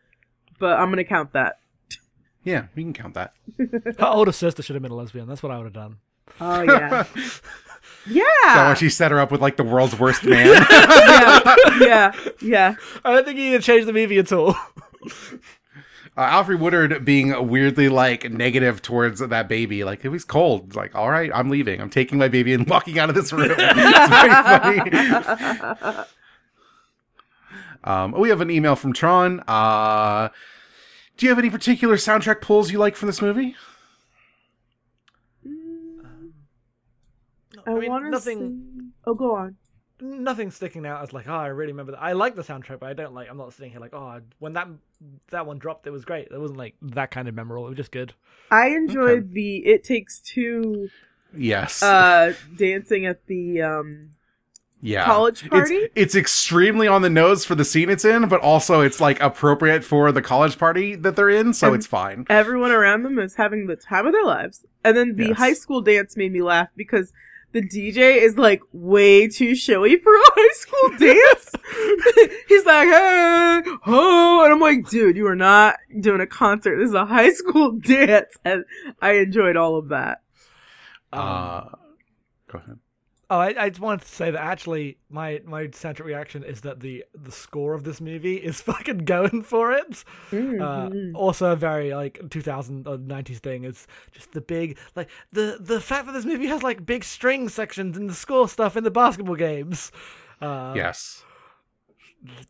But 0.58 0.78
I'm 0.78 0.90
gonna 0.90 1.04
count 1.04 1.32
that. 1.32 1.58
Yeah, 2.44 2.66
we 2.74 2.82
can 2.82 2.92
count 2.92 3.14
that. 3.14 3.32
Her 3.98 4.06
older 4.06 4.32
sister 4.32 4.62
should 4.62 4.74
have 4.74 4.82
been 4.82 4.92
a 4.92 4.96
lesbian. 4.96 5.26
That's 5.26 5.42
what 5.42 5.50
I 5.50 5.56
would 5.56 5.64
have 5.64 5.72
done. 5.72 5.96
Oh 6.40 6.62
yeah, 6.62 7.04
So 8.06 8.12
yeah, 8.12 8.66
when 8.68 8.76
she 8.76 8.88
set 8.90 9.10
her 9.10 9.18
up 9.18 9.30
with 9.32 9.40
like 9.40 9.56
the 9.56 9.64
world's 9.64 9.98
worst 9.98 10.24
man. 10.26 10.46
yeah, 10.70 11.56
yeah, 11.80 12.12
yeah. 12.42 12.74
I 13.04 13.12
don't 13.14 13.24
think 13.24 13.38
he 13.38 13.50
need 13.50 13.56
to 13.56 13.62
change 13.62 13.86
the 13.86 13.92
movie 13.92 14.18
at 14.18 14.30
all. 14.32 14.50
uh, 16.16 16.42
Alfre 16.44 16.58
Woodard 16.58 17.04
being 17.04 17.48
weirdly 17.48 17.88
like 17.88 18.30
negative 18.30 18.82
towards 18.82 19.20
that 19.20 19.48
baby, 19.48 19.84
like 19.84 20.04
it 20.04 20.10
was 20.10 20.24
cold. 20.24 20.66
It's 20.68 20.76
like, 20.76 20.94
all 20.94 21.10
right, 21.10 21.30
I'm 21.34 21.48
leaving. 21.50 21.80
I'm 21.80 21.90
taking 21.90 22.18
my 22.18 22.28
baby 22.28 22.52
and 22.52 22.66
walking 22.70 22.98
out 22.98 23.08
of 23.08 23.14
this 23.14 23.32
room. 23.32 23.50
it's 23.56 24.90
very 24.90 24.90
funny. 24.90 26.04
Um, 27.86 28.12
we 28.12 28.30
have 28.30 28.40
an 28.40 28.50
email 28.50 28.76
from 28.76 28.94
Tron. 28.94 29.40
Uh, 29.46 30.30
do 31.18 31.26
you 31.26 31.30
have 31.30 31.38
any 31.38 31.50
particular 31.50 31.96
soundtrack 31.96 32.40
pulls 32.40 32.70
you 32.72 32.78
like 32.78 32.96
from 32.96 33.08
this 33.08 33.20
movie? 33.20 33.56
I, 37.66 37.72
I 37.72 37.78
mean, 37.78 37.90
want 37.90 38.04
to 38.04 38.10
nothing. 38.10 38.92
Oh, 39.06 39.14
go 39.14 39.34
on. 39.34 39.56
Nothing 40.00 40.50
sticking 40.50 40.84
out 40.86 41.02
as 41.02 41.12
like, 41.12 41.28
oh, 41.28 41.32
I 41.34 41.46
really 41.46 41.72
remember 41.72 41.92
that. 41.92 42.02
I 42.02 42.12
like 42.12 42.34
the 42.34 42.42
soundtrack, 42.42 42.80
but 42.80 42.88
I 42.88 42.92
don't 42.94 43.14
like. 43.14 43.30
I'm 43.30 43.36
not 43.36 43.52
sitting 43.52 43.70
here 43.70 43.80
like, 43.80 43.94
oh, 43.94 44.20
when 44.40 44.52
that 44.54 44.68
that 45.30 45.46
one 45.46 45.58
dropped, 45.58 45.86
it 45.86 45.90
was 45.90 46.04
great. 46.04 46.28
It 46.30 46.38
wasn't 46.40 46.58
like 46.58 46.74
that 46.82 47.10
kind 47.10 47.28
of 47.28 47.34
memorable. 47.34 47.66
It 47.66 47.70
was 47.70 47.76
just 47.76 47.92
good. 47.92 48.12
I 48.50 48.68
enjoyed 48.68 49.32
the 49.32 49.58
"It 49.64 49.84
Takes 49.84 50.20
Two 50.20 50.88
Yes. 51.36 51.82
uh 51.82 52.34
dancing 52.56 53.06
at 53.06 53.26
the 53.26 53.62
um 53.62 54.10
yeah. 54.80 55.04
college 55.06 55.48
party? 55.48 55.74
It's, 55.76 55.92
it's 55.94 56.14
extremely 56.14 56.86
on 56.86 57.02
the 57.02 57.08
nose 57.10 57.44
for 57.44 57.54
the 57.54 57.64
scene 57.64 57.88
it's 57.88 58.04
in, 58.04 58.28
but 58.28 58.40
also 58.40 58.80
it's 58.82 59.00
like 59.00 59.20
appropriate 59.20 59.82
for 59.84 60.12
the 60.12 60.20
college 60.22 60.58
party 60.58 60.94
that 60.96 61.16
they're 61.16 61.30
in, 61.30 61.54
so 61.54 61.68
Um, 61.68 61.74
it's 61.74 61.86
fine. 61.86 62.26
everyone 62.28 62.70
around 62.72 63.04
them 63.04 63.18
is 63.18 63.36
having 63.36 63.66
the 63.66 63.76
time 63.76 64.06
of 64.06 64.12
their 64.12 64.24
lives. 64.24 64.66
And 64.84 64.96
then 64.96 65.16
the 65.16 65.28
Yes. 65.28 65.38
high 65.38 65.54
school 65.54 65.80
dance 65.80 66.16
made 66.16 66.32
me 66.32 66.42
laugh 66.42 66.68
because 66.76 67.12
the 67.54 67.62
DJ 67.62 68.16
is 68.16 68.36
like 68.36 68.60
way 68.72 69.28
too 69.28 69.54
showy 69.54 69.96
for 69.96 70.12
a 70.14 70.22
high 70.22 70.54
school 70.54 70.98
dance. 70.98 71.52
He's 72.48 72.66
like, 72.66 72.88
hey, 72.88 73.62
ho, 73.82 74.44
and 74.44 74.52
I'm 74.52 74.60
like, 74.60 74.88
dude, 74.90 75.16
you 75.16 75.26
are 75.28 75.36
not 75.36 75.76
doing 76.00 76.20
a 76.20 76.26
concert. 76.26 76.76
This 76.76 76.88
is 76.88 76.94
a 76.94 77.06
high 77.06 77.32
school 77.32 77.72
dance, 77.72 78.36
and 78.44 78.64
I 79.00 79.12
enjoyed 79.12 79.56
all 79.56 79.76
of 79.76 79.88
that. 79.88 80.18
Um, 81.12 81.20
uh, 81.22 81.64
go 82.50 82.58
ahead. 82.58 82.78
Oh, 83.34 83.40
I, 83.40 83.54
I 83.64 83.68
just 83.68 83.80
wanted 83.80 84.02
to 84.02 84.08
say 84.08 84.30
that 84.30 84.40
actually 84.40 84.98
my 85.08 85.40
my 85.44 85.68
central 85.72 86.06
reaction 86.06 86.44
is 86.44 86.60
that 86.60 86.80
the 86.80 87.04
the 87.14 87.32
score 87.32 87.74
of 87.74 87.82
this 87.84 88.00
movie 88.00 88.36
is 88.36 88.60
fucking 88.70 88.98
going 88.98 89.42
for 89.42 89.72
it. 89.72 90.04
Uh, 90.32 90.34
Mhm. 90.88 91.12
also, 91.14 91.50
a 91.52 91.56
very 91.56 91.94
like 91.94 92.20
2000 92.30 92.86
or 92.86 92.96
90s 92.98 93.38
thing 93.38 93.64
is 93.64 93.86
just 94.12 94.32
the 94.32 94.40
big 94.40 94.78
like 94.94 95.08
the 95.32 95.56
the 95.60 95.80
fact 95.80 96.06
that 96.06 96.12
this 96.12 96.24
movie 96.24 96.46
has 96.46 96.62
like 96.62 96.86
big 96.86 97.02
string 97.02 97.48
sections 97.48 97.96
and 97.96 98.08
the 98.08 98.14
score 98.14 98.48
stuff 98.48 98.76
in 98.76 98.84
the 98.84 98.90
basketball 98.90 99.36
games. 99.36 99.90
Uh, 100.40 100.72
yes. 100.76 101.24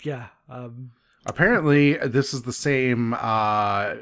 yeah. 0.02 0.26
Um, 0.48 0.90
Apparently, 1.26 1.94
this 1.94 2.34
is 2.34 2.42
the 2.42 2.52
same 2.52 3.14
uh, 3.14 3.94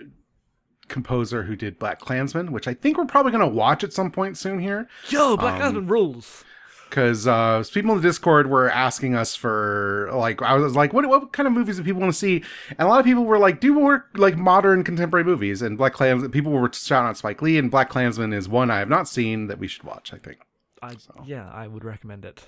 composer 0.89 1.45
who 1.45 1.55
did 1.57 1.79
BlacKkKlansman, 1.79 2.51
which 2.51 2.67
I 2.67 2.75
think 2.75 2.99
we're 2.99 3.05
probably 3.07 3.33
going 3.33 3.49
to 3.49 3.55
watch 3.55 3.85
at 3.85 3.93
some 3.93 4.11
point 4.11 4.37
soon 4.37 4.59
here. 4.59 4.89
yo, 5.09 5.37
Black 5.37 5.55
Um, 5.55 5.61
Klansman 5.61 5.87
rules. 5.87 6.45
Because 6.93 7.27
uh, 7.27 7.65
people 7.73 7.93
in 7.93 7.97
the 8.03 8.07
Discord 8.07 8.51
were 8.51 8.69
asking 8.71 9.15
us 9.15 9.35
for, 9.35 10.11
like, 10.13 10.43
I 10.43 10.53
was 10.57 10.77
like, 10.77 10.93
what, 10.93 11.09
what 11.09 11.33
kind 11.33 11.47
of 11.47 11.55
movies 11.55 11.79
do 11.79 11.83
people 11.83 12.03
want 12.03 12.13
to 12.13 12.19
see? 12.19 12.45
And 12.69 12.81
a 12.81 12.87
lot 12.87 13.01
of 13.01 13.07
people 13.07 13.25
were 13.25 13.39
like, 13.39 13.61
do 13.61 13.73
more, 13.73 14.05
like, 14.15 14.37
modern 14.37 14.85
contemporary 14.85 15.25
movies. 15.25 15.63
And 15.63 15.79
BlacKkKlansman, 15.79 16.31
people 16.33 16.53
were 16.53 16.71
shouting 16.71 17.09
out 17.09 17.17
Spike 17.17 17.41
Lee, 17.41 17.57
and 17.57 17.73
BlacKkKlansman 17.73 18.35
is 18.35 18.47
one 18.47 18.71
I 18.71 18.79
have 18.79 18.91
not 18.91 19.09
seen 19.09 19.47
that 19.47 19.59
we 19.59 19.69
should 19.69 19.85
watch, 19.85 20.13
I 20.13 20.19
think. 20.19 20.41
I, 20.83 20.95
so. 20.97 21.15
Yeah, 21.25 21.51
I 21.51 21.67
would 21.67 21.83
recommend 21.83 22.27
it. 22.27 22.43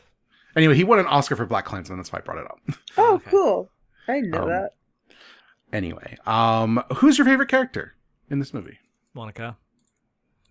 Anyway, 0.54 0.74
he 0.74 0.84
won 0.84 0.98
an 0.98 1.06
Oscar 1.06 1.36
for 1.36 1.46
BlacKkKlansman. 1.46 1.96
That's 1.96 2.12
why 2.12 2.18
I 2.18 2.22
brought 2.22 2.38
it 2.38 2.44
up. 2.44 2.60
Oh, 2.98 3.14
Okay. 3.14 3.30
cool. 3.30 3.70
I 4.08 4.16
didn't 4.16 4.30
know 4.32 4.42
Um, 4.42 4.48
that. 4.50 4.70
anyway, 5.72 6.18
um, 6.26 6.84
who's 6.96 7.16
your 7.16 7.24
favorite 7.24 7.48
character 7.48 7.94
in 8.28 8.40
this 8.40 8.52
movie? 8.52 8.78
Monica. 9.14 9.56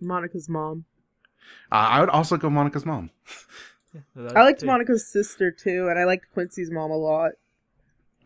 Monica's 0.00 0.48
mom. 0.48 0.84
Uh, 1.70 1.74
I 1.76 2.00
would 2.00 2.08
also 2.10 2.36
go 2.36 2.50
Monica's 2.50 2.84
mom. 2.84 3.10
Yeah, 3.94 4.00
I 4.34 4.42
liked 4.42 4.60
too. 4.60 4.66
Monica's 4.66 5.06
sister 5.06 5.50
too, 5.50 5.88
and 5.88 5.98
I 5.98 6.04
liked 6.04 6.26
Quincy's 6.34 6.70
mom 6.70 6.90
a 6.90 6.96
lot. 6.96 7.32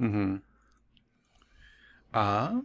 Mm-hmm. 0.00 0.36
Uh, 2.14 2.52
let's 2.54 2.64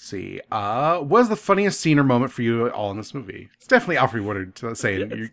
see. 0.00 0.40
Uh, 0.52 0.98
what 0.98 1.08
was 1.08 1.28
the 1.28 1.36
funniest 1.36 1.80
scene 1.80 1.98
or 1.98 2.04
moment 2.04 2.30
for 2.32 2.42
you 2.42 2.68
all 2.70 2.90
in 2.92 2.96
this 2.96 3.12
movie? 3.14 3.48
It's 3.56 3.66
definitely 3.66 3.96
Alfre 3.96 4.22
Woodard 4.24 4.56
saying. 4.76 5.10
you- 5.10 5.30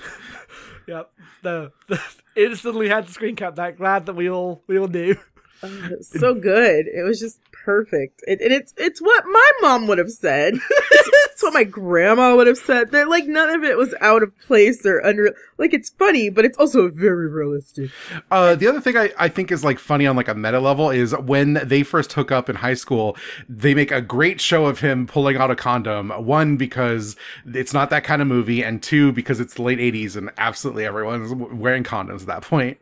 Yep. 0.88 1.10
The, 1.42 1.72
the 1.88 2.00
instantly 2.36 2.88
had 2.88 3.06
to 3.06 3.12
screen 3.12 3.34
cap 3.36 3.56
that. 3.56 3.76
Glad 3.76 4.06
that 4.06 4.14
we 4.14 4.30
all 4.30 4.62
we 4.68 4.78
all 4.78 4.86
knew. 4.88 5.16
Oh, 5.62 5.88
so 6.00 6.34
good. 6.34 6.86
It 6.86 7.02
was 7.02 7.18
just 7.18 7.40
perfect. 7.52 8.22
It, 8.26 8.40
and 8.40 8.52
it's 8.52 8.72
it's 8.76 9.00
what 9.02 9.24
my 9.26 9.50
mom 9.62 9.86
would 9.88 9.98
have 9.98 10.10
said. 10.12 10.54
it's, 11.36 11.42
it's 11.42 11.42
what 11.42 11.54
my 11.54 11.64
grandma 11.64 12.34
would 12.34 12.46
have 12.46 12.56
said. 12.56 12.90
They're 12.90 13.06
like 13.06 13.26
none 13.26 13.50
of 13.50 13.62
it 13.62 13.76
was 13.76 13.94
out 14.00 14.22
of 14.22 14.38
place 14.40 14.86
or 14.86 15.04
under. 15.04 15.34
Like 15.58 15.74
it's 15.74 15.90
funny, 15.90 16.30
but 16.30 16.44
it's 16.44 16.56
also 16.56 16.88
very 16.88 17.28
realistic. 17.28 17.90
Uh, 18.30 18.54
the 18.54 18.66
other 18.66 18.80
thing 18.80 18.96
I, 18.96 19.12
I 19.18 19.28
think 19.28 19.52
is 19.52 19.62
like 19.62 19.78
funny 19.78 20.06
on 20.06 20.16
like 20.16 20.28
a 20.28 20.34
meta 20.34 20.60
level 20.60 20.90
is 20.90 21.14
when 21.16 21.54
they 21.62 21.82
first 21.82 22.14
hook 22.14 22.32
up 22.32 22.48
in 22.48 22.56
high 22.56 22.74
school, 22.74 23.16
they 23.48 23.74
make 23.74 23.90
a 23.90 24.00
great 24.00 24.40
show 24.40 24.66
of 24.66 24.80
him 24.80 25.06
pulling 25.06 25.36
out 25.36 25.50
a 25.50 25.56
condom. 25.56 26.10
One, 26.10 26.56
because 26.56 27.16
it's 27.46 27.74
not 27.74 27.90
that 27.90 28.04
kind 28.04 28.22
of 28.22 28.28
movie, 28.28 28.62
and 28.62 28.82
two, 28.82 29.12
because 29.12 29.38
it's 29.38 29.54
the 29.54 29.62
late 29.62 29.78
80s 29.78 30.16
and 30.16 30.30
absolutely 30.38 30.86
everyone's 30.86 31.34
wearing 31.34 31.84
condoms 31.84 32.22
at 32.22 32.26
that 32.28 32.42
point. 32.42 32.78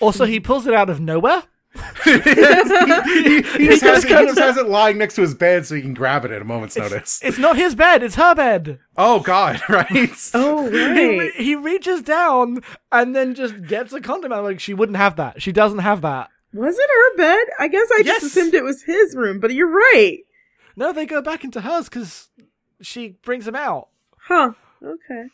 Also, 0.00 0.26
he 0.26 0.38
pulls 0.38 0.66
it 0.66 0.74
out 0.74 0.90
of 0.90 1.00
nowhere. 1.00 1.42
He, 2.04 2.12
he- 2.12 3.42
he 3.58 3.66
just, 3.68 3.82
has, 3.82 4.02
he 4.04 4.08
kind 4.10 4.26
just 4.28 4.38
of- 4.38 4.44
has 4.44 4.56
it 4.56 4.68
lying 4.68 4.98
next 4.98 5.14
to 5.16 5.20
his 5.22 5.34
bed 5.34 5.66
so 5.66 5.74
he 5.74 5.82
can 5.82 5.94
grab 5.94 6.24
it 6.24 6.30
at 6.30 6.42
a 6.42 6.44
moment's 6.44 6.76
notice. 6.76 7.20
It's 7.22 7.38
not 7.38 7.56
his 7.56 7.74
bed; 7.74 8.02
it's 8.02 8.14
her 8.16 8.34
bed. 8.34 8.78
Oh, 8.96 9.20
God, 9.20 9.60
right? 9.68 10.10
Oh 10.34 10.68
He, 10.70 10.78
right. 10.84 11.18
re- 11.18 11.32
he 11.36 11.54
reaches 11.54 12.02
down 12.02 12.60
and 12.92 13.14
then 13.14 13.34
just 13.34 13.62
gets 13.66 13.92
a 13.92 14.00
condom 14.00 14.32
out. 14.32 14.44
Like 14.44 14.60
she 14.60 14.74
wouldn't 14.74 14.96
have 14.98 15.16
that. 15.16 15.42
She 15.42 15.52
doesn't 15.52 15.80
have 15.80 16.00
that. 16.02 16.28
was 16.52 16.78
it 16.78 16.90
her 16.90 17.16
bed? 17.16 17.46
I 17.58 17.68
guess 17.68 17.88
I 17.92 18.02
Yes. 18.04 18.20
just 18.22 18.36
assumed 18.36 18.54
it 18.54 18.64
was 18.64 18.82
his 18.82 19.14
room, 19.16 19.40
but 19.40 19.52
you're 19.54 19.70
right. 19.70 20.18
No, 20.76 20.92
they 20.92 21.06
go 21.06 21.22
back 21.22 21.42
into 21.44 21.60
hers 21.62 21.88
because 21.88 22.28
she 22.82 23.16
brings 23.22 23.46
him 23.48 23.56
out. 23.56 23.88
Huh. 24.18 24.52
Okay. 24.82 25.26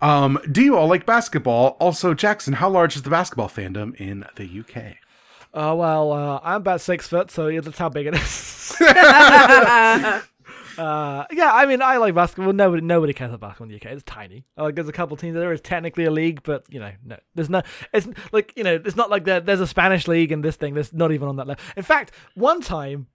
Um, 0.00 0.38
do 0.50 0.62
you 0.62 0.76
all 0.76 0.88
like 0.88 1.06
basketball? 1.06 1.76
Also, 1.80 2.14
Jackson, 2.14 2.54
how 2.54 2.68
large 2.68 2.96
is 2.96 3.02
the 3.02 3.10
basketball 3.10 3.48
fandom 3.48 3.94
in 3.96 4.24
the 4.36 4.60
UK? 4.60 4.96
Oh 5.54 5.74
well, 5.74 6.12
uh, 6.12 6.40
I'm 6.42 6.56
about 6.60 6.80
six 6.80 7.08
foot, 7.08 7.30
so 7.30 7.48
yeah, 7.48 7.60
that's 7.60 7.78
how 7.78 7.88
big 7.88 8.06
it 8.06 8.14
is. 8.14 8.76
Uh, 10.78 11.24
yeah, 11.32 11.52
I 11.52 11.66
mean, 11.66 11.82
I 11.82 11.96
like 11.96 12.14
basketball. 12.14 12.52
Nobody, 12.52 12.82
nobody 12.82 13.12
cares 13.12 13.32
about 13.32 13.40
basketball 13.40 13.64
in 13.64 13.70
the 13.70 13.76
UK. 13.76 13.92
It's 13.96 14.04
tiny. 14.04 14.44
Like, 14.56 14.76
there's 14.76 14.88
a 14.88 14.92
couple 14.92 15.16
teams. 15.16 15.34
There 15.34 15.52
is 15.52 15.60
technically 15.60 16.04
a 16.04 16.10
league, 16.10 16.44
but 16.44 16.64
you 16.70 16.78
know, 16.78 16.92
no, 17.04 17.16
there's 17.34 17.50
no. 17.50 17.62
It's 17.92 18.06
like 18.30 18.52
you 18.56 18.62
know, 18.62 18.80
it's 18.84 18.94
not 18.94 19.10
like 19.10 19.24
there, 19.24 19.40
there's 19.40 19.60
a 19.60 19.66
Spanish 19.66 20.06
league 20.06 20.30
and 20.30 20.44
this 20.44 20.54
thing. 20.54 20.74
There's 20.74 20.92
not 20.92 21.10
even 21.10 21.26
on 21.26 21.36
that 21.36 21.48
level. 21.48 21.64
In 21.76 21.82
fact, 21.82 22.12
one 22.34 22.60
time, 22.60 23.08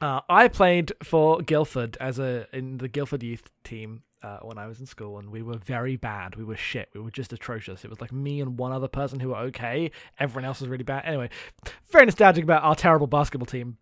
uh, 0.00 0.22
I 0.28 0.48
played 0.48 0.92
for 1.04 1.40
Guildford 1.40 1.96
as 2.00 2.18
a 2.18 2.48
in 2.52 2.78
the 2.78 2.88
Guildford 2.88 3.22
youth 3.22 3.48
team. 3.62 4.02
Uh, 4.22 4.38
when 4.42 4.56
I 4.56 4.68
was 4.68 4.78
in 4.78 4.86
school, 4.86 5.18
and 5.18 5.30
we 5.30 5.42
were 5.42 5.56
very 5.56 5.96
bad. 5.96 6.36
We 6.36 6.44
were 6.44 6.56
shit. 6.56 6.90
We 6.94 7.00
were 7.00 7.10
just 7.10 7.32
atrocious. 7.32 7.84
It 7.84 7.90
was 7.90 8.00
like 8.00 8.12
me 8.12 8.40
and 8.40 8.56
one 8.56 8.70
other 8.70 8.86
person 8.86 9.18
who 9.18 9.30
were 9.30 9.38
okay. 9.38 9.90
Everyone 10.20 10.44
else 10.44 10.60
was 10.60 10.68
really 10.68 10.84
bad. 10.84 11.02
Anyway, 11.04 11.28
very 11.90 12.06
nostalgic 12.06 12.44
about 12.44 12.62
our 12.62 12.76
terrible 12.76 13.08
basketball 13.08 13.46
team. 13.46 13.78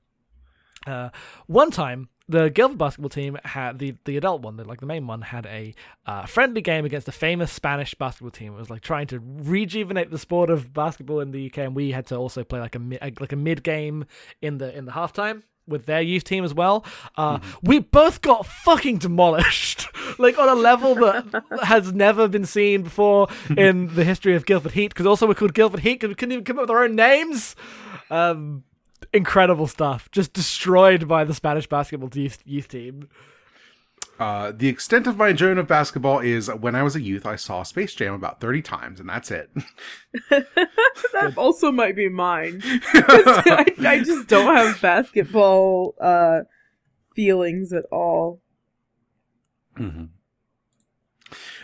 Uh, 0.86 1.10
one 1.46 1.70
time, 1.70 2.08
the 2.26 2.48
Guildford 2.48 2.78
basketball 2.78 3.10
team 3.10 3.36
had 3.44 3.78
the 3.78 3.96
the 4.04 4.16
adult 4.16 4.40
one, 4.42 4.56
the, 4.56 4.64
like 4.64 4.80
the 4.80 4.86
main 4.86 5.06
one, 5.06 5.20
had 5.20 5.46
a 5.46 5.74
uh, 6.06 6.24
friendly 6.26 6.62
game 6.62 6.84
against 6.84 7.08
a 7.08 7.12
famous 7.12 7.52
Spanish 7.52 7.94
basketball 7.94 8.30
team. 8.30 8.54
It 8.54 8.56
was 8.56 8.70
like 8.70 8.82
trying 8.82 9.08
to 9.08 9.20
rejuvenate 9.20 10.10
the 10.10 10.18
sport 10.18 10.48
of 10.48 10.72
basketball 10.72 11.20
in 11.20 11.32
the 11.32 11.46
UK, 11.46 11.58
and 11.58 11.76
we 11.76 11.90
had 11.90 12.06
to 12.06 12.16
also 12.16 12.44
play 12.44 12.60
like 12.60 12.76
a 12.76 13.10
like 13.20 13.32
a 13.32 13.36
mid 13.36 13.62
game 13.62 14.06
in 14.40 14.58
the 14.58 14.74
in 14.76 14.84
the 14.86 14.92
halftime 14.92 15.42
with 15.66 15.86
their 15.86 16.00
youth 16.00 16.24
team 16.24 16.44
as 16.44 16.52
well. 16.52 16.84
Uh, 17.16 17.38
We 17.62 17.78
both 17.78 18.20
got 18.22 18.46
fucking 18.46 18.98
demolished, 18.98 19.88
like 20.18 20.38
on 20.38 20.48
a 20.48 20.54
level 20.54 20.94
that 20.96 21.44
has 21.62 21.92
never 21.92 22.26
been 22.28 22.46
seen 22.46 22.82
before 22.82 23.28
in 23.56 23.94
the 23.94 24.04
history 24.04 24.34
of 24.34 24.46
Guildford 24.46 24.72
Heat. 24.72 24.88
Because 24.88 25.06
also 25.06 25.26
we're 25.26 25.34
called 25.34 25.54
Guildford 25.54 25.80
Heat 25.80 25.94
because 25.94 26.08
we 26.08 26.14
couldn't 26.14 26.32
even 26.32 26.44
come 26.44 26.58
up 26.58 26.62
with 26.62 26.70
our 26.70 26.84
own 26.84 26.96
names. 26.96 27.54
Um, 28.10 28.64
incredible 29.12 29.66
stuff. 29.66 30.10
Just 30.10 30.32
destroyed 30.32 31.06
by 31.06 31.24
the 31.24 31.34
Spanish 31.34 31.66
basketball 31.68 32.10
youth, 32.14 32.42
youth 32.44 32.68
team. 32.68 33.08
Uh, 34.20 34.52
the 34.54 34.68
extent 34.68 35.06
of 35.06 35.16
my 35.16 35.28
enjoyment 35.30 35.58
of 35.58 35.66
basketball 35.66 36.18
is 36.20 36.48
when 36.48 36.74
I 36.74 36.82
was 36.82 36.94
a 36.94 37.00
youth, 37.00 37.24
I 37.24 37.36
saw 37.36 37.62
Space 37.62 37.94
Jam 37.94 38.12
about 38.12 38.38
30 38.38 38.60
times, 38.60 39.00
and 39.00 39.08
that's 39.08 39.30
it. 39.30 39.50
That 41.12 41.32
also 41.36 41.72
might 41.72 41.96
be 41.96 42.08
mine. 42.08 42.60
I, 42.64 43.74
I 43.80 44.00
just 44.04 44.28
don't 44.28 44.54
have 44.54 44.80
basketball 44.80 45.94
uh, 46.00 46.40
feelings 47.14 47.72
at 47.72 47.84
all. 47.90 48.40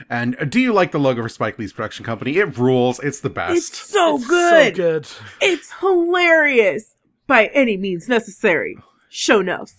And 0.08 0.36
uh, 0.40 0.44
do 0.44 0.60
you 0.60 0.72
like 0.72 0.92
the 0.92 0.98
logo 0.98 1.22
for 1.22 1.28
Spike 1.28 1.58
Lee's 1.58 1.72
production 1.72 2.04
company? 2.04 2.36
It 2.38 2.56
rules. 2.58 2.98
It's 3.00 3.20
the 3.20 3.28
It's 3.28 3.34
best. 3.70 3.74
so 3.74 4.16
It's 4.16 4.26
good. 4.26 4.76
So 4.76 4.82
good. 4.82 5.08
It's 5.42 5.72
hilarious 5.80 6.94
by 7.26 7.46
any 7.46 7.76
means 7.76 8.08
necessary. 8.08 8.76
Show 9.08 9.40
enough. 9.40 9.72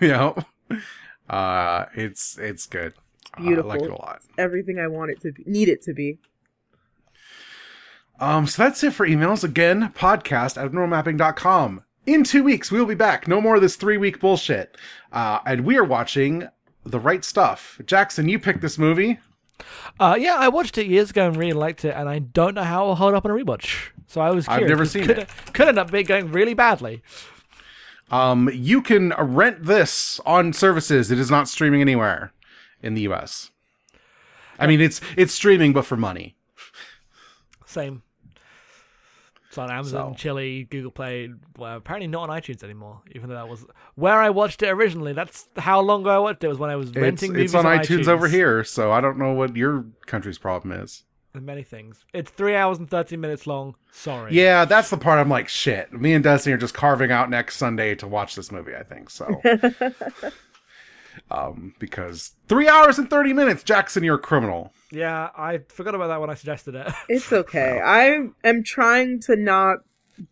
you 0.00 0.08
know? 0.08 0.36
Uh, 1.30 1.86
it's 1.94 2.36
it's 2.38 2.66
good. 2.66 2.92
Uh, 3.38 3.42
Beautiful. 3.42 3.70
I 3.70 3.74
like 3.76 3.84
it 3.84 3.90
a 3.90 3.94
lot. 3.94 4.22
Everything 4.36 4.78
I 4.80 4.88
want 4.88 5.12
it 5.12 5.20
to 5.22 5.32
be, 5.32 5.44
need 5.46 5.68
it 5.68 5.80
to 5.82 5.94
be. 5.94 6.18
Um, 8.18 8.46
so 8.46 8.62
that's 8.64 8.82
it 8.84 8.92
for 8.92 9.06
emails. 9.06 9.44
Again, 9.44 9.92
podcast 9.96 10.62
at 10.62 10.70
abnormalmapping.com. 10.70 11.84
In 12.06 12.24
two 12.24 12.42
weeks, 12.42 12.70
we'll 12.70 12.86
be 12.86 12.94
back. 12.94 13.28
No 13.28 13.40
more 13.40 13.56
of 13.56 13.62
this 13.62 13.76
three 13.76 13.96
week 13.96 14.20
bullshit. 14.20 14.76
Uh, 15.12 15.38
and 15.46 15.64
we 15.64 15.76
are 15.78 15.84
watching 15.84 16.48
The 16.84 16.98
Right 16.98 17.24
Stuff. 17.24 17.80
Jackson, 17.86 18.28
you 18.28 18.38
picked 18.38 18.60
this 18.60 18.76
movie. 18.78 19.20
Uh, 19.98 20.16
yeah, 20.18 20.36
I 20.36 20.48
watched 20.48 20.78
it 20.78 20.86
years 20.86 21.10
ago 21.10 21.28
and 21.28 21.36
really 21.36 21.52
liked 21.52 21.84
it, 21.84 21.94
and 21.94 22.08
I 22.08 22.18
don't 22.18 22.54
know 22.54 22.62
how 22.64 22.82
it'll 22.84 22.94
hold 22.96 23.14
up 23.14 23.24
on 23.24 23.30
a 23.30 23.34
rewatch. 23.34 23.90
So 24.06 24.20
I 24.20 24.30
was 24.30 24.48
I've 24.48 24.58
curious. 24.60 24.68
never 24.70 24.82
'cause 24.84 24.92
seen 24.92 25.04
could, 25.06 25.18
it. 25.18 25.28
Could 25.52 25.68
end 25.68 25.78
up 25.78 25.90
being 25.92 26.06
going 26.06 26.32
really 26.32 26.54
badly. 26.54 27.02
Um, 28.10 28.50
you 28.52 28.82
can 28.82 29.12
rent 29.18 29.64
this 29.64 30.20
on 30.26 30.52
services. 30.52 31.10
It 31.10 31.18
is 31.18 31.30
not 31.30 31.48
streaming 31.48 31.80
anywhere 31.80 32.32
in 32.82 32.94
the 32.94 33.02
US. 33.02 33.50
I 34.58 34.66
mean, 34.66 34.80
it's 34.80 35.00
it's 35.16 35.32
streaming, 35.32 35.72
but 35.72 35.86
for 35.86 35.96
money. 35.96 36.36
Same. 37.66 38.02
It's 39.48 39.58
on 39.58 39.68
Amazon, 39.70 40.12
So. 40.12 40.16
Chili, 40.16 40.64
Google 40.70 40.92
Play. 40.92 41.28
Well, 41.58 41.76
apparently 41.76 42.06
not 42.06 42.30
on 42.30 42.40
iTunes 42.40 42.62
anymore. 42.62 43.00
Even 43.12 43.28
though 43.28 43.34
that 43.34 43.48
was 43.48 43.64
where 43.96 44.20
I 44.20 44.30
watched 44.30 44.62
it 44.62 44.68
originally. 44.68 45.12
That's 45.12 45.48
how 45.56 45.80
long 45.80 46.02
ago 46.02 46.10
I 46.10 46.18
watched 46.18 46.44
it. 46.44 46.48
Was 46.48 46.58
when 46.58 46.70
I 46.70 46.76
was 46.76 46.90
It's, 46.90 46.98
renting 46.98 47.32
movies 47.32 47.54
it's 47.54 47.54
on 47.54 47.64
iTunes, 47.64 48.06
over 48.06 48.28
here, 48.28 48.62
so 48.62 48.92
I 48.92 49.00
don't 49.00 49.18
know 49.18 49.32
what 49.32 49.56
your 49.56 49.86
country's 50.06 50.38
problem 50.38 50.70
is. 50.72 51.02
And 51.32 51.46
many 51.46 51.62
things. 51.62 52.04
It's 52.12 52.30
three 52.30 52.56
hours 52.56 52.78
and 52.78 52.90
thirteen 52.90 53.20
minutes 53.20 53.46
long. 53.46 53.76
Sorry. 53.92 54.32
Yeah, 54.34 54.64
that's 54.64 54.90
the 54.90 54.96
part 54.96 55.20
I'm 55.20 55.28
like, 55.28 55.48
shit. 55.48 55.92
Me 55.92 56.12
and 56.12 56.24
Destiny 56.24 56.54
are 56.54 56.58
just 56.58 56.74
carving 56.74 57.12
out 57.12 57.30
next 57.30 57.56
Sunday 57.56 57.94
to 57.96 58.08
watch 58.08 58.34
this 58.34 58.50
movie, 58.50 58.74
I 58.74 58.82
think. 58.82 59.10
So 59.10 59.40
um 61.30 61.74
because 61.78 62.32
three 62.48 62.68
hours 62.68 62.98
and 62.98 63.08
thirty 63.08 63.32
minutes, 63.32 63.62
Jackson, 63.62 64.02
you're 64.02 64.16
a 64.16 64.18
criminal. 64.18 64.72
Yeah, 64.90 65.28
I 65.36 65.60
forgot 65.68 65.94
about 65.94 66.08
that 66.08 66.20
when 66.20 66.30
I 66.30 66.34
suggested 66.34 66.74
it. 66.74 66.92
It's 67.08 67.32
okay. 67.32 67.80
I 67.80 68.28
am 68.42 68.64
trying 68.64 69.20
to 69.20 69.36
not 69.36 69.78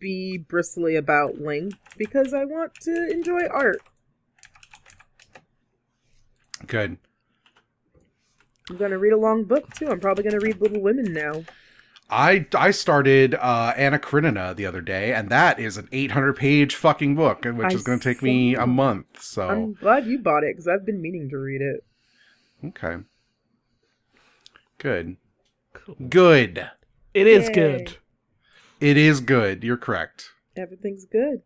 be 0.00 0.38
bristly 0.38 0.96
about 0.96 1.40
length 1.40 1.78
because 1.96 2.34
I 2.34 2.44
want 2.44 2.74
to 2.82 3.08
enjoy 3.10 3.46
art. 3.46 3.80
Good. 6.66 6.98
I'm 8.70 8.76
gonna 8.76 8.98
read 8.98 9.12
a 9.12 9.16
long 9.18 9.44
book 9.44 9.74
too. 9.74 9.88
I'm 9.88 10.00
probably 10.00 10.24
gonna 10.24 10.40
read 10.40 10.60
Little 10.60 10.80
Women 10.80 11.12
now. 11.12 11.44
I 12.10 12.46
I 12.54 12.70
started 12.70 13.34
uh 13.34 13.74
Anna 13.76 13.98
Karenina 13.98 14.54
the 14.54 14.64
other 14.66 14.80
day, 14.80 15.12
and 15.12 15.28
that 15.30 15.58
is 15.60 15.76
an 15.76 15.88
800 15.92 16.34
page 16.36 16.74
fucking 16.74 17.14
book, 17.14 17.44
which 17.44 17.72
I 17.72 17.74
is 17.74 17.82
going 17.82 17.98
to 17.98 18.04
take 18.04 18.22
me 18.22 18.54
a 18.54 18.66
month. 18.66 19.22
So 19.22 19.48
I'm 19.48 19.74
glad 19.74 20.06
you 20.06 20.18
bought 20.18 20.42
it 20.44 20.54
because 20.54 20.66
I've 20.68 20.86
been 20.86 21.02
meaning 21.02 21.28
to 21.30 21.36
read 21.36 21.60
it. 21.60 21.84
okay, 22.64 23.02
good, 24.78 25.16
Cool. 25.74 25.96
good. 26.08 26.70
It 27.14 27.26
is 27.26 27.48
Yay. 27.48 27.54
good. 27.54 27.96
It 28.80 28.96
is 28.96 29.20
good. 29.20 29.64
You're 29.64 29.76
correct. 29.76 30.30
Everything's 30.56 31.04
good. 31.04 31.42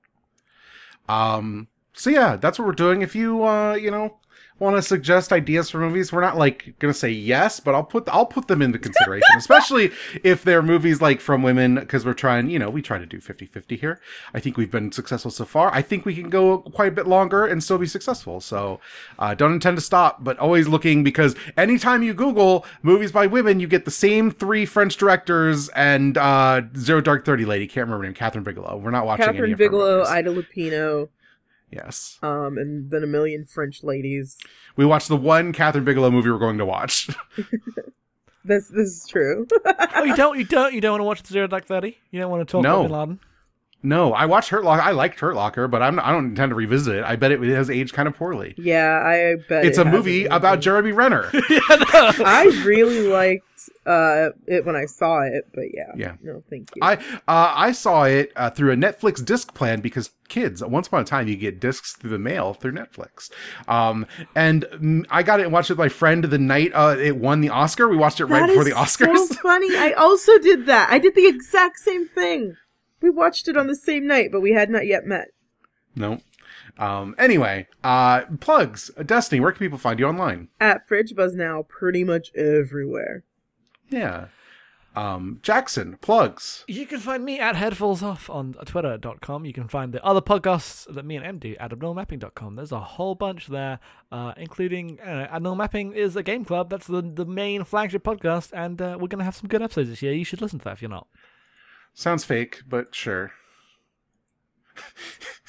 Um. 1.08 1.68
So 1.92 2.08
yeah, 2.10 2.36
that's 2.36 2.58
what 2.58 2.66
we're 2.66 2.72
doing. 2.72 3.02
If 3.02 3.14
you 3.14 3.44
uh 3.44 3.74
you 3.74 3.90
know 3.90 4.18
want 4.62 4.76
to 4.76 4.82
suggest 4.82 5.32
ideas 5.32 5.68
for 5.68 5.78
movies, 5.78 6.12
we're 6.12 6.22
not 6.22 6.38
like 6.38 6.74
going 6.78 6.92
to 6.92 6.98
say 6.98 7.10
yes, 7.10 7.60
but 7.60 7.74
I'll 7.74 7.84
put 7.84 8.08
I'll 8.08 8.26
put 8.26 8.48
them 8.48 8.62
into 8.62 8.78
consideration, 8.78 9.28
especially 9.36 9.90
if 10.22 10.44
they're 10.44 10.62
movies 10.62 11.02
like 11.02 11.20
from 11.20 11.42
women 11.42 11.74
because 11.74 12.06
we're 12.06 12.14
trying, 12.14 12.48
you 12.48 12.58
know, 12.58 12.70
we 12.70 12.80
try 12.80 12.98
to 12.98 13.06
do 13.06 13.18
50-50 13.18 13.78
here. 13.78 14.00
I 14.32 14.40
think 14.40 14.56
we've 14.56 14.70
been 14.70 14.92
successful 14.92 15.30
so 15.30 15.44
far. 15.44 15.72
I 15.74 15.82
think 15.82 16.06
we 16.06 16.14
can 16.14 16.30
go 16.30 16.58
quite 16.58 16.88
a 16.88 16.94
bit 16.94 17.06
longer 17.06 17.44
and 17.44 17.62
still 17.62 17.78
be 17.78 17.86
successful. 17.86 18.40
So, 18.40 18.80
uh, 19.18 19.34
don't 19.34 19.52
intend 19.52 19.76
to 19.76 19.82
stop, 19.82 20.24
but 20.24 20.38
always 20.38 20.68
looking 20.68 21.04
because 21.04 21.34
anytime 21.56 22.02
you 22.02 22.14
Google 22.14 22.64
movies 22.82 23.12
by 23.12 23.26
women, 23.26 23.60
you 23.60 23.66
get 23.66 23.84
the 23.84 23.90
same 23.90 24.30
three 24.30 24.64
French 24.64 24.96
directors 24.96 25.68
and 25.70 26.16
uh, 26.16 26.62
Zero 26.76 27.00
Dark 27.00 27.24
Thirty 27.24 27.44
lady. 27.44 27.66
Can't 27.66 27.86
remember 27.86 28.04
her 28.04 28.10
name. 28.10 28.14
Kathryn 28.14 28.44
Bigelow. 28.44 28.76
We're 28.76 28.90
not 28.90 29.06
watching 29.06 29.26
any 29.26 29.38
Kathryn 29.38 29.56
Bigelow. 29.56 30.04
Ida 30.04 30.30
Lupino, 30.30 31.08
Yes. 31.72 32.18
um, 32.22 32.58
and 32.58 32.90
then 32.90 33.02
a 33.02 33.06
million 33.06 33.44
French 33.46 33.82
ladies. 33.82 34.36
We 34.76 34.84
watched 34.84 35.08
the 35.08 35.16
one 35.16 35.52
Kathryn 35.52 35.84
Bigelow 35.84 36.10
movie 36.10 36.30
we're 36.30 36.38
going 36.38 36.58
to 36.58 36.66
watch. 36.66 37.08
This 38.44 38.66
this 38.68 38.88
is 38.88 39.06
true. 39.08 39.46
oh, 39.94 40.02
you 40.02 40.16
don't, 40.16 40.36
you 40.36 40.44
don't, 40.44 40.74
you 40.74 40.80
don't 40.80 40.90
want 40.94 41.00
to 41.00 41.04
watch 41.04 41.22
the 41.22 41.32
Zero 41.32 41.46
Dark 41.46 41.64
Thirty? 41.64 41.98
You 42.10 42.18
don't 42.20 42.28
want 42.30 42.46
to 42.46 42.50
talk 42.50 42.62
No. 42.64 42.80
about 42.80 42.88
Bin 42.88 42.98
Laden? 42.98 43.20
no, 43.84 44.12
I 44.12 44.26
watched 44.26 44.48
Hurt 44.48 44.64
Locker. 44.64 44.82
I 44.82 44.90
liked 44.90 45.20
Hurt 45.20 45.36
Locker, 45.36 45.68
but 45.68 45.80
I'm, 45.80 46.00
I 46.00 46.10
don't 46.10 46.24
intend 46.26 46.50
to 46.50 46.56
revisit 46.56 46.96
it. 46.96 47.04
I 47.04 47.14
bet 47.14 47.30
it 47.30 47.40
has 47.40 47.70
aged 47.70 47.92
kind 47.94 48.08
of 48.08 48.16
poorly. 48.16 48.54
yeah, 48.58 48.98
I 49.04 49.36
bet 49.48 49.64
It's 49.64 49.78
it 49.78 49.82
a 49.82 49.84
has 49.84 49.92
movie 49.94 50.22
movie. 50.24 50.24
about 50.26 50.58
Jeremy 50.60 50.90
Renner. 50.90 51.30
I 51.34 52.62
really 52.64 53.06
liked 53.06 53.51
uh 53.86 54.30
it 54.46 54.64
when 54.64 54.76
I 54.76 54.84
saw 54.86 55.20
it, 55.22 55.48
but 55.54 55.66
yeah, 55.74 55.92
Yeah. 55.96 56.14
no, 56.22 56.42
thank 56.50 56.70
you. 56.74 56.80
I 56.82 56.94
uh, 57.28 57.52
I 57.56 57.72
saw 57.72 58.04
it 58.04 58.32
uh, 58.36 58.50
through 58.50 58.72
a 58.72 58.76
Netflix 58.76 59.24
disc 59.24 59.54
plan 59.54 59.80
because 59.80 60.10
kids, 60.28 60.62
once 60.64 60.86
upon 60.86 61.02
a 61.02 61.04
time, 61.04 61.28
you 61.28 61.36
get 61.36 61.60
discs 61.60 61.92
through 61.94 62.10
the 62.10 62.18
mail 62.18 62.54
through 62.54 62.72
Netflix. 62.72 63.30
Um, 63.68 64.06
and 64.34 65.06
I 65.10 65.22
got 65.22 65.40
it 65.40 65.44
and 65.44 65.52
watched 65.52 65.70
it 65.70 65.74
with 65.74 65.78
my 65.78 65.88
friend 65.88 66.24
the 66.24 66.38
night 66.38 66.72
uh, 66.74 66.96
it 66.98 67.16
won 67.16 67.40
the 67.40 67.50
Oscar. 67.50 67.88
We 67.88 67.96
watched 67.96 68.20
it 68.20 68.26
right 68.26 68.46
before 68.46 68.64
the 68.64 68.70
Oscars. 68.72 69.16
So 69.28 69.34
funny. 69.42 69.76
I 69.76 69.92
also 69.92 70.38
did 70.38 70.66
that. 70.66 70.88
I 70.90 70.98
did 70.98 71.14
the 71.14 71.26
exact 71.26 71.78
same 71.80 72.06
thing. 72.08 72.56
We 73.00 73.10
watched 73.10 73.48
it 73.48 73.56
on 73.56 73.66
the 73.66 73.74
same 73.76 74.06
night, 74.06 74.30
but 74.32 74.40
we 74.40 74.52
had 74.52 74.70
not 74.70 74.86
yet 74.86 75.04
met. 75.06 75.28
no. 75.94 76.20
Um, 76.78 77.14
anyway, 77.18 77.66
uh, 77.84 78.22
plugs. 78.40 78.90
Destiny, 79.04 79.40
where 79.40 79.52
can 79.52 79.58
people 79.58 79.76
find 79.76 80.00
you 80.00 80.06
online? 80.06 80.48
At 80.58 80.88
Fridge 80.88 81.14
Buzz 81.14 81.34
now, 81.34 81.66
pretty 81.68 82.02
much 82.02 82.32
everywhere. 82.34 83.24
Yeah. 83.92 84.26
Um, 84.94 85.38
Jackson, 85.42 85.96
plugs. 86.02 86.64
You 86.68 86.84
can 86.86 86.98
find 86.98 87.24
me 87.24 87.40
at 87.40 87.54
headfallsoff 87.54 88.28
on 88.28 88.52
twitter.com. 88.52 89.46
You 89.46 89.52
can 89.52 89.66
find 89.66 89.92
the 89.92 90.04
other 90.04 90.20
podcasts 90.20 90.92
that 90.92 91.04
me 91.06 91.16
and 91.16 91.24
Em 91.24 91.38
do 91.38 91.56
at 91.58 91.70
abnormalmapping.com. 91.70 92.56
There's 92.56 92.72
a 92.72 92.80
whole 92.80 93.14
bunch 93.14 93.46
there, 93.46 93.80
uh, 94.10 94.34
including 94.36 95.00
uh, 95.00 95.28
Abnormal 95.32 95.56
Mapping 95.56 95.94
is 95.94 96.14
a 96.14 96.22
game 96.22 96.44
club. 96.44 96.68
That's 96.68 96.86
the, 96.86 97.00
the 97.00 97.24
main 97.24 97.64
flagship 97.64 98.04
podcast, 98.04 98.50
and 98.52 98.82
uh, 98.82 98.98
we're 99.00 99.08
going 99.08 99.20
to 99.20 99.24
have 99.24 99.36
some 99.36 99.48
good 99.48 99.62
episodes 99.62 99.88
this 99.88 100.02
year. 100.02 100.12
You 100.12 100.24
should 100.24 100.42
listen 100.42 100.58
to 100.58 100.64
that 100.64 100.74
if 100.74 100.82
you're 100.82 100.90
not. 100.90 101.06
Sounds 101.94 102.24
fake, 102.24 102.62
but 102.68 102.94
sure. 102.94 103.32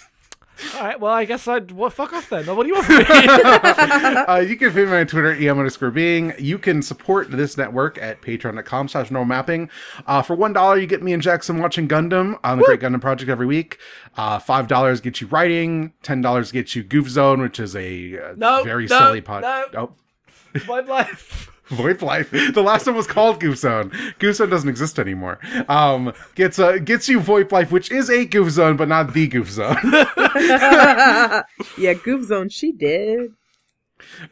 All 0.76 0.82
right, 0.82 1.00
well, 1.00 1.12
I 1.12 1.26
guess 1.26 1.48
I'd. 1.48 1.72
Well, 1.72 1.90
fuck 1.90 2.14
off 2.14 2.30
then. 2.30 2.46
What 2.46 2.64
do 2.64 2.68
you 2.70 2.76
want 2.76 2.86
from 2.86 2.98
me? 2.98 3.04
uh, 4.28 4.38
you 4.48 4.56
can 4.56 4.72
find 4.72 4.90
me 4.90 4.98
on 4.98 5.08
Twitter, 5.08 5.34
em 5.34 5.58
underscore 5.58 5.92
being. 5.92 6.34
You 6.38 6.60
can 6.60 6.82
support 6.82 7.32
this 7.32 7.58
network 7.58 7.98
at 7.98 8.22
patreon.com 8.22 8.88
slash 8.88 9.10
normal 9.12 9.26
mapping. 9.26 9.70
Uh, 10.06 10.22
for 10.22 10.38
$1, 10.38 10.80
you 10.82 10.88
get 10.88 11.02
me 11.02 11.12
and 11.14 11.22
Jackson 11.24 11.60
watching 11.60 11.88
Gundam 11.88 12.40
on 12.44 12.60
the 12.60 12.64
Great 12.66 12.80
Gundam 12.82 13.02
Project 13.02 13.30
every 13.30 13.48
week. 13.48 13.80
Uh, 14.16 14.40
$5 14.40 15.02
gets 15.02 15.22
you 15.22 15.28
writing. 15.28 15.94
$10 16.04 16.54
gets 16.54 16.76
you 16.76 16.84
Goof 16.84 17.10
Zone, 17.10 17.42
which 17.42 17.60
is 17.60 17.76
a 17.76 18.20
uh, 18.20 18.34
No, 18.38 18.64
very 18.64 18.86
no, 18.86 19.00
silly 19.00 19.22
pod. 19.22 19.42
no. 19.42 19.66
Oh, 19.76 20.62
My 20.68 20.82
life. 20.82 21.50
VoIP 21.70 22.02
Life. 22.02 22.32
The 22.32 22.62
last 22.62 22.86
one 22.86 22.96
was 22.96 23.08
called 23.08 23.40
Goof 23.40 23.58
Zone. 23.58 23.92
Goof 24.20 24.36
Zone 24.36 24.50
doesn't 24.50 24.70
exist 24.70 25.00
anymore. 25.00 25.40
Um, 25.70 26.14
gets 26.36 26.60
uh, 26.60 26.78
gets 26.78 27.08
you 27.08 27.20
VoIP 27.20 27.52
Life, 27.52 27.72
which 27.72 27.92
is 27.92 28.10
a 28.10 28.26
Goof 28.26 28.50
Zone, 28.52 28.76
but 28.76 28.88
not 28.88 29.14
the 29.14 29.28
Goof 29.28 29.50
Zone. 29.50 29.78
yeah, 31.78 31.94
Goof 32.04 32.26
Zone, 32.26 32.50
she 32.50 32.72
did. 32.72 33.32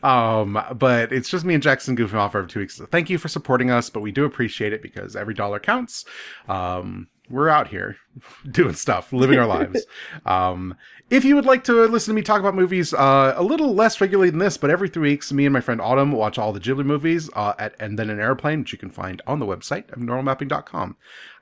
Um, 0.04 0.62
but 0.76 1.14
it's 1.14 1.30
just 1.30 1.46
me 1.46 1.54
and 1.54 1.64
Jackson 1.64 1.96
goofing 1.96 2.16
off 2.16 2.36
every 2.36 2.50
two 2.50 2.60
weeks. 2.60 2.76
So 2.76 2.86
thank 2.86 3.10
you 3.10 3.18
for 3.18 3.28
supporting 3.28 3.72
us, 3.72 3.90
but 3.90 4.02
we 4.02 4.12
do 4.12 4.26
appreciate 4.26 4.74
it 4.74 4.82
because 4.82 5.16
every 5.16 5.34
dollar 5.34 5.60
counts. 5.60 6.06
Um, 6.50 7.08
we're 7.32 7.50
out 7.50 7.70
here 7.70 7.98
doing 8.52 8.74
stuff, 8.74 9.12
living 9.14 9.40
our 9.40 9.48
lives. 9.48 9.86
Um, 10.26 10.76
if 11.10 11.26
you 11.26 11.36
would 11.36 11.46
like 11.46 11.64
to 11.66 11.74
listen 11.88 12.14
to 12.14 12.16
me 12.16 12.22
talk 12.22 12.40
about 12.40 12.56
movies 12.56 12.94
uh, 12.94 13.34
a 13.36 13.44
little 13.44 13.74
less 13.74 14.00
regularly 14.00 14.30
than 14.30 14.40
this, 14.40 14.58
but 14.58 14.70
every 14.70 14.88
three 14.88 15.10
weeks, 15.12 15.32
me 15.34 15.46
and 15.46 15.52
my 15.52 15.60
friend 15.60 15.82
Autumn 15.82 16.12
watch 16.14 16.38
all 16.38 16.54
the 16.54 16.60
Ghibli 16.60 16.86
movies 16.86 17.30
uh, 17.36 17.54
at 17.60 17.76
And 17.80 18.00
Then 18.00 18.10
an 18.10 18.20
Airplane, 18.20 18.60
which 18.60 18.72
you 18.72 18.78
can 18.78 18.92
find 18.92 19.22
on 19.28 19.40
the 19.40 19.46
website 19.46 19.92
of 19.92 20.00
normalmapping.com. 20.00 20.96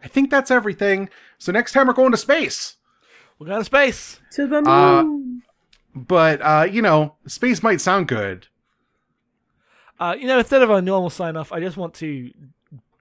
I 0.04 0.08
think 0.08 0.32
that's 0.32 0.50
everything. 0.50 1.10
So 1.38 1.52
next 1.52 1.74
time 1.74 1.86
we're 1.88 1.94
going 1.94 2.12
to 2.12 2.18
space. 2.18 2.78
We're 3.38 3.48
going 3.48 3.60
to 3.62 3.66
space. 3.66 4.20
To 4.32 4.48
the 4.48 4.58
Uh, 4.68 5.04
moon. 5.04 5.44
But, 5.94 6.42
uh, 6.42 6.68
you 6.72 6.82
know, 6.82 7.16
space 7.28 7.62
might 7.62 7.82
sound 7.82 8.08
good. 8.08 8.48
Uh, 10.00 10.16
you 10.18 10.28
know, 10.28 10.40
instead 10.40 10.62
of 10.64 10.70
a 10.70 10.82
normal 10.82 11.10
sign 11.10 11.36
off, 11.36 11.52
I 11.52 11.60
just 11.60 11.78
want 11.78 11.94
to 11.96 12.32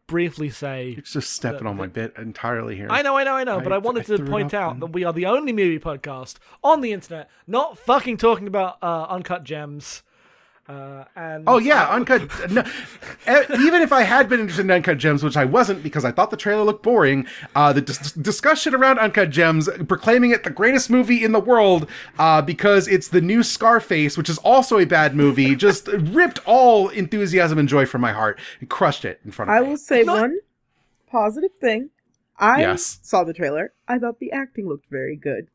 briefly 0.09 0.51
say 0.51 0.97
It's 0.99 1.13
just 1.13 1.33
stepping 1.33 1.67
on 1.69 1.77
my 1.77 1.87
bit 1.87 2.15
entirely 2.19 2.75
here. 2.75 2.89
I 2.91 3.03
know, 3.03 3.17
I 3.17 3.23
know, 3.23 3.35
I 3.35 3.45
know, 3.45 3.61
but 3.61 3.73
I- 3.73 3.77
I 3.77 3.79
wanted 3.79 4.11
I 4.11 4.17
to 4.17 4.25
point 4.25 4.53
out 4.53 4.73
then. 4.75 4.81
that 4.81 4.87
we 4.87 5.05
are 5.05 5.13
the 5.13 5.27
only 5.27 5.53
movie 5.53 5.79
podcast 5.79 6.39
on 6.65 6.81
the 6.81 6.93
internet 6.93 7.31
not 7.47 7.79
fucking 7.79 8.17
talking 8.17 8.49
about 8.49 8.79
uh, 8.83 9.07
uncut 9.09 9.45
gems. 9.45 10.03
Uh, 10.69 11.05
and 11.17 11.45
Oh 11.47 11.57
yeah, 11.57 11.89
uncut. 11.89 12.29
No, 12.51 12.63
eh, 13.27 13.45
even 13.61 13.81
if 13.81 13.91
I 13.91 14.03
had 14.03 14.29
been 14.29 14.41
interested 14.41 14.67
in 14.67 14.71
uncut 14.71 14.99
gems, 14.99 15.23
which 15.25 15.37
I 15.37 15.47
wasn't 15.47 15.83
because 15.83 16.05
I 16.05 16.13
thought 16.13 16.31
the 16.31 16.37
trailer 16.37 16.63
looked 16.63 16.83
boring, 16.83 17.27
uh, 17.57 17.73
the 17.73 17.81
dis- 17.81 18.13
discussion 18.13 18.75
around 18.75 18.99
uncut 18.99 19.31
gems, 19.31 19.69
proclaiming 19.89 20.31
it 20.31 20.45
the 20.45 20.51
greatest 20.51 20.91
movie 20.91 21.25
in 21.25 21.33
the 21.33 21.41
world 21.41 21.89
uh, 22.19 22.43
because 22.43 22.87
it's 22.87 23.09
the 23.09 23.23
new 23.23 23.43
Scarface, 23.43 24.19
which 24.19 24.29
is 24.29 24.37
also 24.39 24.79
a 24.79 24.85
bad 24.85 25.17
movie, 25.17 25.57
just 25.57 25.89
ripped 25.89 26.41
all 26.45 26.89
enthusiasm 26.91 27.59
and 27.59 27.67
joy 27.69 27.87
from 27.87 28.03
my 28.03 28.13
heart 28.13 28.39
and 28.61 28.69
crushed 28.69 29.07
it 29.07 29.21
in 29.25 29.31
front 29.31 29.51
of 29.51 29.57
I 29.57 29.61
me. 29.61 29.67
I 29.67 29.69
will 29.71 29.77
say 29.79 30.03
Not- 30.03 30.21
one 30.21 30.39
positive 31.11 31.53
thing. 31.63 31.89
I 32.39 32.61
Yes. 32.61 32.99
saw 33.03 33.25
the 33.25 33.33
trailer. 33.33 33.73
I 33.89 33.99
thought 33.99 34.19
the 34.21 34.33
acting 34.33 34.69
looked 34.69 34.91
very 34.91 35.17
good. 35.17 35.49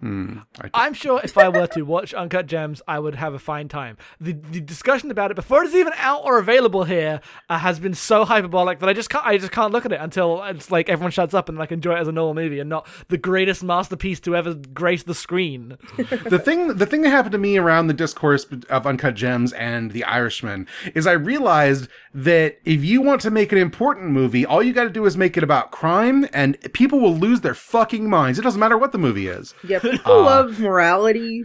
Hmm, 0.00 0.38
I- 0.60 0.70
I'm 0.74 0.94
sure 0.94 1.20
if 1.22 1.36
I 1.36 1.48
were 1.48 1.66
to 1.68 1.82
watch 1.82 2.14
Uncut 2.14 2.46
Gems, 2.46 2.80
I 2.88 2.98
would 2.98 3.14
have 3.16 3.34
a 3.34 3.38
fine 3.38 3.68
time. 3.68 3.96
The 4.20 4.32
the 4.32 4.60
discussion 4.60 5.10
about 5.10 5.30
it 5.30 5.34
before 5.34 5.62
it's 5.62 5.74
even 5.74 5.92
out 5.98 6.22
or 6.24 6.38
available 6.38 6.84
here 6.84 7.20
uh, 7.48 7.58
has 7.58 7.78
been 7.78 7.94
so 7.94 8.24
hyperbolic 8.24 8.78
that 8.80 8.88
I 8.88 8.92
just 8.94 9.10
can't 9.10 9.26
I 9.26 9.36
just 9.36 9.52
can't 9.52 9.72
look 9.72 9.84
at 9.84 9.92
it 9.92 10.00
until 10.00 10.42
it's 10.44 10.70
like 10.70 10.88
everyone 10.88 11.10
shuts 11.10 11.34
up 11.34 11.48
and 11.48 11.58
like 11.58 11.70
enjoy 11.72 11.96
it 11.96 12.00
as 12.00 12.08
a 12.08 12.12
normal 12.12 12.34
movie 12.42 12.60
and 12.60 12.70
not 12.70 12.86
the 13.08 13.18
greatest 13.18 13.62
masterpiece 13.62 14.20
to 14.20 14.34
ever 14.34 14.54
grace 14.54 15.02
the 15.02 15.14
screen. 15.14 15.76
the 15.96 16.38
thing 16.38 16.68
the 16.76 16.86
thing 16.86 17.02
that 17.02 17.10
happened 17.10 17.32
to 17.32 17.38
me 17.38 17.58
around 17.58 17.86
the 17.88 17.94
discourse 17.94 18.46
of 18.70 18.86
uncut 18.86 19.14
gems 19.14 19.52
and 19.52 19.90
the 19.92 20.02
irishman 20.04 20.66
is 20.94 21.06
i 21.06 21.12
realized 21.12 21.88
that 22.14 22.58
if 22.64 22.82
you 22.84 23.02
want 23.02 23.20
to 23.20 23.30
make 23.30 23.52
an 23.52 23.58
important 23.58 24.10
movie 24.10 24.44
all 24.46 24.62
you 24.62 24.72
got 24.72 24.84
to 24.84 24.90
do 24.90 25.04
is 25.06 25.16
make 25.16 25.36
it 25.36 25.42
about 25.42 25.70
crime 25.70 26.26
and 26.32 26.56
people 26.72 27.00
will 27.00 27.14
lose 27.16 27.40
their 27.42 27.54
fucking 27.54 28.08
minds 28.08 28.38
it 28.38 28.42
doesn't 28.42 28.60
matter 28.60 28.78
what 28.78 28.92
the 28.92 28.98
movie 28.98 29.28
is 29.28 29.54
Yeah, 29.64 29.78
people 29.90 30.22
love 30.22 30.58
morality 30.60 31.44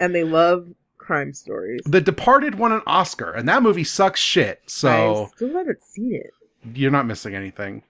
and 0.00 0.14
they 0.14 0.24
love 0.24 0.68
crime 0.98 1.32
stories. 1.32 1.80
the 1.84 2.00
departed 2.00 2.54
won 2.54 2.72
an 2.72 2.80
oscar 2.86 3.30
and 3.32 3.46
that 3.48 3.62
movie 3.62 3.84
sucks 3.84 4.18
shit 4.20 4.62
so 4.66 5.24
I 5.24 5.36
still 5.36 5.52
haven't 5.52 5.82
seen 5.82 6.14
it. 6.14 6.30
you're 6.74 6.90
not 6.90 7.06
missing 7.06 7.34
anything. 7.34 7.82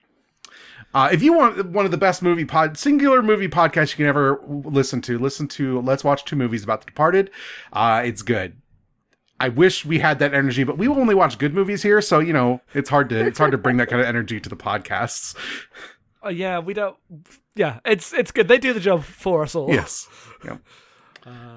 Uh, 0.92 1.08
if 1.12 1.22
you 1.22 1.32
want 1.32 1.66
one 1.70 1.84
of 1.84 1.90
the 1.90 1.96
best 1.96 2.22
movie 2.22 2.44
pod, 2.44 2.76
singular 2.76 3.20
movie 3.22 3.48
podcasts 3.48 3.90
you 3.92 3.96
can 3.96 4.06
ever 4.06 4.40
listen 4.48 5.00
to, 5.02 5.18
listen 5.18 5.48
to 5.48 5.80
Let's 5.80 6.04
Watch 6.04 6.24
Two 6.24 6.36
Movies 6.36 6.62
About 6.62 6.82
the 6.82 6.86
Departed. 6.86 7.30
Uh, 7.72 8.02
it's 8.04 8.22
good. 8.22 8.56
I 9.40 9.48
wish 9.48 9.84
we 9.84 9.98
had 9.98 10.20
that 10.20 10.32
energy, 10.34 10.62
but 10.62 10.78
we 10.78 10.86
only 10.86 11.16
watch 11.16 11.38
good 11.38 11.52
movies 11.52 11.82
here, 11.82 12.00
so 12.00 12.20
you 12.20 12.32
know 12.32 12.60
it's 12.74 12.88
hard 12.88 13.08
to 13.08 13.26
it's 13.26 13.38
hard 13.38 13.50
to 13.50 13.58
bring 13.58 13.76
that 13.78 13.88
kind 13.88 14.00
of 14.00 14.06
energy 14.06 14.38
to 14.38 14.48
the 14.48 14.56
podcasts. 14.56 15.34
Uh, 16.24 16.28
yeah, 16.28 16.60
we 16.60 16.74
don't. 16.74 16.96
Yeah, 17.54 17.78
it's 17.84 18.12
it's 18.12 18.30
good. 18.32 18.48
They 18.48 18.58
do 18.58 18.72
the 18.72 18.80
job 18.80 19.04
for 19.04 19.42
us 19.42 19.54
all. 19.54 19.70
Yes. 19.70 20.08
Yeah. 20.44 20.58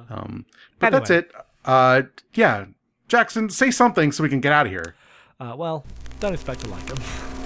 Um, 0.09 0.45
but 0.79 0.93
anyway. 0.93 0.99
that's 0.99 1.09
it. 1.09 1.31
Uh, 1.65 2.03
yeah, 2.33 2.67
Jackson, 3.09 3.49
say 3.49 3.69
something 3.69 4.13
so 4.13 4.23
we 4.23 4.29
can 4.29 4.39
get 4.39 4.53
out 4.53 4.65
of 4.65 4.71
here. 4.71 4.95
Uh, 5.41 5.55
well, 5.57 5.85
don't 6.21 6.33
expect 6.33 6.61
to 6.61 6.69
like 6.69 6.85
them. 6.85 6.97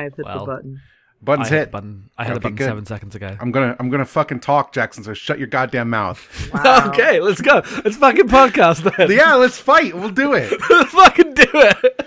I 0.00 0.04
have 0.04 0.14
hit 0.16 0.24
Well. 0.24 0.38
the 0.40 0.44
button. 0.46 0.80
Buttons 1.22 1.48
I 1.48 1.50
hit 1.50 1.58
hit. 1.58 1.70
button. 1.70 2.10
I 2.16 2.24
hit 2.24 2.28
the 2.30 2.34
Okay, 2.36 2.42
button 2.44 2.56
good. 2.56 2.64
seven 2.64 2.86
seconds 2.86 3.14
ago. 3.14 3.36
I'm 3.40 3.50
gonna 3.52 3.76
I'm 3.78 3.90
gonna 3.90 4.06
fucking 4.06 4.40
talk, 4.40 4.72
Jackson. 4.72 5.04
So 5.04 5.12
shut 5.12 5.38
your 5.38 5.48
goddamn 5.48 5.90
mouth. 5.90 6.50
Wow. 6.54 6.88
okay, 6.88 7.20
let's 7.20 7.42
go. 7.42 7.62
Let's 7.84 7.96
fucking 7.96 8.28
podcast 8.28 8.96
then. 8.96 9.10
yeah, 9.10 9.34
let's 9.34 9.58
fight. 9.58 9.94
We'll 9.94 10.08
do 10.10 10.32
it. 10.32 10.50
let's 10.70 10.90
fucking 10.92 11.34
do 11.34 11.44
it. 11.52 12.06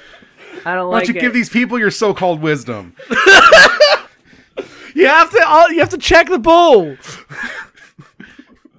I 0.66 0.74
don't 0.76 0.88
Why 0.90 0.96
like 1.00 1.06
don't 1.06 1.14
you 1.16 1.20
it. 1.20 1.22
give 1.22 1.34
these 1.34 1.50
people 1.50 1.78
your 1.78 1.92
so-called 1.92 2.42
wisdom? 2.42 2.96
You 4.96 5.08
have 5.08 5.30
to. 5.32 5.66
You 5.74 5.80
have 5.80 5.90
to 5.90 5.98
check 5.98 6.28
the 6.30 6.40
ball. 6.40 6.96